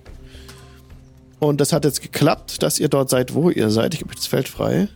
[1.43, 3.95] Und das hat jetzt geklappt, dass ihr dort seid, wo ihr seid.
[3.95, 4.87] Ich gebe euch das Feld frei.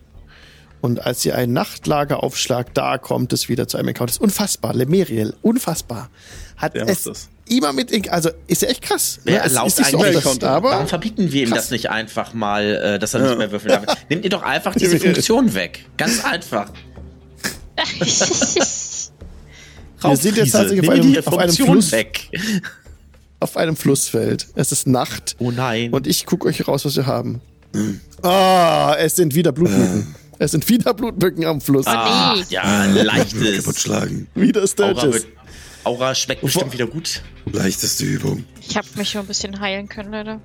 [0.80, 4.10] Und als ihr ein Nachtlager aufschlagt, da kommt es wieder zu einem Encounter.
[4.12, 4.72] Das ist unfassbar.
[4.72, 6.08] Lemeriel, unfassbar.
[6.56, 7.28] Hat Wer macht es das?
[7.48, 9.18] immer mit, also ist ja echt krass.
[9.24, 11.62] Wer Ja, es erlaubt ist nicht so eigentlich, das, aber warum verbieten wir ihm krass.
[11.64, 13.96] das nicht einfach mal, äh, dass er nicht mehr würfeln darf?
[14.08, 15.84] Nehmt ihr doch einfach diese Funktion weg.
[15.96, 16.70] Ganz einfach.
[20.02, 21.90] Wir sind jetzt tatsächlich auf einem- die auf einem Funktion Fluss.
[21.92, 22.28] weg.
[23.40, 24.48] Auf einem Flussfeld.
[24.54, 25.36] Es ist Nacht.
[25.38, 25.92] Oh nein.
[25.92, 27.40] Und ich gucke euch raus, was wir haben.
[28.22, 30.14] Ah, es sind wieder Blutmücken.
[30.38, 31.86] Es sind wieder Blutmücken am Fluss.
[31.86, 33.80] ah, ja, kaputt leichtes.
[33.80, 34.26] schlagen.
[34.34, 35.02] Wieder Aura, Sturges.
[35.14, 35.26] wird,
[35.84, 37.22] Aura schmeckt bestimmt wieder gut.
[37.52, 38.44] Leichteste Übung.
[38.66, 40.40] Ich habe mich schon ein bisschen heilen können, leider.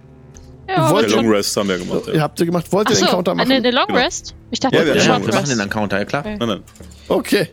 [0.67, 2.03] Wollt Ja, Der ihr- Long Rest haben wir gemacht.
[2.07, 2.21] Ihr Ja.
[2.21, 3.51] habt ihr gemacht, wollt ihr den Encounter machen?
[3.51, 3.99] eine, eine Long Genau.
[3.99, 4.35] Rest?
[4.51, 5.51] Ich dachte, Ja, wir wir machen Rest.
[5.51, 6.21] den Encounter, ja klar.
[6.25, 6.37] Okay.
[6.39, 6.61] Nein, nein.
[7.09, 7.47] Okay.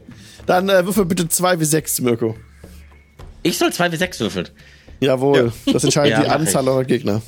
[0.47, 2.37] Dann äh, würfel bitte 2 wie 6, Mirko.
[3.43, 4.49] Ich soll 2w6 würfeln.
[5.01, 5.53] Jawohl.
[5.73, 6.69] Das entscheidet Ja, die Anzahl ich.
[6.69, 7.23] eurer Gegner.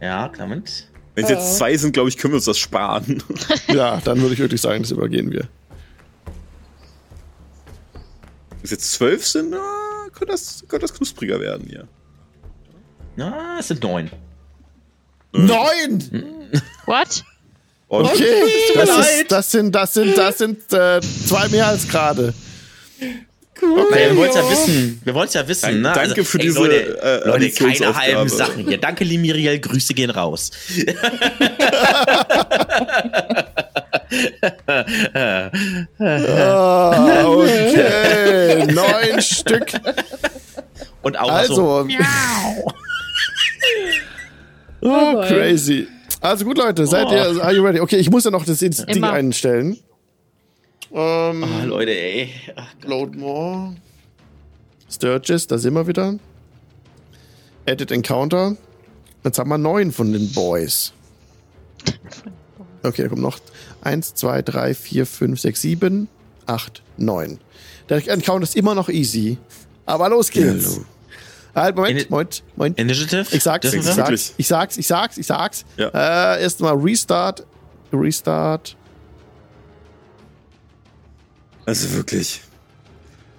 [0.00, 0.88] Ja, Clement.
[1.14, 3.22] Wenn es jetzt zwei sind, glaube ich, können wir uns das sparen.
[3.72, 5.48] Ja, dann würde ich wirklich sagen, das übergehen wir.
[8.50, 9.58] Wenn es jetzt zwölf sind, na,
[10.12, 11.86] könnte das, könnte das knuspriger werden hier.
[13.16, 14.10] Na, es sind neun.
[15.32, 16.24] Neun!
[16.86, 17.24] What?
[17.88, 18.42] Und Okay,
[18.74, 22.32] das, ist, das sind, das sind, das sind äh, zwei mehr als gerade.
[23.90, 25.00] Naja, wir wollen es ja wissen.
[25.04, 25.92] Wir wollen es ja wissen, ne?
[25.94, 28.78] danke für diese, Leute, äh, Leute, keine halben Sachen hier.
[28.78, 29.58] Danke, Limiriel.
[29.60, 30.50] Grüße gehen raus.
[35.98, 39.72] Ah, okay, neun Stück.
[41.02, 41.20] Und so.
[41.20, 41.88] Also,
[44.80, 45.88] oh, crazy.
[46.20, 47.80] Also gut, Leute, seid ihr, are you ready?
[47.80, 49.12] Okay, ich muss ja noch das Ding Immer.
[49.12, 49.78] einstellen.
[50.94, 52.30] Ähm, Ah, Leute, ey.
[52.84, 53.74] Load more.
[54.88, 56.14] Sturges, da sind wir wieder.
[57.66, 58.56] Edit Encounter.
[59.24, 60.92] Jetzt haben wir neun von den Boys.
[62.82, 63.38] Okay, da kommt noch
[63.82, 66.08] eins, zwei, drei, vier, fünf, sechs, sieben,
[66.46, 67.38] acht, neun.
[67.88, 69.38] Der Encounter ist immer noch easy.
[69.86, 70.80] Aber los geht's.
[71.54, 72.78] Halt, Moment, Moment, Moment.
[72.78, 73.26] Initiative?
[73.34, 75.64] Ich sag's, ich sag's, ich sag's, ich sag's, ich sag's.
[75.76, 75.88] Ja.
[76.36, 77.46] Äh, erstmal Restart.
[77.92, 78.76] Restart.
[81.66, 82.42] Also wirklich.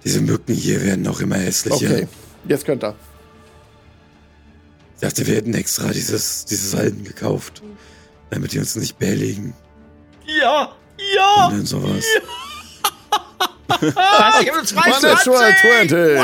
[0.04, 1.76] Diese Mücken hier werden auch immer hässlicher.
[1.76, 2.08] Okay,
[2.48, 2.96] jetzt könnt ihr.
[4.96, 7.62] Ich dachte, wir hätten extra dieses, dieses Alten gekauft,
[8.30, 9.54] damit die uns nicht behelligen
[10.26, 10.72] Ja!
[11.16, 11.48] Ja!
[11.48, 12.06] und dann sowas.
[13.68, 14.42] Was?
[14.42, 15.54] Ich habe One natural
[15.88, 16.20] 20.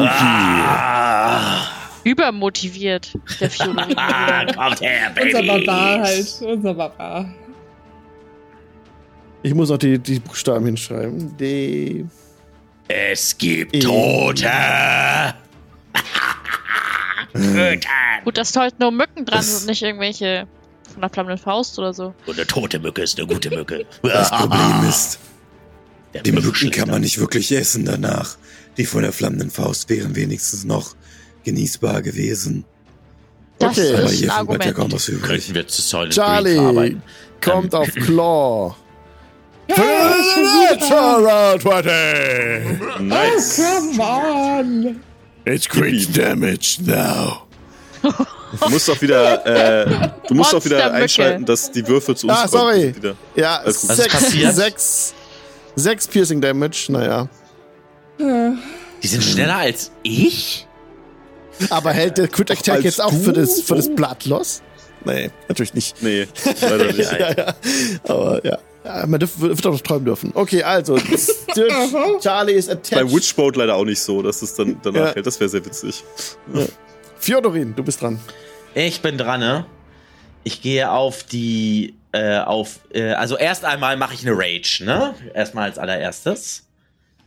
[0.00, 1.66] Ah,
[2.04, 3.50] Übermotiviert, der
[3.96, 5.66] ah, kommt her, Unser Baby.
[5.66, 6.42] Barbar halt.
[6.42, 7.34] Unser Barbar.
[9.44, 11.36] Ich muss noch die, die Buchstaben hinschreiben.
[11.36, 12.06] D.
[12.88, 13.80] Es gibt E.
[13.80, 14.48] Tote.
[18.24, 20.46] Gut, dass da heute nur Mücken dran sind und nicht irgendwelche
[20.90, 22.14] von der flammenden Faust oder so.
[22.24, 23.84] Und eine tote Mücke ist eine gute Mücke.
[24.02, 25.18] Das Problem ist,
[26.14, 28.38] Der die Mücken kann man nicht wirklich essen danach.
[28.78, 30.94] Die von der flammenden Faust wären wenigstens noch
[31.44, 32.64] genießbar gewesen.
[33.58, 33.92] Das Okay.
[33.94, 34.92] Aber ist ein hier bleibt ja kaum Argument.
[34.94, 35.28] was übrig.
[35.28, 37.02] Könnten wir zu Silent Green Charlie verarbeiten.
[37.42, 38.74] kommt Ähm, auf Claw.
[39.68, 43.00] Natural 20.
[43.00, 43.56] Nice.
[43.56, 45.00] come on.
[45.46, 47.42] It's quick damage now.
[48.02, 52.36] Du musst auch wieder, äh, du musst auch wieder einschalten, dass die Würfel zu uns
[52.36, 52.50] Ah, kommen.
[52.50, 52.94] sorry.
[52.96, 53.14] Wieder.
[53.34, 55.14] Ja, ist sechs, sechs,
[55.74, 57.28] sechs Piercing Damage, naja.
[58.18, 60.66] Die sind schneller als ich?
[61.70, 64.62] Aber hält der Crit Attack jetzt auch für das, für das Bloodloss?
[65.04, 66.02] Nee, natürlich nicht.
[66.02, 66.26] Nee,
[66.60, 67.12] leider nicht.
[67.12, 67.54] Ja, ja.
[68.04, 68.58] Aber ja.
[68.84, 70.30] Ja man dürf, wird doch träumen dürfen.
[70.34, 70.96] Okay, also.
[71.50, 73.14] Sturge, Charlie ist Bei attached.
[73.14, 75.14] Witchboat leider auch nicht so, dass es dann danach Ja.
[75.14, 75.26] hält.
[75.26, 76.02] Das wäre sehr witzig.
[77.18, 78.18] Fjodorin, du bist dran.
[78.74, 79.66] Ich bin dran, ne?
[80.42, 85.14] Ich gehe auf die, äh, auf, äh, also erst einmal mache ich eine Rage, ne?
[85.32, 86.64] Erstmal als allererstes.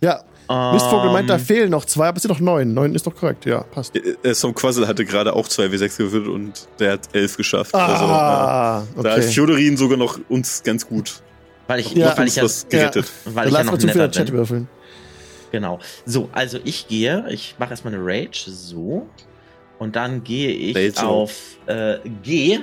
[0.02, 0.24] Ja.
[0.50, 2.74] Ähm, Mistvogel meint, da fehlen noch zwei, aber es sind noch neun.
[2.74, 3.96] Neun ist doch korrekt, ja, passt.
[3.96, 7.74] Äh, äh, Som Quassel hatte gerade auch 2W6 gewürfelt und der hat 11 geschafft.
[7.76, 9.04] also, Ah, ja.
[9.04, 9.34] Da ist okay.
[9.34, 11.22] Fjodorin sogar noch uns ganz gut.
[11.68, 12.18] Weil ich, Ja.
[12.18, 13.06] weil ich ja, gerettet.
[13.26, 14.68] weil ich ja noch mal zu viel Chat würfeln.
[15.52, 15.80] Genau.
[16.06, 19.08] So, also ich gehe, ich mache erstmal eine Rage, so.
[19.80, 21.08] Und dann gehe ich Rage.
[21.08, 21.32] auf
[21.68, 22.60] äh, G.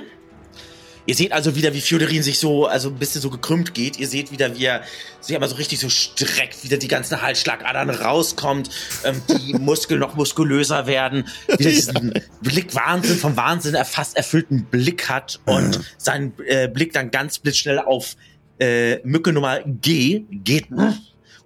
[1.07, 3.99] Ihr seht also wieder, wie Fjodorin sich so, also ein bisschen so gekrümmt geht.
[3.99, 4.81] Ihr seht wieder, wie er
[5.21, 8.71] sich aber so richtig so streckt, wieder die ganzen Halsschlagadern rauskommt,
[9.03, 15.07] ähm, die Muskeln noch muskulöser werden, wieder diesen Blick Wahnsinn, vom Wahnsinn erfasst erfüllten Blick
[15.07, 18.15] hat und seinen äh, Blick dann ganz blitzschnell auf
[18.59, 20.67] äh, Mücke Nummer G geht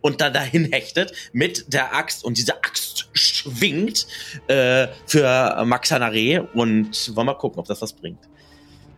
[0.01, 4.07] und dann dahin hechtet mit der Axt und diese Axt schwingt
[4.47, 8.29] äh, für Maxanare und wollen wir gucken, ob das was bringt.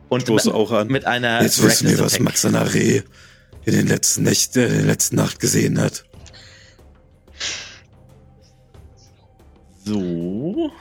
[0.10, 0.88] Und mit, auch an.
[0.88, 2.20] mit einer Jetzt wissen wir, was.
[2.20, 3.04] Maxanare
[3.64, 6.04] in den letzten Nächten, in der letzten Nacht gesehen hat.
[9.86, 10.72] So.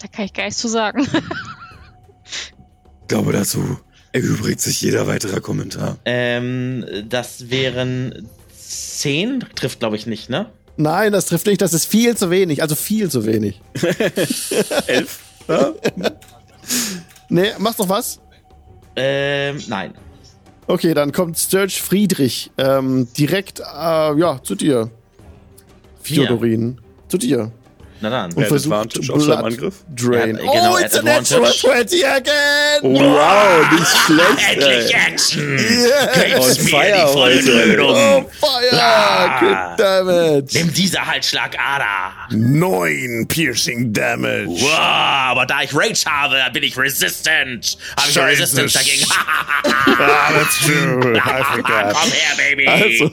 [0.00, 1.06] Da kann ich gar nichts zu sagen.
[3.02, 3.78] Ich glaube, dazu
[4.16, 5.98] erübrigt sich jeder weitere Kommentar.
[6.04, 8.28] Ähm, das wären
[8.58, 10.46] 10, trifft glaube ich nicht, ne?
[10.76, 12.62] Nein, das trifft nicht, das ist viel zu wenig.
[12.62, 13.60] Also viel zu wenig.
[14.86, 15.20] Elf?
[15.48, 15.72] Ja?
[17.28, 18.20] Nee, machst doch was?
[18.94, 19.94] Ähm, nein.
[20.66, 23.62] Okay, dann kommt Sturge Friedrich ähm, direkt, äh,
[24.18, 24.90] ja, zu dir.
[26.02, 26.26] Vier.
[26.26, 26.80] Fjodorin.
[27.08, 27.52] Zu dir.
[28.00, 28.32] Na dann.
[28.32, 28.98] Und versucht
[29.30, 29.74] Angriff?
[29.94, 30.36] Drain.
[30.36, 32.00] Ja, genau, oh, it's a natural advantage.
[32.00, 32.80] 20 again!
[32.82, 34.52] Oh, wow, nicht schlecht.
[34.52, 34.94] Endlich.
[34.94, 35.58] Action!
[35.58, 36.24] Yeah.
[36.26, 37.76] Gib's On mir fire die volle heute.
[37.76, 37.96] Dröhnung.
[37.96, 38.70] Oh, fire!
[38.72, 39.38] Ah.
[39.38, 40.58] Crit damage!
[40.58, 42.12] Nimm diese Halsschlagader.
[42.30, 44.48] Neun Piercing Damage.
[44.48, 47.78] Wow, aber da ich Rage habe, bin ich resistant.
[47.96, 48.18] Habe ich.
[48.18, 49.06] Resistance dagegen.
[49.10, 51.16] Ah, that's true.
[51.16, 51.94] I forgot.
[51.94, 52.66] Komm her, Baby.
[52.66, 53.10] Also,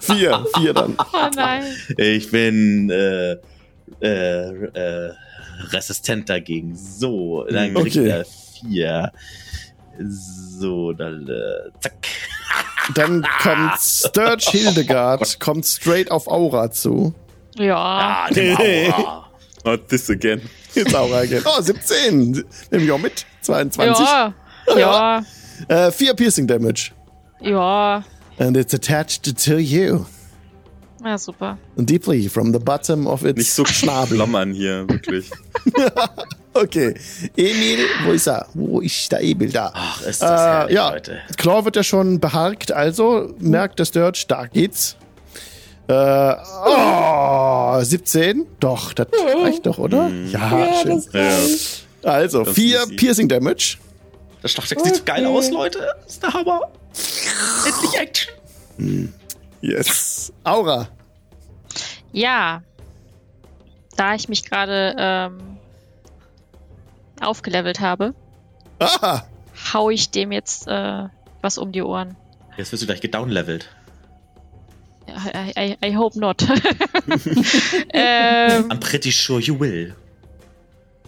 [0.00, 0.96] vier, vier dann.
[0.98, 1.64] Oh nein.
[1.96, 3.36] Ich bin äh,
[4.04, 4.48] äh,
[5.08, 5.12] äh,
[5.70, 6.76] resistent dagegen.
[6.76, 8.08] So, dann kriegt Okay.
[8.08, 9.12] er vier.
[9.98, 11.94] So, dann äh, zack.
[12.94, 17.14] Dann kommt Sturge Hildegard, kommt straight auf Aura zu.
[17.56, 17.76] Ja.
[17.76, 19.30] Ah, Aura.
[19.64, 20.42] Not this again.
[20.74, 21.42] Jetzt Aura again.
[21.46, 22.44] Oh, 17.
[22.70, 23.24] Nehm ich auch mit.
[23.40, 24.06] 22.
[24.06, 24.34] Ja.
[24.76, 25.22] Ja.
[25.68, 26.90] Äh, vier Piercing Damage.
[27.40, 28.04] Ja.
[28.38, 30.04] And it's attached to you.
[31.04, 31.58] Ja, super.
[31.76, 34.16] Deeply from the bottom of its Nicht so Schnabel.
[34.16, 35.30] klammern hier, wirklich.
[36.56, 36.94] Okay.
[37.36, 38.46] Emil, wo ist er?
[38.54, 39.72] Wo ist der Emil da?
[39.74, 41.18] Ach, ist das herrlich, Äh, ja, Leute.
[41.36, 44.94] Claw wird ja schon beharkt, also merkt der Sturge, da geht's.
[45.88, 48.46] Äh, oh, 17?
[48.60, 49.08] Doch, das
[49.42, 50.08] reicht doch, oder?
[50.30, 50.96] Ja, Ja, schön.
[51.04, 51.86] das reicht.
[52.04, 52.96] Also, Das 4 ist easy.
[52.96, 53.78] Piercing Damage.
[54.40, 55.36] Das Schlachtdeck sieht so geil Okay.
[55.36, 55.78] aus, Leute.
[56.04, 56.60] Das ist der Hammer.
[57.66, 59.12] Endlich Action.
[59.60, 60.32] Yes.
[60.44, 60.86] Aura.
[62.14, 62.62] Ja.
[63.96, 65.58] Da ich mich gerade ähm,
[67.20, 68.14] aufgelevelt habe,
[68.78, 69.26] Aha.
[69.72, 71.04] hau ich dem jetzt äh,
[71.42, 72.16] was um die Ohren.
[72.56, 73.68] Jetzt wirst du gleich gedownlevelt.
[75.06, 76.42] I, I, I hope not.
[77.92, 79.94] ähm, I'm pretty sure you will.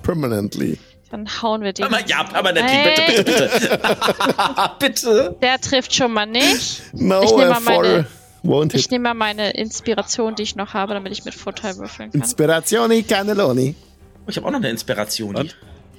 [0.03, 0.79] Permanently.
[1.11, 1.87] dann hauen wir den.
[2.07, 2.95] Ja, permanently, Hey.
[2.95, 4.71] bitte, bitte, bitte.
[4.79, 5.37] bitte.
[5.43, 6.83] Der trifft schon mal nicht.
[6.93, 8.07] No, Ich nehm uh, mal meine-
[8.47, 12.11] won't Ich nehme mal meine Inspiration, die ich noch habe, damit ich mit Vorteil würfeln
[12.11, 12.21] kann.
[12.21, 13.75] Inspirazioni Cannelloni.
[14.27, 15.51] Oh, ich habe auch noch eine Inspiration.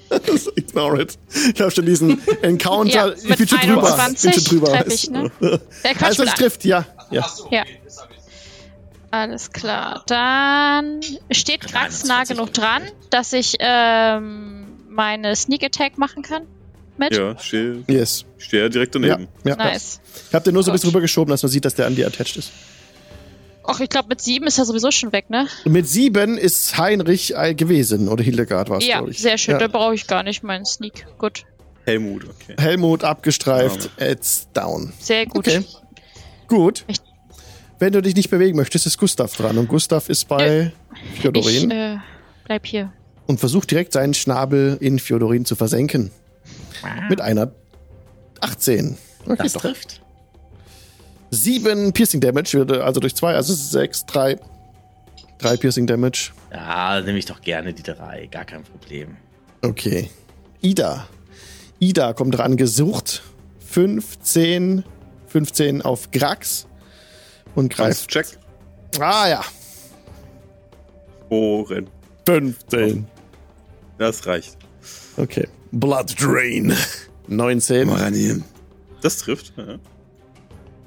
[0.56, 1.18] Ignore it.
[1.54, 3.10] Ich habe schon diesen Encounter.
[3.10, 4.00] Ja, ich bin schon drüber.
[4.00, 4.72] 21 bin schon drüber.
[4.72, 5.32] treff ich, ne?
[6.02, 6.86] Also es trifft, ja.
[7.12, 7.26] ja.
[7.52, 7.64] Ja.
[9.12, 10.04] Alles klar.
[10.08, 11.02] Dann
[11.32, 16.44] steht Grax nah 21 genug dran, dass ich ähm, meine Sneak Attack machen kann.
[16.98, 17.16] Mit?
[17.16, 18.26] Ja, ich stehe Yes.
[18.38, 19.28] steh ja direkt Ja, daneben.
[19.46, 19.56] ja.
[19.56, 20.00] Nice.
[20.30, 22.08] Ich habe den nur so ein bisschen rübergeschoben, dass man sieht, dass der an dir
[22.08, 22.52] attached ist.
[23.70, 25.48] Ach, ich glaube, mit sieben ist er sowieso schon weg, ne?
[25.66, 28.08] Mit sieben ist Heinrich äh, gewesen.
[28.08, 29.20] Oder Hildegard war es, Ja, glaube ich.
[29.20, 29.54] sehr schön.
[29.54, 29.60] Ja.
[29.60, 31.06] Da brauche ich gar nicht meinen Sneak.
[31.18, 31.44] Gut.
[31.86, 32.56] Helmut, okay.
[32.60, 33.90] Helmut abgestreift.
[34.00, 34.94] It's down.
[35.00, 35.48] Sehr gut.
[35.48, 35.64] Okay.
[36.48, 36.86] Gut.
[36.88, 36.98] Ich-
[37.80, 39.58] Wenn du dich nicht bewegen möchtest, ist Gustav dran.
[39.58, 40.72] Und Gustav ist bei
[41.14, 41.98] Ich Fjodorin äh,
[42.46, 42.92] bleib hier.
[43.28, 46.12] und versucht direkt seinen Schnabel in Fjodorin zu versenken.
[47.10, 47.52] Mit einer
[48.42, 48.98] 18.
[49.26, 49.62] Okay, Das doch.
[49.62, 50.02] trifft.
[51.32, 54.40] Sieben Piercing Damage, würde also durch zwei, also sechs, drei.
[55.40, 56.32] Drei Piercing Damage.
[56.52, 58.28] Ja, nehme ich doch gerne die drei.
[58.28, 59.18] Gar kein Problem.
[59.62, 60.10] Okay.
[60.62, 61.08] Ida.
[61.80, 63.22] Ida kommt ran, gesucht.
[63.68, 64.84] 15,
[65.28, 66.66] 15 auf Grax.
[67.54, 68.08] Und greift.
[68.10, 68.38] Check.
[69.00, 69.42] Ah ja.
[71.30, 71.88] Ohren.
[72.26, 73.06] 15.
[73.98, 74.58] Das reicht.
[75.18, 75.48] Okay.
[75.72, 76.74] Blood Drain.
[77.28, 77.88] 19.
[77.88, 78.42] Mal ran hier.
[79.02, 79.54] Das trifft.
[79.58, 79.78] Ja.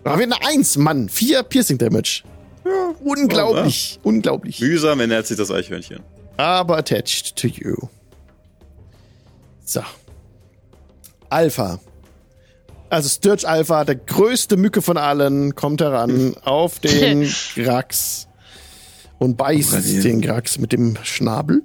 [0.05, 1.09] Da haben wir eine 1, Mann.
[1.09, 2.23] 4 Piercing Damage.
[3.05, 3.98] Unglaublich.
[4.02, 4.61] Unglaublich.
[4.61, 6.01] Mühsam ernährt sich das Eichhörnchen.
[6.36, 7.77] Aber attached to you.
[9.65, 9.82] So.
[11.28, 11.81] Alpha.
[12.89, 18.27] Also Sturge Alpha, der größte Mücke von allen, kommt heran auf den Grax
[19.19, 21.62] und beißt den Grax mit dem Schnabel.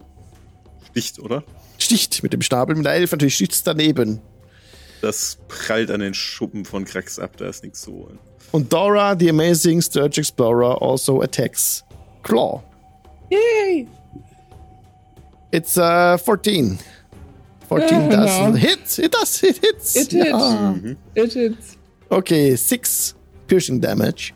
[0.92, 1.44] Sticht, oder?
[1.78, 4.22] Sticht mit dem Schnabel, mit der Elf natürlich sticht's daneben.
[5.02, 8.20] Das prallt an den Schuppen von Krax ab, da ist nichts zu holen.
[8.52, 11.84] Und Dora, the amazing Sturge Explorer, also attacks
[12.24, 12.64] Claw.
[13.30, 13.88] Yay!
[15.52, 16.80] It's uh, 14.
[17.68, 18.58] 14 Ja, doesn't genau.
[18.58, 19.00] hit.
[19.00, 19.44] It does.
[19.44, 19.96] It hits.
[19.96, 20.30] It hits.
[20.30, 20.76] Ja.
[21.16, 21.78] It hits.
[22.10, 23.16] Okay, 6
[23.48, 24.34] piercing damage.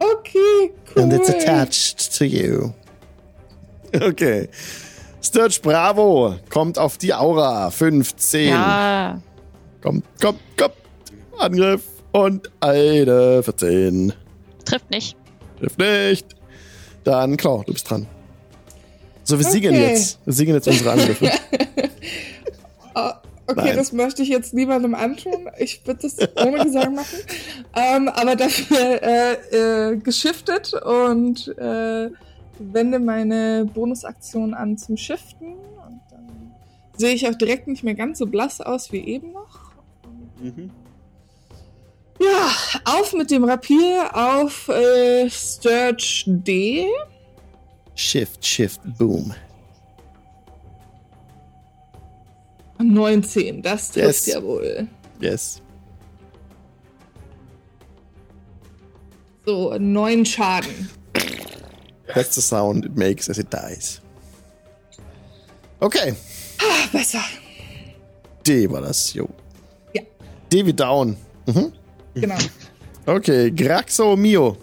[0.00, 1.02] Okay, cool.
[1.02, 2.74] And it's attached to you.
[3.94, 4.48] Okay.
[5.26, 7.70] Sturge Bravo kommt auf die Aura.
[7.70, 8.48] 15.
[8.48, 9.20] Ja.
[9.82, 10.74] Kommt, kommt, kommt.
[11.38, 11.82] Angriff.
[12.12, 14.12] Und eine 14.
[14.64, 15.16] Trifft nicht.
[15.60, 16.26] Trifft nicht.
[17.04, 18.06] Dann, Claw, du bist dran.
[19.24, 19.90] So, wir singen Okay.
[19.90, 20.18] jetzt.
[20.24, 21.30] Wir singen jetzt unsere Angriffe.
[22.94, 23.76] Ah, okay, Nein.
[23.76, 25.50] das möchte ich jetzt niemandem antun.
[25.58, 27.18] Ich würde das ohne Gesang machen.
[27.74, 32.08] Ähm, aber dafür äh, äh, geschiftet und äh,
[32.58, 35.52] wende meine Bonusaktion an zum Shiften.
[35.54, 36.52] Und dann
[36.96, 39.72] sehe ich auch direkt nicht mehr ganz so blass aus wie eben noch.
[40.40, 40.70] Mhm.
[42.20, 42.50] Ja,
[42.84, 46.86] auf mit dem Rapier auf äh, Sturge D.
[47.94, 49.34] Shift, Shift, Boom.
[52.78, 54.26] 19, das trifft Yes.
[54.26, 54.86] ja wohl.
[55.20, 55.62] Yes.
[59.46, 60.90] So, neun Schaden.
[62.14, 64.00] That's the sound it makes as it dies.
[65.80, 66.14] Okay.
[66.60, 67.20] Ah, besser.
[68.46, 69.28] D war das, jo.
[69.94, 70.02] Ja.
[70.52, 71.16] D wie down.
[71.46, 71.72] Mhm.
[72.14, 72.38] Genau.
[73.04, 74.56] Okay, Graxo Mio.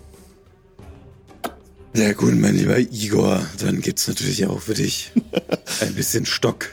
[1.95, 5.11] Ja gut, mein lieber Igor, dann gibt's natürlich auch für dich
[5.82, 6.70] ein bisschen Stock.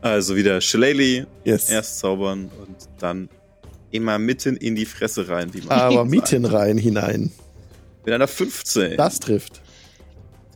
[0.00, 1.68] Also wieder Shillelagh Yes.
[1.70, 3.28] erst zaubern und dann
[3.92, 6.10] immer mitten in die Fresse rein, wie man Aber sagt.
[6.10, 7.30] mitten rein hinein.
[8.04, 8.96] Mit einer 15.
[8.96, 9.62] Das trifft.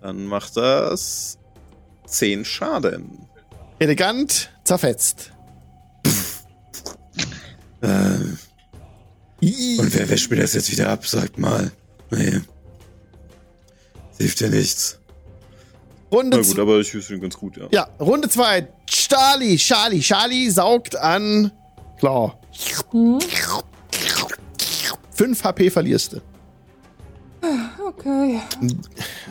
[0.00, 1.38] Dann macht das
[2.06, 3.28] 10 Schaden.
[3.78, 5.32] Elegant zerfetzt.
[7.82, 8.38] Ähm,
[9.40, 11.06] und wer wäscht mir das jetzt wieder ab?
[11.06, 11.70] Sagt mal.
[12.10, 12.40] Nee.
[14.18, 14.98] Hilft ja nichts.
[16.10, 17.68] Runde Na gut, aber ich finde ihn ganz gut, ja.
[17.70, 18.66] Ja, Runde 2.
[18.86, 21.52] Charlie, Charlie, Charlie saugt an
[21.98, 22.34] Claw.
[25.10, 26.20] 5 HP verlierst du.
[27.42, 28.40] Okay.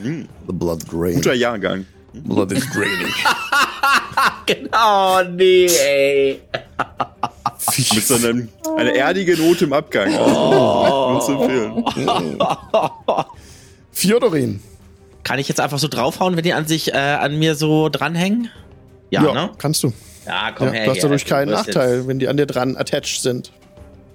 [0.01, 1.15] Hm, The blood drain.
[1.15, 1.85] guter Jahrgang.
[2.13, 3.13] Blood is draining.
[4.47, 6.41] Genau, nee, ey.
[7.93, 8.47] Mit so einem,
[8.77, 10.11] einer erdigen Note im Abgang.
[10.17, 11.19] Oh.
[11.19, 11.83] Zu empfehlen.
[13.91, 14.61] Fjodorin.
[15.23, 18.49] Kann ich jetzt einfach so draufhauen, wenn die an sich äh, an mir so dranhängen?
[19.09, 19.51] Ja, ne?
[19.57, 19.91] kannst du.
[20.25, 20.85] Ja, komm Ja, her.
[20.85, 23.47] du hast dadurch keinen Nachteil, wenn die an dir dran attached sind.
[23.47, 23.55] Jetzt,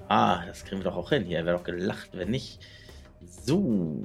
[0.08, 1.24] ah, das kriegen wir doch auch hin.
[1.24, 2.58] Hier wäre doch gelacht, wenn nicht.
[3.44, 4.04] So.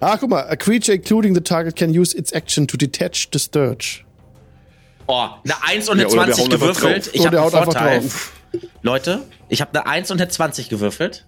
[0.00, 0.46] Ah, guck mal.
[0.48, 4.02] A creature including the target can use its action to detach the Sturge.
[5.08, 7.06] Oh, eine 1 und eine Ja, oder wir 20 hauen einfach gewürfelt.
[7.06, 7.14] drauf.
[7.14, 8.00] Ich habe einen Vorteil.
[8.00, 8.32] drauf.
[8.82, 11.26] Leute, ich habe eine 1 und eine 20 gewürfelt.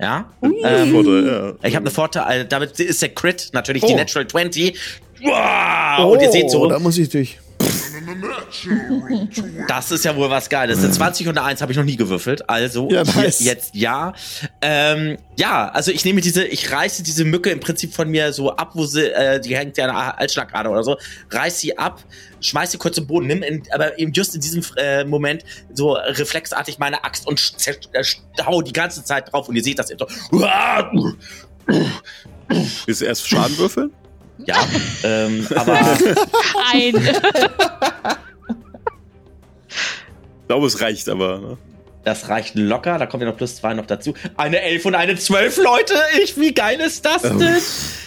[0.00, 0.30] Ja.
[0.42, 1.68] Ähm, Vorteil, ja.
[1.68, 3.96] Ich habe eine Vorteil, damit ist der Crit natürlich die Oh.
[3.96, 4.78] Natural 20.
[5.20, 7.38] Wow, und ihr seht so, da muss ich durch.
[9.68, 10.78] Das ist ja wohl was Geiles.
[10.78, 12.48] Eine 20 und eine 1 habe ich noch nie gewürfelt.
[12.48, 13.40] Also Ja, hier, nice.
[13.40, 14.12] jetzt ja.
[14.60, 18.54] Ähm, ja, also ich nehme diese, ich reiße diese Mücke im Prinzip von mir so
[18.54, 20.96] ab, wo sie, äh, die hängt ja an der Halsschlagader oder so,
[21.30, 22.02] reiß sie ab,
[22.40, 25.92] schmeiß sie kurz im Boden, nimm in, aber eben just in diesem äh, Moment so
[25.92, 28.04] reflexartig meine Axt und äh,
[28.44, 30.06] hau die ganze Zeit drauf und ihr seht das eben so.
[30.30, 30.44] Du
[33.02, 33.92] erst Schaden würfeln?
[34.46, 34.56] Ja,
[35.04, 35.74] ähm, aber
[36.72, 36.96] Ein.
[40.40, 41.38] Ich glaube, es reicht aber.
[41.38, 41.58] Ne?
[42.04, 44.14] Das reicht locker, da kommt ja noch plus zwei noch dazu.
[44.36, 45.94] Eine 11 und eine 12, Leute!
[46.22, 47.38] Ich, wie geil ist das denn?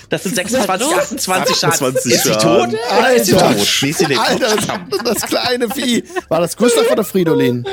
[0.10, 1.74] Das sind 26, 28 Schaden.
[1.74, 2.70] 28 ist sie tot?
[2.98, 3.56] Oder ist sie Alter.
[3.56, 3.68] tot?
[3.82, 4.18] Nee, sie.
[4.18, 4.56] Alter,
[4.90, 6.04] das, das kleine Vieh.
[6.30, 7.66] War das Gustav oder Fridolin?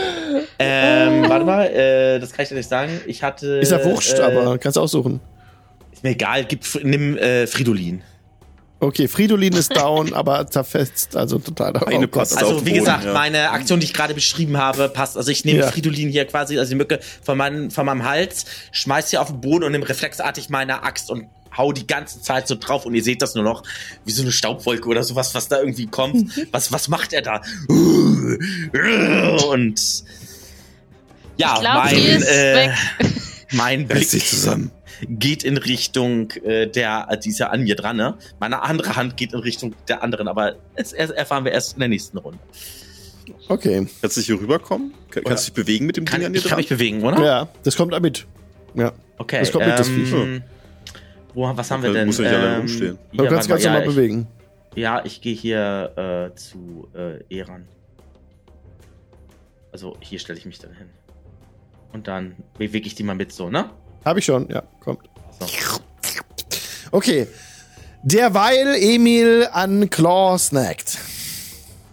[0.58, 3.00] Ähm, warte mal, äh, das kann ich dir nicht sagen.
[3.06, 3.46] Ich hatte.
[3.58, 5.20] Ist ja wurscht, äh, aber kannst du aussuchen.
[5.92, 8.02] Ist mir egal, gib, nimm äh, Fridolin.
[8.80, 11.76] Okay, Fridolin ist down, aber zerfetzt, also total.
[11.76, 12.12] Eine oh Gott.
[12.12, 13.12] passt Also, auf wie Boden, gesagt, ja.
[13.12, 15.16] meine Aktion, die ich gerade beschrieben habe, passt.
[15.16, 15.70] Also, ich nehme Ja.
[15.70, 19.40] Fridolin hier quasi, also die Mücke von, meinem von meinem Hals, schmeiß sie auf den
[19.40, 21.26] Boden und nehme reflexartig meine Axt und
[21.56, 23.64] hau die ganze Zeit so drauf und ihr seht das nur noch
[24.04, 26.30] wie so eine Staubwolke oder sowas, was da irgendwie kommt.
[26.52, 27.40] Was, was macht er da?
[29.48, 30.04] Und
[31.36, 33.10] ja, Ich glaub, mein, äh, weg.
[33.52, 34.70] mein Reiß dich Blick zusammen.
[35.08, 38.14] Geht in Richtung äh, der, die ist ja an mir dran, ne?
[38.40, 41.88] Meine andere Hand geht in Richtung der anderen, aber er- erfahren wir erst in der
[41.88, 42.38] nächsten Runde.
[43.48, 44.94] Okay, Kannst du hier rüberkommen?
[45.10, 46.58] Kann, kannst du dich bewegen mit dem Kann, Ding an dir ich kann dran?
[46.60, 47.22] mich bewegen, oder?
[47.24, 48.26] ja, das kommt damit.
[48.74, 49.40] Ja, Okay.
[49.40, 50.42] Das kommt mit, das ähm,
[51.34, 52.06] wo, was haben wir denn?
[52.06, 52.98] musst du nicht alleine Ähm, rumstehen.
[53.12, 54.26] du kannst ganz mal, normal ja, bewegen.
[54.76, 57.66] ja, ich gehe hier äh, zu äh, Eran.
[59.72, 60.88] Also hier stelle ich mich dann hin.
[61.92, 63.70] Und dann bewege ich die mal mit so, ne?
[64.04, 65.00] Hab ich schon, ja, kommt.
[66.90, 67.26] Okay.
[68.02, 70.98] Derweil Emil an Claw snackt.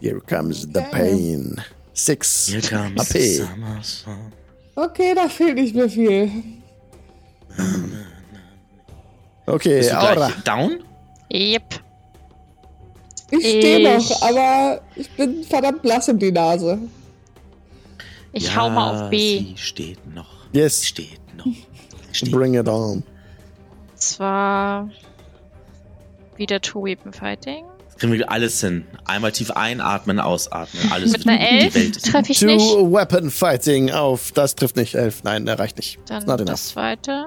[0.01, 1.59] Here comes the pain.
[1.93, 3.07] Six Here comes AP.
[3.13, 4.31] the summer sun.
[4.75, 6.29] Okay, da fehlt nicht mehr viel.
[9.45, 10.31] Okay, Bist du Aura.
[10.43, 10.83] down?
[11.31, 11.81] Yep.
[13.31, 16.77] Ich stehe noch, aber ich bin verdammt blass um die Nase.
[18.33, 19.39] Ich hau mal auf B.
[19.39, 20.27] Sie steht noch.
[20.51, 20.85] Yes.
[20.85, 21.45] Steht noch.
[22.15, 22.31] Steht.
[22.31, 23.03] Bring it on.
[23.95, 24.89] Zwar
[26.37, 27.65] wieder Two-Weapon Fighting.
[27.97, 28.85] Kriegen wir alles hin.
[29.05, 30.91] Einmal tief einatmen, ausatmen.
[30.91, 32.65] Alles Mit einer Die 11 Welt ist treffe ich Two nicht.
[32.75, 34.33] Weapon Fighting auf.
[34.33, 34.95] Das trifft nicht.
[34.95, 35.23] Elf.
[35.23, 35.99] Nein, der reicht nicht.
[36.07, 36.61] Dann Not das enough.
[36.61, 37.25] zweite.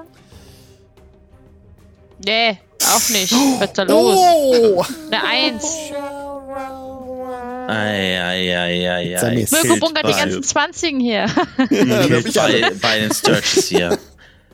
[2.23, 3.31] Nee, auch nicht.
[3.59, 4.15] Was ist da los?
[4.19, 4.85] Oh!
[5.09, 5.75] Eine Eins.
[7.67, 9.47] Eieieiei.
[9.51, 11.25] Mirko bunkert die ganzen 20 hier.
[12.35, 13.97] Bei, bei den Sturges hier.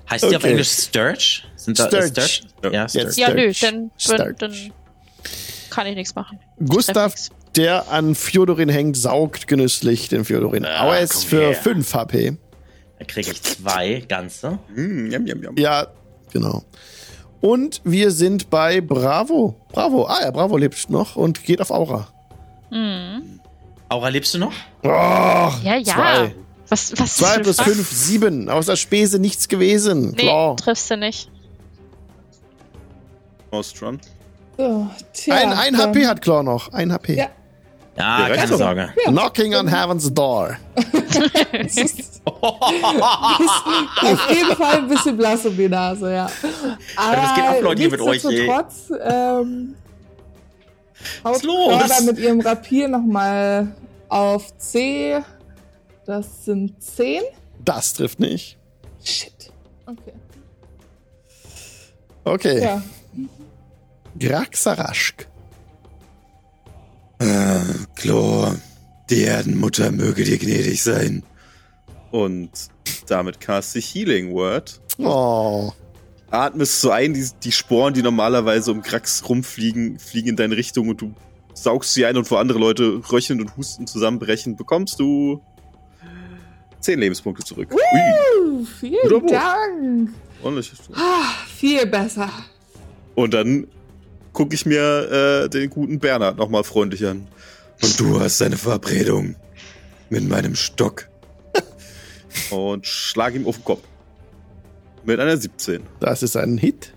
[0.10, 0.52] Heißt die auf Okay.
[0.52, 1.42] Englisch Sturge?
[1.56, 2.22] Sind da Sturge.
[2.22, 2.48] Sturge?
[2.64, 2.72] Ja.
[2.72, 3.14] Ja, Sturge.
[3.22, 3.90] Ja, nö, Sturge.
[4.08, 4.72] dann, dann, dann
[5.70, 6.40] kann ich nichts machen.
[6.60, 7.14] Gustav,
[7.56, 10.66] der an Fjodorin hängt, saugt genüsslich den Fjodorin.
[10.66, 11.54] Ah, Aber er ist für her.
[11.56, 12.38] 5 HP.
[13.00, 14.60] Da kriege ich zwei ganze.
[14.76, 15.58] Mm, yum, yum, yum.
[15.58, 15.88] Ja,
[16.32, 16.64] genau.
[17.42, 19.56] Und wir sind bei Bravo.
[19.70, 20.06] Bravo.
[20.06, 22.08] Ah ja, Bravo lebt noch und geht auf Aura.
[23.90, 24.54] Aura, lebst du noch?
[24.84, 24.88] Oh,
[25.64, 25.84] Ja, ja.
[25.94, 26.36] Zwei.
[26.70, 27.72] Was, was 2 für plus Fragen?
[27.76, 28.50] 5, 7.
[28.50, 30.12] Aus der Spese nichts gewesen.
[30.12, 30.58] Nee, Klar.
[30.58, 31.30] triffst du nicht.
[33.52, 34.00] Most Run.
[34.58, 36.74] So, tja, Ein, ein dann- HP hat Claw noch.
[36.74, 37.16] Ein HP.
[37.16, 37.28] Ja.
[37.98, 38.58] Ja, Ja, reicht keine.
[38.58, 38.90] Sorge.
[39.06, 40.58] Knocking on heaven's door.
[41.54, 42.60] Es ist auf
[44.34, 46.30] jeden Fall ein bisschen blass um die Nase, ja.
[46.98, 49.76] Aber das geht ab, Leute, hier mit euch, nichtsdestotrotz, ähm,
[51.24, 51.84] haut Was ist los?
[51.86, 53.68] Clara mit ihrem Rapier nochmal
[54.10, 55.22] auf C.
[56.06, 57.24] Das sind 10.
[57.64, 58.58] Das trifft nicht.
[59.04, 59.52] Shit.
[59.86, 60.14] Okay.
[62.24, 62.62] Okay.
[62.62, 62.84] Ja.
[64.20, 65.28] Graxaraschk.
[67.96, 68.56] Chlor,
[69.10, 71.24] die Erdenmutter möge dir gnädig sein.
[72.12, 72.52] Und
[73.08, 74.80] damit cast ich Healing Word.
[75.00, 75.72] Oh.
[76.30, 80.90] Atmest so ein, die, die Sporen, die normalerweise um Krax rumfliegen, fliegen in deine Richtung
[80.90, 81.14] und du
[81.54, 85.42] saugst sie ein und wo andere Leute röcheln und husten zusammenbrechen, bekommst du
[86.86, 87.70] 10 Lebenspunkte zurück.
[87.74, 87.80] Ui,
[88.42, 89.34] Uh, vielen Guter.
[89.40, 90.10] Dank.
[90.42, 90.72] ordentlich.
[90.94, 92.30] Ah, viel besser.
[93.16, 93.68] Und dann
[94.34, 97.28] gucke ich mir äh, den guten Bernhard nochmal freundlich an.
[97.82, 99.36] Und du hast eine Verabredung
[100.10, 101.08] mit meinem Stock.
[102.52, 103.82] Und schlag ihm auf den Kopf.
[105.04, 105.82] Mit einer 17.
[106.00, 106.94] Das ist ein Hit.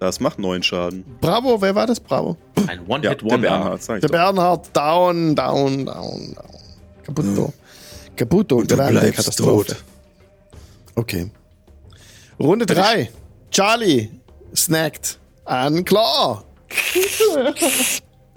[0.00, 1.04] Das macht 9 Schaden.
[1.20, 2.00] Bravo, wer war das?
[2.00, 2.36] Bravo.
[2.56, 3.38] Ein Ja, der One-Hit-Wonder.
[3.48, 4.12] Bernhard, sag ich Der doch.
[4.34, 6.36] Bernhard, down, down, down, down.
[7.04, 7.52] Kaputo.
[8.16, 9.66] Kaputo, Und du grande bleibst Katastrophe.
[9.74, 9.84] tot.
[10.96, 11.30] Okay.
[12.40, 13.10] Runde 3.
[13.50, 14.10] Charlie
[14.54, 16.42] snackt an Claw.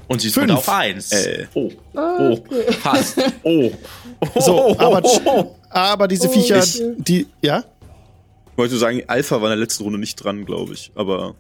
[0.08, 0.52] Und sie ist Fünf.
[0.54, 1.12] auf eins.
[1.12, 1.48] Äh.
[1.54, 2.38] Oh, oh,
[2.82, 3.18] fast.
[3.44, 3.72] Oh.
[4.40, 5.04] So, aber,
[5.70, 7.64] aber diese Viecher, Ich- die, ja?
[8.52, 10.92] Ich wollte sagen, Alpha war in der letzten Runde nicht dran, glaube ich.
[10.96, 11.36] Aber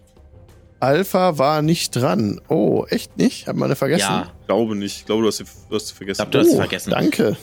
[0.80, 2.40] Alpha war nicht dran.
[2.50, 3.48] Oh, echt nicht?
[3.48, 4.02] Hat man vergessen?
[4.02, 4.98] Ja, glaube nicht.
[5.00, 6.22] Ich glaube, du hast, sie- du hast sie vergessen.
[6.22, 6.92] Ich glaub, du hast oh, es vergessen.
[6.92, 7.36] Danke.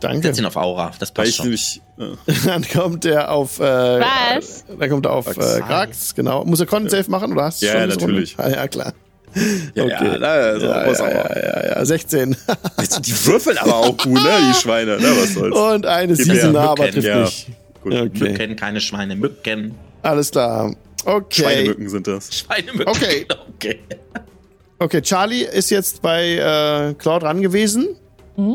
[0.00, 0.22] Danke.
[0.28, 0.92] setz ihn auf Aura.
[0.98, 1.44] Das passt ich schon.
[1.46, 1.80] nämlich.
[1.98, 3.58] Äh, Dann kommt er auf.
[3.60, 3.62] Äh,
[4.00, 4.64] Was?
[4.78, 6.10] Dann kommt er auf Grax.
[6.12, 6.44] äh, genau.
[6.44, 8.34] Muss er Con Save machen oder hast du Ja, schon natürlich.
[8.38, 8.92] Ah, ja, klar.
[9.74, 10.18] ja, Okay.
[10.20, 12.36] ja, also, Ja, ja, ja, ja, ja, 16.
[13.00, 14.30] Die würfeln aber auch gut, ne?
[14.50, 15.08] Die Schweine, ne?
[15.22, 15.56] Was soll's.
[15.56, 16.14] Und eine.
[16.16, 17.28] Season aber Mücken, trifft ja.
[17.84, 19.74] Okay, Mücken, keine Schweine, Mücken.
[20.02, 20.74] alles klar.
[21.04, 21.42] Okay.
[21.42, 22.36] Schweinemücken sind das.
[22.36, 22.88] Schweinemücken.
[22.88, 23.26] Okay.
[23.54, 23.78] okay.
[24.78, 27.88] Okay, Charlie ist jetzt bei äh, Claude dran gewesen.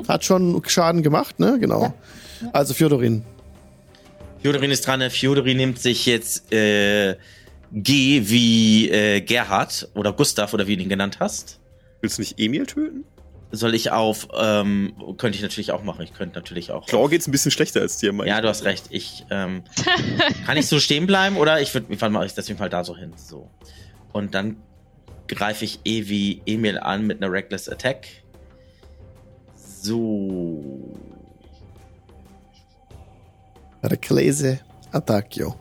[0.08, 1.58] Hat schon Schaden gemacht, ne?
[1.60, 1.94] Genau.
[2.54, 3.24] Also Fjodorin.
[4.42, 5.08] Fjodorin ist dran.
[5.10, 7.16] Fjodorin nimmt sich jetzt äh,
[7.72, 11.60] G wie äh, Gerhard oder Gustav oder wie du ihn genannt hast.
[12.02, 13.06] Willst du nicht Emil töten?
[13.54, 16.04] Soll ich auf, ähm, könnte ich natürlich auch machen.
[16.04, 16.86] Ich könnte natürlich auch.
[16.88, 18.86] Claw geht's ein bisschen schlechter als dir, mein Ja, du hast recht.
[18.92, 19.64] Ich ähm,
[20.46, 22.70] kann ich so stehen bleiben oder ich würde, wann mache ich das auf jeden Fall
[22.70, 23.12] da so hin?
[23.18, 23.50] So
[24.14, 24.58] und dann
[25.28, 28.08] greife ich E wie Emil an mit einer Reckless Attack.
[29.84, 30.62] So
[33.84, 34.60] Reclese
[34.92, 35.56] Attacchio.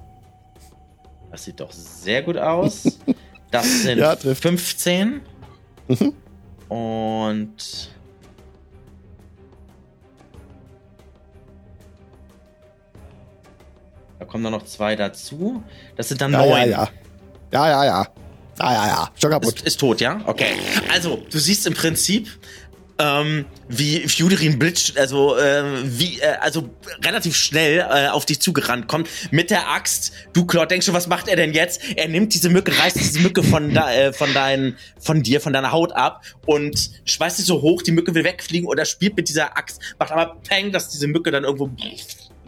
[1.30, 2.84] Das sieht doch sehr gut aus.
[3.52, 4.42] Das sind Ja, trifft.
[4.42, 5.22] 15.
[5.88, 6.12] Mhm.
[6.68, 7.90] Und.
[14.20, 15.64] Da kommen dann noch zwei dazu.
[15.96, 16.50] Das sind dann Ja, neun.
[16.50, 16.88] ja, ja.
[17.52, 18.06] Ja, ja, ja.
[18.60, 19.10] Ja, ja, ja.
[19.20, 19.54] Schon kaputt.
[19.54, 20.20] Ist, ist tot, ja?
[20.26, 20.52] Okay.
[20.92, 22.28] Also, du siehst im Prinzip,
[23.00, 26.68] ähm, wie Fjuderin blitzt, also, äh, wie, äh, also
[27.02, 30.12] relativ schnell äh, auf dich zugerannt kommt mit der Axt.
[30.34, 31.80] Du, Claude, denkst schon, was macht er denn jetzt?
[31.96, 35.52] Er nimmt diese Mücke, reißt diese Mücke von, da, äh, von, dein, von dir, von
[35.52, 39.28] deiner Haut ab und schmeißt sie so hoch, die Mücke will wegfliegen oder spielt mit
[39.28, 41.70] dieser Axt, macht aber Peng, dass diese Mücke dann irgendwo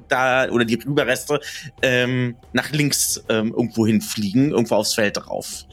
[0.09, 1.41] da oder die Überreste
[1.81, 5.65] ähm, nach links ähm, irgendwo hinfliegen, irgendwo aufs Feld drauf.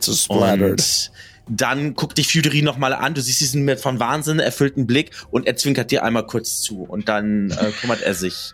[0.00, 0.80] Splattered.
[0.80, 1.10] Und
[1.48, 3.14] dann guckt dich Fury noch mal an.
[3.14, 6.82] Du siehst diesen mit von Wahnsinn erfüllten Blick und er zwinkert dir einmal kurz zu.
[6.84, 8.52] Und dann äh, kümmert er sich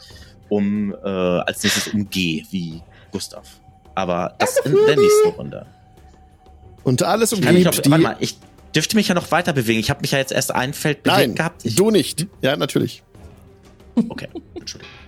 [0.49, 3.47] um äh, als nächstes um G wie Gustav.
[3.95, 5.67] Aber das in der nächsten Runde.
[6.83, 8.03] Und alles Ich kann mich umgibt noch, warte die...
[8.03, 8.39] mal, ich
[8.75, 9.79] dürfte mich ja noch weiter bewegen.
[9.81, 11.65] Ich habe mich ja jetzt erst ein Feld bewegt Nein, gehabt.
[11.65, 12.27] Ich, du nicht.
[12.41, 13.03] Ja, natürlich.
[14.09, 14.95] okay, Entschuldigung.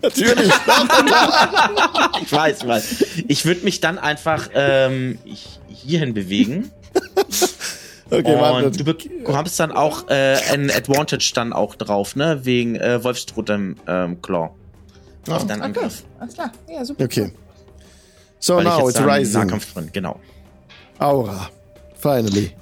[0.00, 0.52] Natürlich.
[2.22, 3.04] Ich weiß, ich weiß.
[3.26, 6.70] Ich würde mich dann einfach ähm, ich- hierhin bewegen.
[8.10, 8.70] Okay, und warte.
[8.70, 12.40] du bekommst dann auch äh, ein Advantage dann auch drauf, ne?
[12.42, 14.48] Wegen äh, Wolfstrotem ähm, Claw.
[15.28, 16.04] Ah, Auf deinen Okay, Angriff.
[16.18, 16.52] alles klar.
[16.70, 17.04] Ja, super.
[17.04, 17.32] okay.
[18.40, 19.40] So, Weil now jetzt it's rising.
[19.42, 20.18] Nahkampf drin, genau.
[20.98, 21.50] Aura.
[21.98, 22.52] Finally.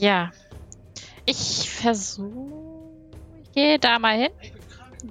[0.00, 0.30] Ja.
[1.26, 2.30] Ich versuche.
[3.44, 4.30] Ich gehe da mal hin.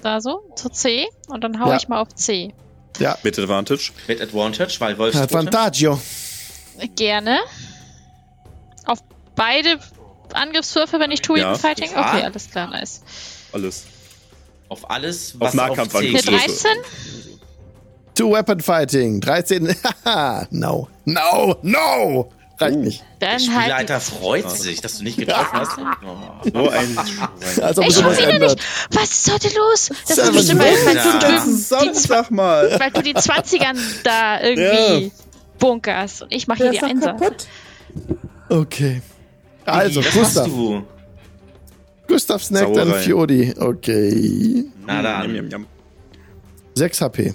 [0.02, 1.06] Da so, zu C.
[1.28, 1.78] Und dann hau Ja.
[1.78, 2.52] ich mal auf C.
[2.98, 3.92] Ja, Mit Advantage.
[4.08, 5.38] Mit Advantage, weil Wolfstrotem.
[5.38, 6.00] Advantaggio.
[6.96, 7.38] Gerne.
[8.88, 9.00] Auf
[9.36, 9.78] beide
[10.34, 11.56] Angriffswürfe, wenn ich tue Ja.
[11.56, 11.92] Fighting?
[11.94, 12.10] Ja.
[12.14, 13.02] Okay, alles klar, nice.
[13.54, 13.86] Alles.
[14.70, 16.26] Auf alles, Auf was auf, Nahkampf Angriff.
[16.26, 16.28] geht.
[16.28, 16.72] 13?
[18.16, 19.22] Two-Weapon Fighting.
[19.22, 19.76] 13.
[20.06, 20.88] Haha, no.
[21.06, 22.32] No, no.
[22.60, 22.80] Reicht Uh.
[22.80, 23.04] nicht.
[23.22, 23.42] Der halt.
[23.44, 25.78] Spielleiter freut sich, dass du nicht getroffen hast.
[26.04, 26.50] Oh.
[26.54, 26.98] So ein.
[27.62, 28.60] Als ob Ich sowas wieder ändert.
[28.92, 29.90] Was ist heute los?
[30.08, 32.80] Das ist bestimmt, weil, weil, du Sonntag mal.
[32.80, 35.12] weil du die 20ern da irgendwie Ja.
[35.60, 36.24] bunkerst.
[36.24, 37.14] Und ich mache hier die Einser.
[37.14, 37.48] kaputt.
[38.50, 39.02] Okay.
[39.66, 40.46] Also, das Gustav.
[40.46, 40.84] hast du.
[42.08, 42.94] Gustav snackt an.
[42.94, 43.54] Fiodi.
[43.58, 44.66] Okay.
[44.86, 45.66] Na Yum, dann, yum, yum.
[46.76, 47.34] 6 HP.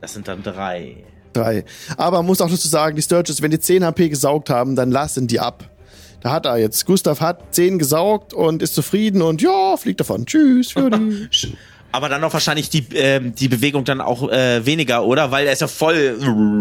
[0.00, 0.96] das sind dann drei.
[1.32, 1.64] 3.
[1.96, 4.90] Aber man muss auch dazu sagen, die Sturges, wenn die 10 HP gesaugt haben, dann
[4.90, 5.68] lassen die ab.
[6.20, 6.86] Da hat er jetzt.
[6.86, 10.24] Gustav hat 10 gesaugt und ist zufrieden und ja, fliegt davon.
[10.26, 11.28] Tschüss, Fjordi.
[11.92, 15.30] Aber dann auch wahrscheinlich die, ähm, die Bewegung dann auch äh, weniger, oder?
[15.30, 16.18] Weil er ist ja voll.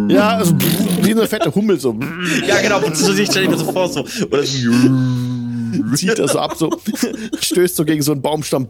[0.09, 0.55] ja, also,
[1.01, 1.97] wie eine fette Hummel so.
[2.47, 2.81] Ja, genau.
[2.93, 3.89] So sehe ich mir so vor.
[3.89, 4.05] So.
[4.31, 4.71] Oder so.
[5.95, 6.69] Zieht er so ab, so.
[7.39, 8.67] Stößt so gegen so einen Baumstamm.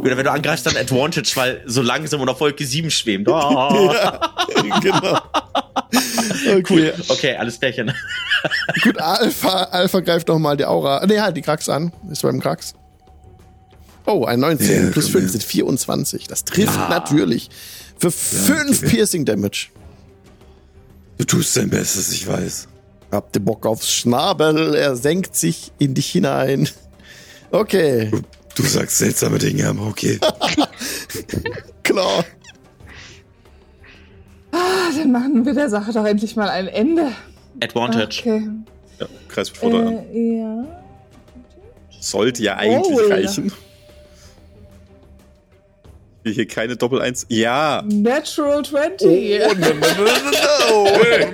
[0.00, 3.28] Oder wenn du angreifst, dann Advantage, weil so langsam und auf Wolke 7 schwebt.
[3.28, 3.92] Oh.
[4.80, 5.18] genau.
[6.56, 6.92] Okay.
[7.08, 7.92] Okay, alles Pärchen.
[8.82, 11.04] Gut, Alpha, Alpha greift nochmal die Aura.
[11.06, 11.92] Nee, halt die Krax an.
[12.10, 12.74] Ist beim Krax.
[14.10, 15.30] Oh, ein 19 Ja, plus komm 5 her.
[15.32, 16.26] sind 24.
[16.28, 17.50] Das trifft natürlich.
[17.98, 18.88] Für 5 gib her.
[18.88, 19.68] Piercing Damage.
[21.18, 22.68] Du tust dein Bestes, ich weiß.
[23.12, 24.74] Habt ihr Bock aufs Schnabel?
[24.74, 26.68] Er senkt sich in dich hinein.
[27.50, 28.20] Okay, Du,
[28.56, 30.18] du sagst seltsame Dinge, aber okay.
[31.82, 32.24] klar.
[34.52, 37.12] Ah, dann machen wir der Sache doch endlich mal ein Ende.
[37.62, 38.20] Advantage.
[38.20, 38.42] Okay.
[39.00, 39.98] Ja, Kreisbeschwörter an.
[40.14, 40.64] Äh, ja.
[42.00, 43.12] Sollte ja eigentlich Roll.
[43.12, 43.46] reichen.
[43.46, 43.52] Ich
[46.28, 47.26] will hier keine Doppel-Eins.
[47.28, 49.40] Ja, Natural 20.
[49.42, 50.04] Oh, no, no, no,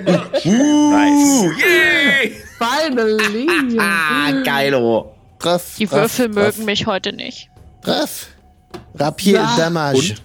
[0.05, 0.91] no, no.
[0.91, 1.55] nice.
[2.57, 3.47] Finally.
[3.79, 5.13] Ah, geilo.
[5.39, 5.75] Treff.
[5.77, 7.49] Die treff, Würfel treff, mögen mich heute nicht.
[7.81, 8.27] Treff.
[8.95, 9.55] Rapier Ja.
[9.57, 10.15] Damage.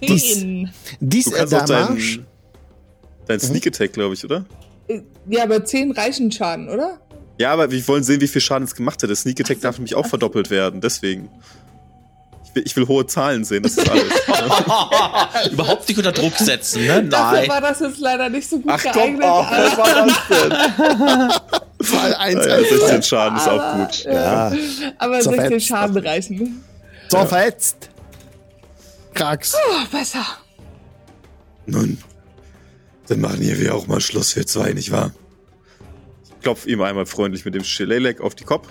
[0.00, 0.70] Zehn.
[1.00, 2.18] Dies Du kannst auch Damage.
[2.18, 2.26] deinen
[3.26, 4.44] dein Sneak Attack, glaube ich, oder?
[5.28, 7.00] Ja, aber 10 reichen Schaden, oder?
[7.38, 9.08] Ja, aber wir wollen sehen, wie viel Schaden es gemacht hat.
[9.10, 11.28] Der Sneak Attack darf nämlich auch verdoppelt werden, deswegen.
[12.64, 14.04] Ich will, hohe Zahlen sehen, das ist alles.
[15.52, 17.04] Überhaupt nicht unter Druck setzen, ne?
[17.04, 17.48] Dafür Nein.
[17.48, 19.24] war das jetzt leider nicht so gut Ach komm, geeignet.
[19.24, 21.40] oh, aber- was war das
[21.80, 21.86] denn?
[21.86, 22.46] Fall 1.
[22.46, 24.04] Ja, 16 Schaden ist auch gut.
[24.04, 24.52] Ja.
[24.98, 25.66] aber So 16 fetzt.
[25.66, 26.64] Schaden reichen.
[27.08, 27.90] So, verhetzt.
[29.14, 29.54] Krax.
[29.54, 30.24] Oh, besser.
[31.66, 31.98] Nun,
[33.08, 35.12] dann machen hier wir auch mal Schluss für zwei, nicht wahr?
[36.24, 38.68] Ich klopf ihm einmal freundlich mit dem Shillelagh auf die Kopf.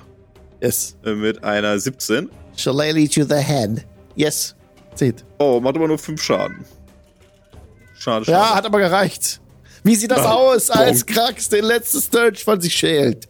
[0.61, 0.95] Yes.
[1.05, 2.29] Äh, mit einer 17.
[2.57, 3.85] Shillelagh to the head.
[4.15, 4.55] Yes.
[4.95, 5.23] Seht.
[5.39, 6.65] Oh, macht aber nur 5 Schaden.
[7.97, 8.37] Schade, schade.
[8.37, 9.41] Ja, hat aber gereicht.
[9.83, 11.05] Wie sieht das Ah, aus, als.
[11.05, 13.27] Krax den letzten Sturge von sich schält?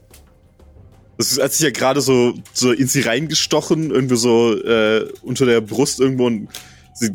[1.17, 5.45] Das ist, als ich ja gerade so, so in sie reingestochen, irgendwie so äh, unter
[5.45, 6.49] der Brust irgendwo und
[6.93, 7.11] sie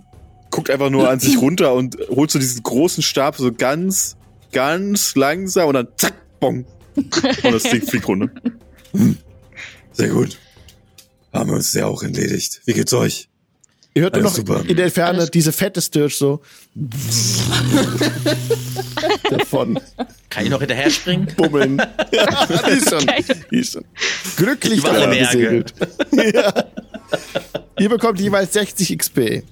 [0.50, 4.16] guckt einfach nur an sich runter und holt so diesen großen Stab so ganz,
[4.52, 6.64] ganz langsam und dann zack, bong.
[6.96, 8.28] Und das Ding fliegt runter.
[9.92, 10.38] Sehr gut.
[11.32, 12.60] Haben wir uns ja auch entledigt.
[12.64, 13.28] Wie geht's euch?
[13.94, 14.64] Ihr hört nur Alles noch super.
[14.68, 16.40] in der Ferne Alles- diese fette Sturge so.
[19.30, 19.80] davon
[20.28, 21.26] Kann ich noch hinterher springen?
[21.36, 21.78] bummeln.
[22.12, 23.06] ja, ist schon,
[23.50, 23.84] ist schon
[24.36, 25.18] glücklich Berge.
[25.18, 25.74] gesegelt.
[26.34, 26.64] ja.
[27.78, 29.42] Ihr bekommt jeweils 60 XP.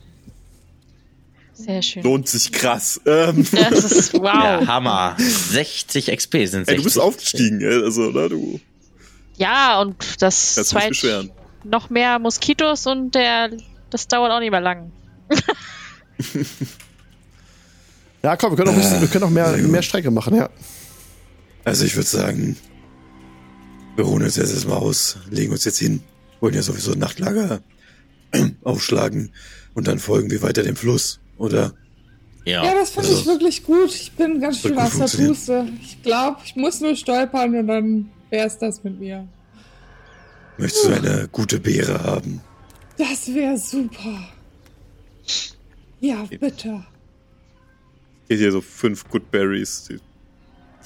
[1.55, 2.03] Sehr schön.
[2.05, 3.01] Lohnt sich krass.
[3.07, 4.23] Ähm, Das ist wow.
[4.23, 5.17] Ja, Hammer.
[5.19, 6.69] 60 XP sind 60.
[6.69, 8.61] ey, du bist aufgestiegen, ey, also, ne, du
[9.37, 11.31] Ja, und das kannst zweit beschweren.
[11.71, 13.51] Noch mehr Moskitos und der
[13.91, 14.93] das dauert auch nicht mehr lang.
[18.23, 20.51] Ja, komm, wir können auch, bisschen, wir können auch mehr, mehr Strecke machen, ja.
[21.65, 22.57] Also ich würde sagen,
[23.95, 26.03] wir ruhen uns jetzt erstmal aus, legen uns jetzt hin,
[26.41, 27.61] wollen ja sowieso ein Nachtlager
[28.65, 29.33] aufschlagen
[29.75, 31.75] und dann folgen wir weiter dem Fluss, oder?
[32.45, 32.75] Ja, Ja.
[32.75, 33.95] das finde Also, ich wirklich gut.
[33.95, 35.27] Ich bin ganz schön aus der.
[35.27, 35.69] Puste.
[35.83, 39.29] Ich glaube, ich muss nur stolpern und dann wär's das mit mir.
[40.59, 42.41] Möchtest du eine gute Beere haben?
[42.97, 44.29] Das wäre super.
[46.01, 46.85] Ja, bitte.
[48.29, 49.99] Geht hier so fünf Good Berries, die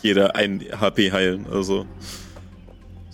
[0.02, 1.86] jeder ein HP heilen, also.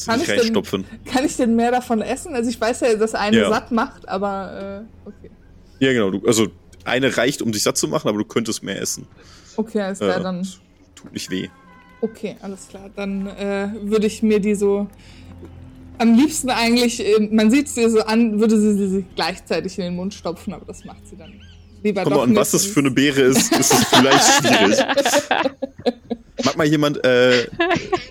[0.05, 0.85] Kann ich denn-.
[1.05, 2.35] Kann ich denn mehr davon essen?
[2.35, 3.49] Also ich weiß ja, dass eine Ja.
[3.51, 5.31] satt macht, aber äh, okay.
[5.81, 6.11] Ja, genau.
[6.11, 6.49] Du, also
[6.85, 9.07] eine reicht, um dich satt zu machen, aber du könntest mehr essen.
[9.57, 10.47] Okay, alles klar, Äh, dann.
[10.95, 11.49] Tut nicht weh.
[12.01, 12.91] Okay, alles klar.
[12.95, 14.89] Dann äh, würde ich mir die so
[15.99, 19.85] am liebsten eigentlich, äh, man sieht sie so an, würde sie sie sich gleichzeitig in
[19.85, 21.33] den Mund stopfen, aber das macht sie dann
[21.83, 22.39] lieber Kommt doch mal an, nicht.
[22.41, 24.79] was das für eine Beere ist, ist es vielleicht schwierig.
[26.45, 27.47] Mag mal jemand äh,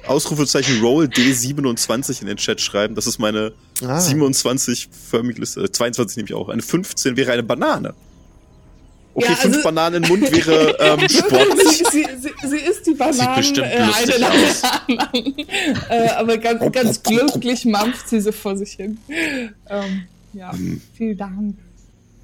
[0.08, 2.94] Ausrufezeichen Roll D27 in den Chat schreiben?
[2.96, 4.00] Das ist meine Ah.
[4.00, 5.62] 27 förmige Liste.
[5.62, 6.50] Äh, 22 nehme ich auch.
[6.50, 7.94] Eine 15 wäre eine Banane.
[9.20, 11.78] Okay, Ja, fünf also- Bananen im Mund wäre ähm, sportlich.
[11.92, 14.62] sie, sie, sie, sie ist die Bananen bestimmt äh, lustig eine nach aus.
[14.62, 15.36] der anderen.
[15.90, 19.00] äh, aber ganz, ganz glücklich mampft sie so vor sich hin.
[19.70, 20.04] Ähm,
[20.34, 20.82] ja, Mhm.
[20.96, 21.56] vielen Dank.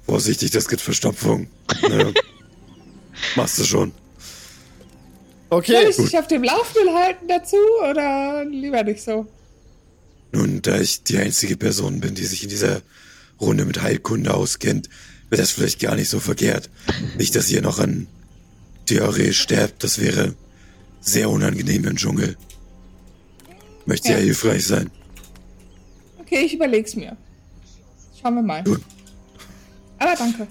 [0.06, 1.48] Vorsichtig, das gibt Verstopfung.
[1.82, 2.12] Ja.
[3.34, 3.90] Machst du schon.
[5.50, 5.86] Soll Okay.
[5.88, 7.56] ich dich auf dem Laufenden halten dazu
[7.90, 9.26] oder lieber nicht so?
[10.32, 12.82] Nun, da ich die einzige Person bin, die sich in dieser
[13.40, 14.88] Runde mit Heilkunde auskennt,
[15.34, 16.70] wäre das vielleicht gar nicht so verkehrt.
[17.18, 18.06] Nicht, dass ihr noch an
[18.88, 20.34] Diarrhee sterbt, das wäre
[21.00, 22.36] sehr unangenehm im Dschungel.
[23.86, 24.24] Möchte ja, Ja.
[24.24, 24.90] hilfreich sein.
[26.20, 27.16] Okay, ich überleg's mir.
[28.20, 28.62] Schauen wir mal.
[28.64, 28.80] Gut.
[29.98, 30.46] Aber danke.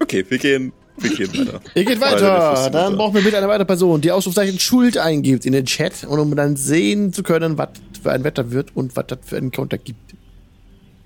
[0.00, 1.60] Okay, wir gehen, wir gehen weiter.
[1.74, 5.52] Ihr geht Weiter, Dann brauchen wir bitte eine weitere Person, die Ausrufzeichen Schuld eingibt in
[5.52, 7.70] den Chat und um dann sehen zu können, was
[8.02, 10.14] für ein Wetter wird und was das für einen Counter gibt.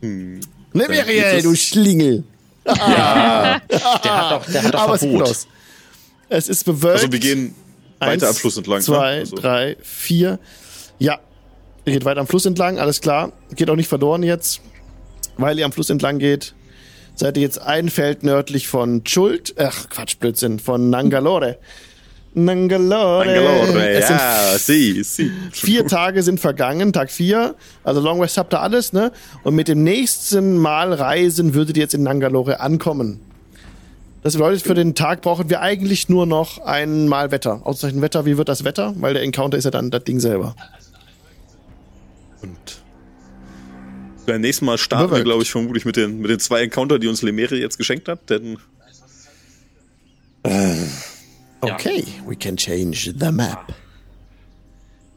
[0.02, 0.40] Hm.
[0.72, 1.60] Nemeriel, ist du es-
[2.64, 3.60] Schlingel.
[3.70, 5.22] Der hat doch, der hat doch Aber es Verbot.
[5.22, 5.46] aus.
[6.28, 7.00] Es ist bewölkt.
[7.00, 7.54] Also wir gehen
[7.98, 8.80] weiter Eins, am Fluss entlang.
[8.80, 9.20] Zwei, ne?
[9.20, 10.38] also, drei, vier.
[10.98, 11.18] Ja.
[11.84, 13.32] Ihr geht weiter am Fluss entlang, alles klar.
[13.54, 14.60] Geht auch nicht verloren jetzt.
[15.36, 16.54] Weil ihr am Fluss entlang geht,
[17.14, 19.54] seid ihr jetzt ein Feld nördlich von Chult.
[19.58, 20.58] Ach, Quatsch, Blödsinn.
[20.58, 21.58] Von Nangalore.
[22.34, 23.24] Nangalore.
[23.24, 25.32] Bangalore, Es ja, sie, sie.
[25.52, 27.56] Vier Tage sind vergangen, Tag vier.
[27.82, 29.10] Also Long Rest habt ihr alles, ne?
[29.42, 33.20] Und mit dem nächsten Mal Reisen würdet ihr jetzt in Nangalore ankommen.
[34.22, 37.62] Das bedeutet, für den Tag brauchen wir eigentlich nur noch einmal Wetter.
[37.64, 38.94] Ausreichend Wetter, wie wird das Wetter?
[38.98, 40.54] Weil der Encounter ist ja dann das Ding selber.
[42.42, 42.82] Und
[44.26, 45.24] beim nächsten Mal starten wir, Bewölkt.
[45.24, 48.30] glaube ich, vermutlich mit den, mit den zwei Encounter, die uns Lemere jetzt geschenkt hat,
[48.30, 48.58] denn
[51.62, 53.72] Okay, we can change the map.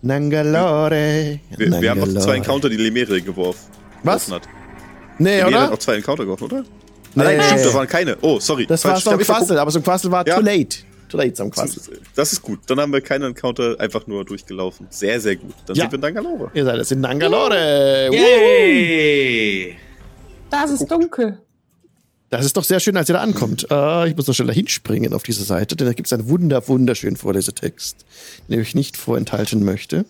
[0.02, 1.40] Nangalore.
[1.57, 2.36] wir, wir haben noch zwei Nangalore.
[2.38, 3.72] Encounter, die Lemere geworfen.
[4.03, 4.30] Was?
[4.30, 4.44] Hat.
[5.18, 5.70] Nee, Lemere hat oder?
[5.72, 6.64] noch zwei Encounter geworfen, oder?
[7.15, 7.24] Nee.
[7.24, 8.18] Nein, stimmt, da waren keine.
[8.22, 8.65] Oh, sorry.
[8.65, 10.36] Das war hab Quassel, aber so ein Quassel war Ja.
[10.36, 10.80] too late.
[11.07, 11.52] Too late, so ein.
[11.52, 12.02] Quassel.
[12.15, 12.60] Das ist gut.
[12.65, 14.88] Dann haben wir keinen Encounter einfach nur durchgelaufen.
[14.90, 15.53] Sehr, sehr gut.
[15.68, 15.84] Dann Ja.
[15.84, 16.52] sind wir in Dangalore.
[16.56, 18.10] Ihr seid jetzt in Nangalore.
[18.11, 19.76] Yay!
[20.49, 21.38] Da ist es dunkel.
[22.34, 23.68] Das ist doch sehr schön, als ihr da ankommt.
[23.70, 26.68] Äh, ich muss noch schneller hinspringen auf diese Seite, denn da gibt es einen wunder,
[26.68, 28.06] wunderschönen Vorlesetext,
[28.50, 30.06] den ich nicht vorenthalten möchte.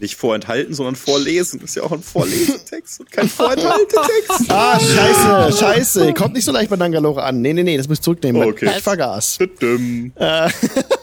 [0.00, 1.60] Nicht vorenthalten, sondern vorlesen.
[1.60, 4.48] Das ist ja auch ein Vorlesetext und kein Vorenthaltetext.
[4.48, 6.14] Ah, scheiße, scheiße.
[6.14, 7.40] Kommt nicht so leicht bei Nangalore an.
[7.40, 8.42] Nee, nee, nee, das müsst ihr zurücknehmen.
[8.42, 8.68] Okay.
[8.76, 9.38] Ich vergaß.
[9.38, 10.12] Tütüm.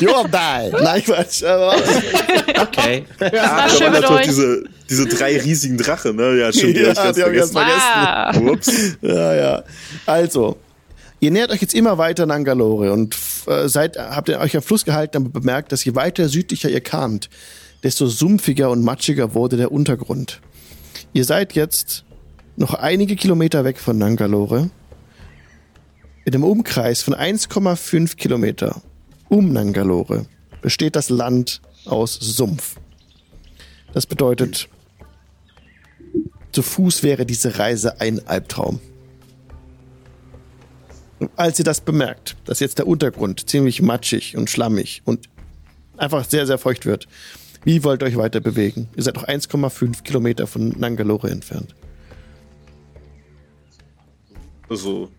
[0.00, 0.70] You're die.
[0.82, 1.42] Nein, Quatsch.
[1.42, 3.04] Okay.
[3.18, 4.26] war Da schön waren mit natürlich euch.
[4.26, 6.38] diese, diese drei riesigen Drachen, ne?
[6.38, 7.80] Ja, stimmt, die die hab ich ganz vergessen.
[7.80, 8.72] Ah, Ups.
[9.02, 9.62] Ja, ja.
[10.06, 10.56] Also,
[11.20, 14.84] ihr nähert euch jetzt immer weiter Nangalore und äh, seid, habt ihr euch am Fluss
[14.84, 17.28] gehalten, aber bemerkt, dass je weiter südlicher ihr kamt,
[17.82, 20.40] desto sumpfiger und matschiger wurde der Untergrund.
[21.12, 22.04] Ihr seid jetzt
[22.56, 24.70] noch einige Kilometer weg von Nangalore.
[26.24, 28.80] In einem Umkreis von 1,5 Kilometer
[29.28, 30.26] um Nangalore
[30.62, 32.76] besteht das Land aus Sumpf.
[33.92, 34.68] Das bedeutet,
[36.52, 38.80] zu Fuß wäre diese Reise ein Albtraum.
[41.36, 45.28] Als ihr das bemerkt, dass jetzt der Untergrund ziemlich matschig und schlammig und
[45.96, 47.08] einfach sehr, sehr feucht wird,
[47.64, 48.88] wie wollt ihr euch weiter bewegen?
[48.94, 51.74] Ihr seid noch 1,5 Kilometer von Nangalore entfernt.
[54.68, 55.10] Also,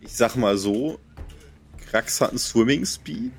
[0.00, 0.98] ich sag mal so,
[1.90, 3.32] Krax hat einen Swimming Speed,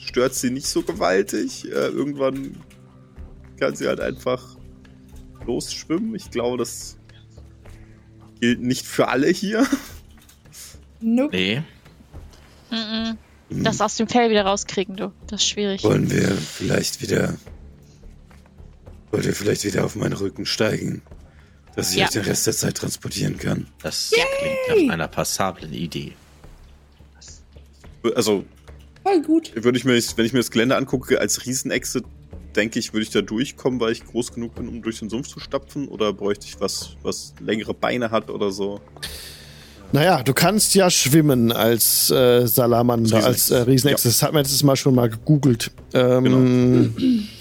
[0.00, 1.64] stört sie nicht so gewaltig.
[1.64, 2.56] Äh, irgendwann
[3.58, 4.56] kann sie halt einfach
[5.44, 6.14] losschwimmen.
[6.14, 6.96] Ich glaube, das
[8.40, 9.66] gilt nicht für alle hier.
[11.00, 11.36] Nope.
[11.36, 11.62] Nee.
[12.70, 13.14] mm,
[13.50, 13.64] mm.
[13.64, 15.12] das aus dem Fell wieder rauskriegen, du.
[15.26, 15.82] Das ist schwierig.
[15.82, 17.34] Wollen wir vielleicht wieder.
[19.10, 21.02] Wollt ihr vielleicht wieder auf meinen Rücken steigen?
[21.74, 22.04] Dass ich Ja.
[22.06, 23.66] euch den Rest der Zeit transportieren kann.
[23.82, 26.14] Das klingt nach einer passablen Idee.
[28.14, 28.44] Also,
[29.02, 29.52] Voll gut.
[29.54, 32.02] würde ich mir, wenn ich mir das Gelände angucke, als Riesenechse,
[32.56, 35.28] denke ich, würde ich da durchkommen, weil ich groß genug bin, um durch den Sumpf
[35.28, 35.88] zu stapfen?
[35.88, 38.80] Oder bräuchte ich was, was längere Beine hat oder so?
[39.90, 44.08] Naja, du kannst ja schwimmen als äh, Salamander, Als äh, Riesenechse.
[44.08, 45.70] Das hat man letztes Mal schon mal gegoogelt.
[45.94, 46.90] Ähm, Genau.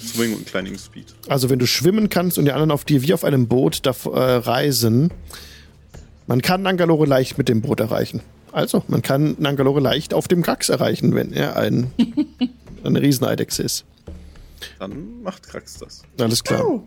[0.02, 1.08] Swing und Climbing Speed.
[1.28, 3.92] Also wenn du schwimmen kannst und die anderen auf dir wie auf einem Boot da,
[4.06, 5.12] äh, reisen,
[6.28, 8.22] man kann Nangalore leicht mit dem Boot erreichen.
[8.58, 11.92] Also, man kann Nangalore leicht auf dem Krax erreichen, wenn er ein,
[12.84, 13.86] eine Rieseneidechse ist.
[14.80, 16.02] Dann macht Krax das.
[16.20, 16.66] Alles klar.
[16.68, 16.82] Oh.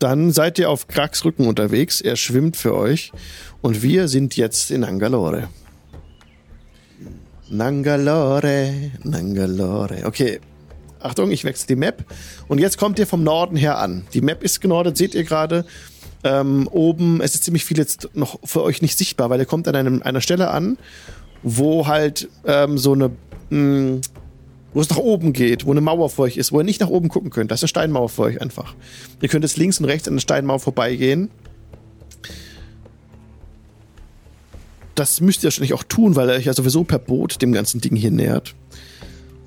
[0.00, 2.00] Dann seid ihr auf Krax Rücken unterwegs.
[2.00, 3.12] Er schwimmt für euch.
[3.62, 5.48] Und wir sind jetzt in Nangalore.
[7.48, 10.02] Nangalore, Nangalore.
[10.06, 10.40] Okay.
[10.98, 12.04] Achtung, ich wechsle die Map.
[12.48, 14.06] Und jetzt kommt ihr vom Norden her an.
[14.12, 15.64] Die Map ist genordet, seht ihr gerade.
[16.22, 19.66] Ähm, oben, es ist ziemlich viel jetzt noch für euch nicht sichtbar, weil ihr kommt
[19.68, 20.76] an einem, einer Stelle an,
[21.42, 23.10] wo halt ähm, so eine,
[23.48, 24.00] mh,
[24.74, 26.88] wo es nach oben geht, wo eine Mauer vor euch ist, wo ihr nicht nach
[26.88, 27.50] oben gucken könnt.
[27.50, 28.74] Das ist eine Steinmauer vor euch einfach.
[29.20, 31.30] Ihr könnt jetzt links und rechts an der Steinmauer vorbeigehen.
[34.94, 37.80] Das müsst ihr wahrscheinlich auch tun, weil ihr euch ja sowieso per Boot dem ganzen
[37.80, 38.54] Ding hier nähert.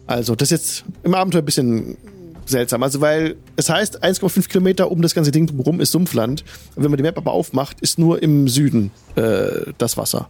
[0.08, 1.98] Also, das ist jetzt im Abenteuer ein bisschen
[2.45, 2.84] seltsam.
[2.84, 6.44] Also, weil es heißt, 1,5 Kilometer um das ganze Ding drumherum ist Sumpfland.
[6.76, 10.30] Und wenn man die Map aber aufmacht, ist nur im Süden äh, das Wasser.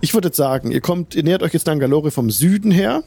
[0.00, 3.02] Ich würde jetzt sagen, ihr kommt, ihr nähert euch jetzt Nangalore vom Süden her.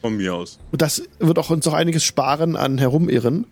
[0.00, 0.58] Von mir aus.
[0.72, 3.46] Und das wird auch uns auch einiges sparen an Herumirren,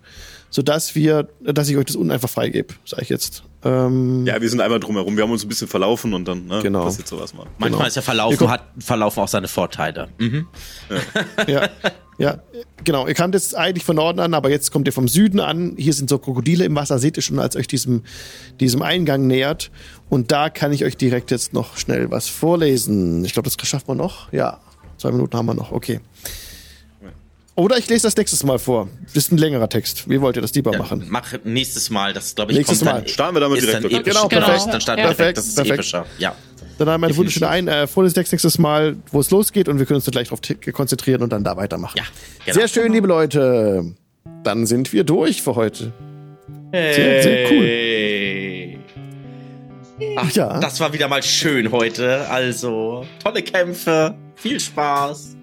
[0.50, 3.44] sodass wir, dass ich euch das unten einfach freigebe, sage ich jetzt.
[3.62, 5.16] Ähm, Ja, wir sind einmal drumherum.
[5.16, 6.84] Wir haben uns ein bisschen verlaufen und dann ne, Genau.
[6.84, 7.44] passiert sowas mal.
[7.58, 7.86] Manchmal Genau.
[7.86, 10.08] ist ja Verlaufen, kommt- hat Verlaufen auch seine Vorteile.
[10.18, 10.46] Mhm.
[11.46, 11.68] ja,
[12.18, 12.38] ja,
[12.84, 13.06] genau.
[13.06, 15.74] Ihr kamt jetzt eigentlich von Norden an, aber jetzt kommt ihr vom Süden an.
[15.76, 18.02] Hier sind so Krokodile im Wasser, seht ihr schon, als euch diesem,
[18.60, 19.70] diesem Eingang nähert.
[20.08, 23.24] Und da kann ich euch direkt jetzt noch schnell was vorlesen.
[23.24, 24.32] Ich glaube, das schafft man noch.
[24.32, 24.58] Ja,
[24.96, 25.70] zwei Minuten haben wir noch.
[25.72, 26.00] Okay.
[27.60, 28.88] Oder ich lese das nächstes Mal vor.
[29.04, 30.08] Das ist ein längerer Text.
[30.08, 31.04] Wie wollt ihr das lieber Ja, machen?
[31.08, 32.98] mach nächstes Mal, das glaube ich Nächstes kommt Mal.
[33.00, 33.08] dann.
[33.08, 33.84] Starten wir damit direkt.
[33.84, 34.14] dann episch.
[34.14, 34.66] Genau, perfekt.
[34.72, 35.08] Dann starten Ja.
[35.10, 36.06] wir direkt, das ist Perfekt, epischer.
[36.18, 36.34] Ja.
[36.78, 37.40] Dann haben wir eine Definitiv.
[37.42, 40.28] wunderschöne ein äh, Vorlesungstext nächstes Mal, wo es losgeht und wir können uns dann gleich
[40.28, 40.40] darauf
[40.72, 41.96] konzentrieren und dann da weitermachen.
[41.98, 42.04] Ja,
[42.46, 42.58] genau.
[42.58, 43.94] Sehr schön, liebe Leute.
[44.42, 45.92] Dann sind wir durch für heute.
[46.72, 48.78] Sehr, sehr cool.
[50.16, 50.58] Ach, Ja.
[50.60, 52.26] Das war wieder mal schön heute.
[52.30, 55.36] Also, tolle Kämpfe, viel Spaß,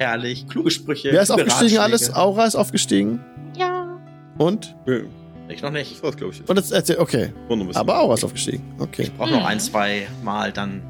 [0.00, 1.10] herrlich, kluge Sprüche.
[1.12, 1.78] Wer ist aufgestiegen?
[1.78, 2.14] Alles?
[2.14, 3.20] Aura ist aufgestiegen.
[3.56, 3.98] Ja.
[4.38, 4.74] Und?
[4.86, 5.04] Nö,
[5.48, 5.92] Ich noch nicht.
[5.92, 6.48] Das war's, glaube ich.
[6.48, 7.32] Und jetzt erzähl, okay.
[7.74, 8.62] Aber Aura ist aufgestiegen.
[8.78, 9.10] Okay.
[9.16, 10.82] Brauch noch ein, zwei Mal dann.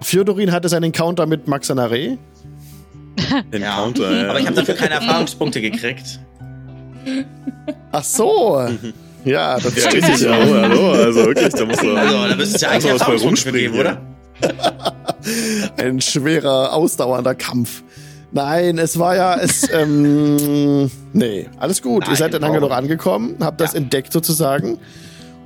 [0.00, 2.16] Fjodorin hatte seinen Encounter mit Maxanare.
[3.50, 4.22] Encounter, Ja.
[4.24, 4.30] ja.
[4.30, 6.20] Aber ich habe dafür keine Erfahrungspunkte gekriegt.
[7.92, 8.66] Ach so.
[9.26, 10.06] Ja, das Ja, stimmt.
[10.06, 10.90] richtig, hallo, hallo.
[10.90, 11.96] Also wirklich, da muss man.
[11.96, 14.02] Also, da müsste es ja muss eigentlich man was bei Erfahrungspunkte geben, oder?
[15.76, 17.82] Ein schwerer, ausdauernder Kampf.
[18.32, 22.02] Nein, es war ja, es, ähm, nee, alles gut.
[22.04, 23.78] Ihr Nein, seid in brauchen- Hangaloch angekommen, habt das Ja.
[23.80, 24.78] entdeckt sozusagen.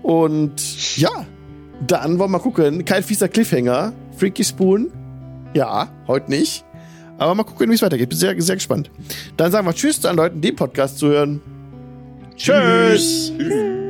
[0.02, 1.10] Und ja,
[1.86, 2.84] dann wollen wir mal gucken.
[2.84, 3.92] Kein fieser Cliffhanger.
[4.16, 4.90] Freaky Spoon.
[5.54, 6.64] Ja, heute nicht.
[7.18, 8.08] Aber mal gucken, wie es weitergeht.
[8.08, 8.90] Bin sehr, sehr gespannt.
[9.36, 11.40] Dann sagen wir Tschüss an Leuten, die den Podcast zuhören.
[12.36, 13.32] Tschüss.
[13.36, 13.87] Tschüss.